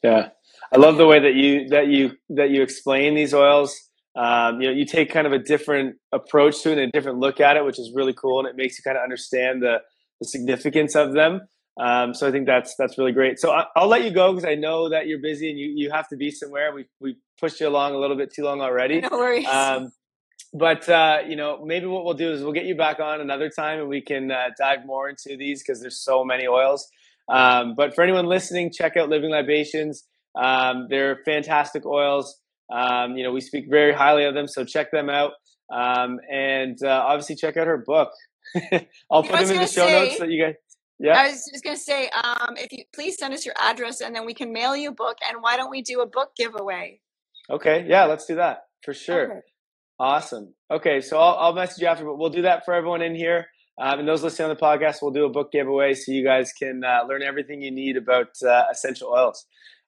Yeah. 0.02 0.30
I 0.72 0.78
love 0.78 0.96
the 0.96 1.06
way 1.06 1.20
that 1.20 1.34
you 1.34 1.68
that 1.68 1.88
you 1.88 2.12
that 2.30 2.50
you 2.50 2.62
explain 2.62 3.14
these 3.14 3.34
oils. 3.34 3.78
Um, 4.14 4.60
you 4.60 4.68
know 4.68 4.74
you 4.74 4.84
take 4.84 5.10
kind 5.10 5.26
of 5.26 5.32
a 5.32 5.38
different 5.38 5.96
approach 6.12 6.62
to 6.62 6.70
it 6.70 6.78
and 6.78 6.88
a 6.88 6.90
different 6.90 7.18
look 7.18 7.40
at 7.40 7.56
it 7.56 7.64
which 7.64 7.78
is 7.78 7.92
really 7.94 8.12
cool 8.12 8.40
and 8.40 8.48
it 8.48 8.56
makes 8.56 8.78
you 8.78 8.82
kind 8.84 8.98
of 8.98 9.02
understand 9.02 9.62
the 9.62 9.78
the 10.20 10.28
significance 10.28 10.94
of 10.94 11.14
them 11.14 11.40
um, 11.80 12.14
so 12.14 12.28
I 12.28 12.30
think 12.30 12.46
that's 12.46 12.74
that's 12.76 12.98
really 12.98 13.12
great. 13.12 13.38
So 13.38 13.50
I, 13.50 13.66
will 13.76 13.88
let 13.88 14.04
you 14.04 14.10
go 14.10 14.32
because 14.32 14.48
I 14.48 14.54
know 14.54 14.90
that 14.90 15.06
you're 15.06 15.20
busy 15.20 15.50
and 15.50 15.58
you, 15.58 15.72
you 15.74 15.90
have 15.90 16.08
to 16.08 16.16
be 16.16 16.30
somewhere. 16.30 16.74
We 16.74 16.86
we 17.00 17.16
pushed 17.40 17.60
you 17.60 17.68
along 17.68 17.94
a 17.94 17.98
little 17.98 18.16
bit 18.16 18.32
too 18.32 18.44
long 18.44 18.60
already. 18.60 19.00
No 19.00 19.08
worries. 19.10 19.46
Um, 19.46 19.92
but 20.52 20.86
uh, 20.88 21.20
you 21.26 21.36
know, 21.36 21.64
maybe 21.64 21.86
what 21.86 22.04
we'll 22.04 22.14
do 22.14 22.32
is 22.32 22.42
we'll 22.42 22.52
get 22.52 22.66
you 22.66 22.76
back 22.76 23.00
on 23.00 23.20
another 23.20 23.48
time 23.48 23.80
and 23.80 23.88
we 23.88 24.02
can 24.02 24.30
uh, 24.30 24.50
dive 24.58 24.84
more 24.84 25.08
into 25.08 25.36
these 25.36 25.62
because 25.62 25.80
there's 25.80 25.98
so 25.98 26.24
many 26.24 26.46
oils. 26.46 26.88
Um, 27.28 27.74
but 27.74 27.94
for 27.94 28.02
anyone 28.02 28.26
listening, 28.26 28.70
check 28.70 28.96
out 28.96 29.08
Living 29.08 29.30
Libations. 29.30 30.04
Um, 30.34 30.88
they're 30.90 31.20
fantastic 31.24 31.86
oils. 31.86 32.38
Um, 32.70 33.16
you 33.16 33.22
know, 33.22 33.32
we 33.32 33.40
speak 33.40 33.66
very 33.68 33.94
highly 33.94 34.24
of 34.24 34.34
them, 34.34 34.46
so 34.46 34.64
check 34.64 34.90
them 34.90 35.08
out. 35.08 35.32
Um, 35.72 36.18
and 36.30 36.76
uh, 36.82 37.04
obviously, 37.06 37.36
check 37.36 37.56
out 37.56 37.66
her 37.66 37.78
book. 37.78 38.10
I'll 39.10 39.22
put 39.22 39.40
them 39.40 39.50
in 39.50 39.56
the 39.56 39.66
show 39.66 39.86
say, 39.86 40.04
notes 40.04 40.18
that 40.18 40.28
you 40.28 40.42
guys 40.42 40.54
yeah. 41.02 41.18
I 41.18 41.28
was 41.28 41.48
just 41.50 41.64
going 41.64 41.76
to 41.76 41.82
say, 41.82 42.08
um, 42.10 42.56
if 42.56 42.72
you 42.72 42.84
please 42.94 43.18
send 43.18 43.34
us 43.34 43.44
your 43.44 43.54
address 43.60 44.00
and 44.00 44.14
then 44.14 44.24
we 44.24 44.34
can 44.34 44.52
mail 44.52 44.76
you 44.76 44.90
a 44.90 44.94
book. 44.94 45.18
And 45.28 45.42
why 45.42 45.56
don't 45.56 45.70
we 45.70 45.82
do 45.82 46.00
a 46.00 46.06
book 46.06 46.30
giveaway? 46.36 47.00
Okay. 47.50 47.84
Yeah, 47.88 48.04
let's 48.04 48.26
do 48.26 48.36
that 48.36 48.64
for 48.84 48.94
sure. 48.94 49.24
Okay. 49.24 49.40
Awesome. 49.98 50.54
Okay. 50.70 51.00
So 51.00 51.18
I'll, 51.18 51.36
I'll, 51.36 51.52
message 51.54 51.82
you 51.82 51.88
after, 51.88 52.04
but 52.04 52.18
we'll 52.18 52.30
do 52.30 52.42
that 52.42 52.64
for 52.64 52.72
everyone 52.72 53.02
in 53.02 53.14
here. 53.14 53.46
Um, 53.80 54.00
and 54.00 54.08
those 54.08 54.22
listening 54.22 54.50
on 54.50 54.56
the 54.56 54.60
podcast, 54.60 54.98
we'll 55.02 55.12
do 55.12 55.24
a 55.24 55.30
book 55.30 55.50
giveaway 55.50 55.94
so 55.94 56.12
you 56.12 56.24
guys 56.24 56.52
can 56.52 56.82
uh, 56.84 57.04
learn 57.08 57.22
everything 57.22 57.62
you 57.62 57.70
need 57.70 57.96
about 57.96 58.28
uh, 58.46 58.64
essential 58.70 59.08
oils. 59.08 59.44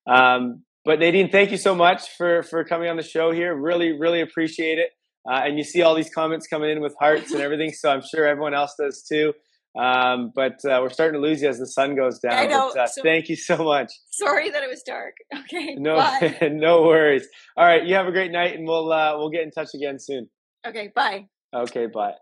Um, 0.07 0.63
but 0.85 0.99
Nadine, 0.99 1.31
thank 1.31 1.51
you 1.51 1.57
so 1.57 1.75
much 1.75 2.11
for 2.17 2.43
for 2.43 2.65
coming 2.65 2.89
on 2.89 2.97
the 2.97 3.03
show 3.03 3.31
here. 3.31 3.55
Really, 3.55 3.93
really 3.93 4.21
appreciate 4.21 4.79
it. 4.79 4.91
Uh, 5.27 5.41
and 5.45 5.57
you 5.57 5.65
see 5.65 5.81
all 5.81 5.95
these 5.95 6.11
comments 6.11 6.47
coming 6.47 6.71
in 6.71 6.81
with 6.81 6.95
hearts 7.01 7.33
and 7.33 7.41
everything, 7.41 7.73
so 7.73 7.91
I'm 7.91 8.03
sure 8.03 8.27
everyone 8.27 8.53
else 8.53 8.75
does 8.79 9.03
too. 9.03 9.33
Um, 9.77 10.31
but 10.35 10.65
uh, 10.65 10.79
we're 10.81 10.91
starting 10.91 11.21
to 11.21 11.27
lose 11.27 11.43
you 11.43 11.49
as 11.49 11.59
the 11.59 11.67
sun 11.67 11.97
goes 11.97 12.21
down. 12.21 12.35
I 12.35 12.47
know. 12.47 12.71
But, 12.73 12.81
uh, 12.81 12.87
so, 12.87 13.03
thank 13.03 13.29
you 13.29 13.35
so 13.37 13.57
much. 13.57 13.93
Sorry 14.11 14.51
that 14.51 14.63
it 14.63 14.71
was 14.71 14.83
dark. 14.83 15.15
Okay. 15.45 15.75
No, 15.75 15.97
no 16.43 16.83
worries. 16.83 17.27
All 17.57 17.67
right. 17.67 17.85
You 17.85 17.95
have 17.97 18.07
a 18.07 18.13
great 18.13 18.31
night, 18.31 18.55
and 18.57 18.67
we'll 18.67 18.93
uh, 18.93 19.17
we'll 19.19 19.31
get 19.31 19.43
in 19.43 19.51
touch 19.51 19.69
again 19.75 19.99
soon. 19.99 20.29
Okay. 20.67 20.91
Bye. 20.95 21.29
Okay. 21.55 21.87
Bye. 21.87 22.15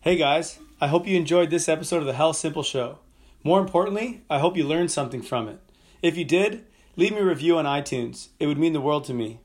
Hey 0.00 0.16
guys, 0.16 0.60
I 0.80 0.86
hope 0.86 1.08
you 1.08 1.16
enjoyed 1.16 1.50
this 1.50 1.68
episode 1.68 1.98
of 1.98 2.06
the 2.06 2.12
Hell 2.12 2.32
Simple 2.32 2.62
Show. 2.62 3.00
More 3.42 3.58
importantly, 3.60 4.22
I 4.30 4.38
hope 4.38 4.56
you 4.56 4.62
learned 4.64 4.92
something 4.92 5.22
from 5.22 5.48
it. 5.48 5.58
If 6.02 6.16
you 6.16 6.24
did, 6.24 6.66
leave 6.94 7.10
me 7.12 7.18
a 7.18 7.24
review 7.24 7.58
on 7.58 7.64
iTunes. 7.64 8.28
It 8.38 8.46
would 8.46 8.58
mean 8.58 8.74
the 8.74 8.80
world 8.80 9.04
to 9.06 9.14
me. 9.14 9.40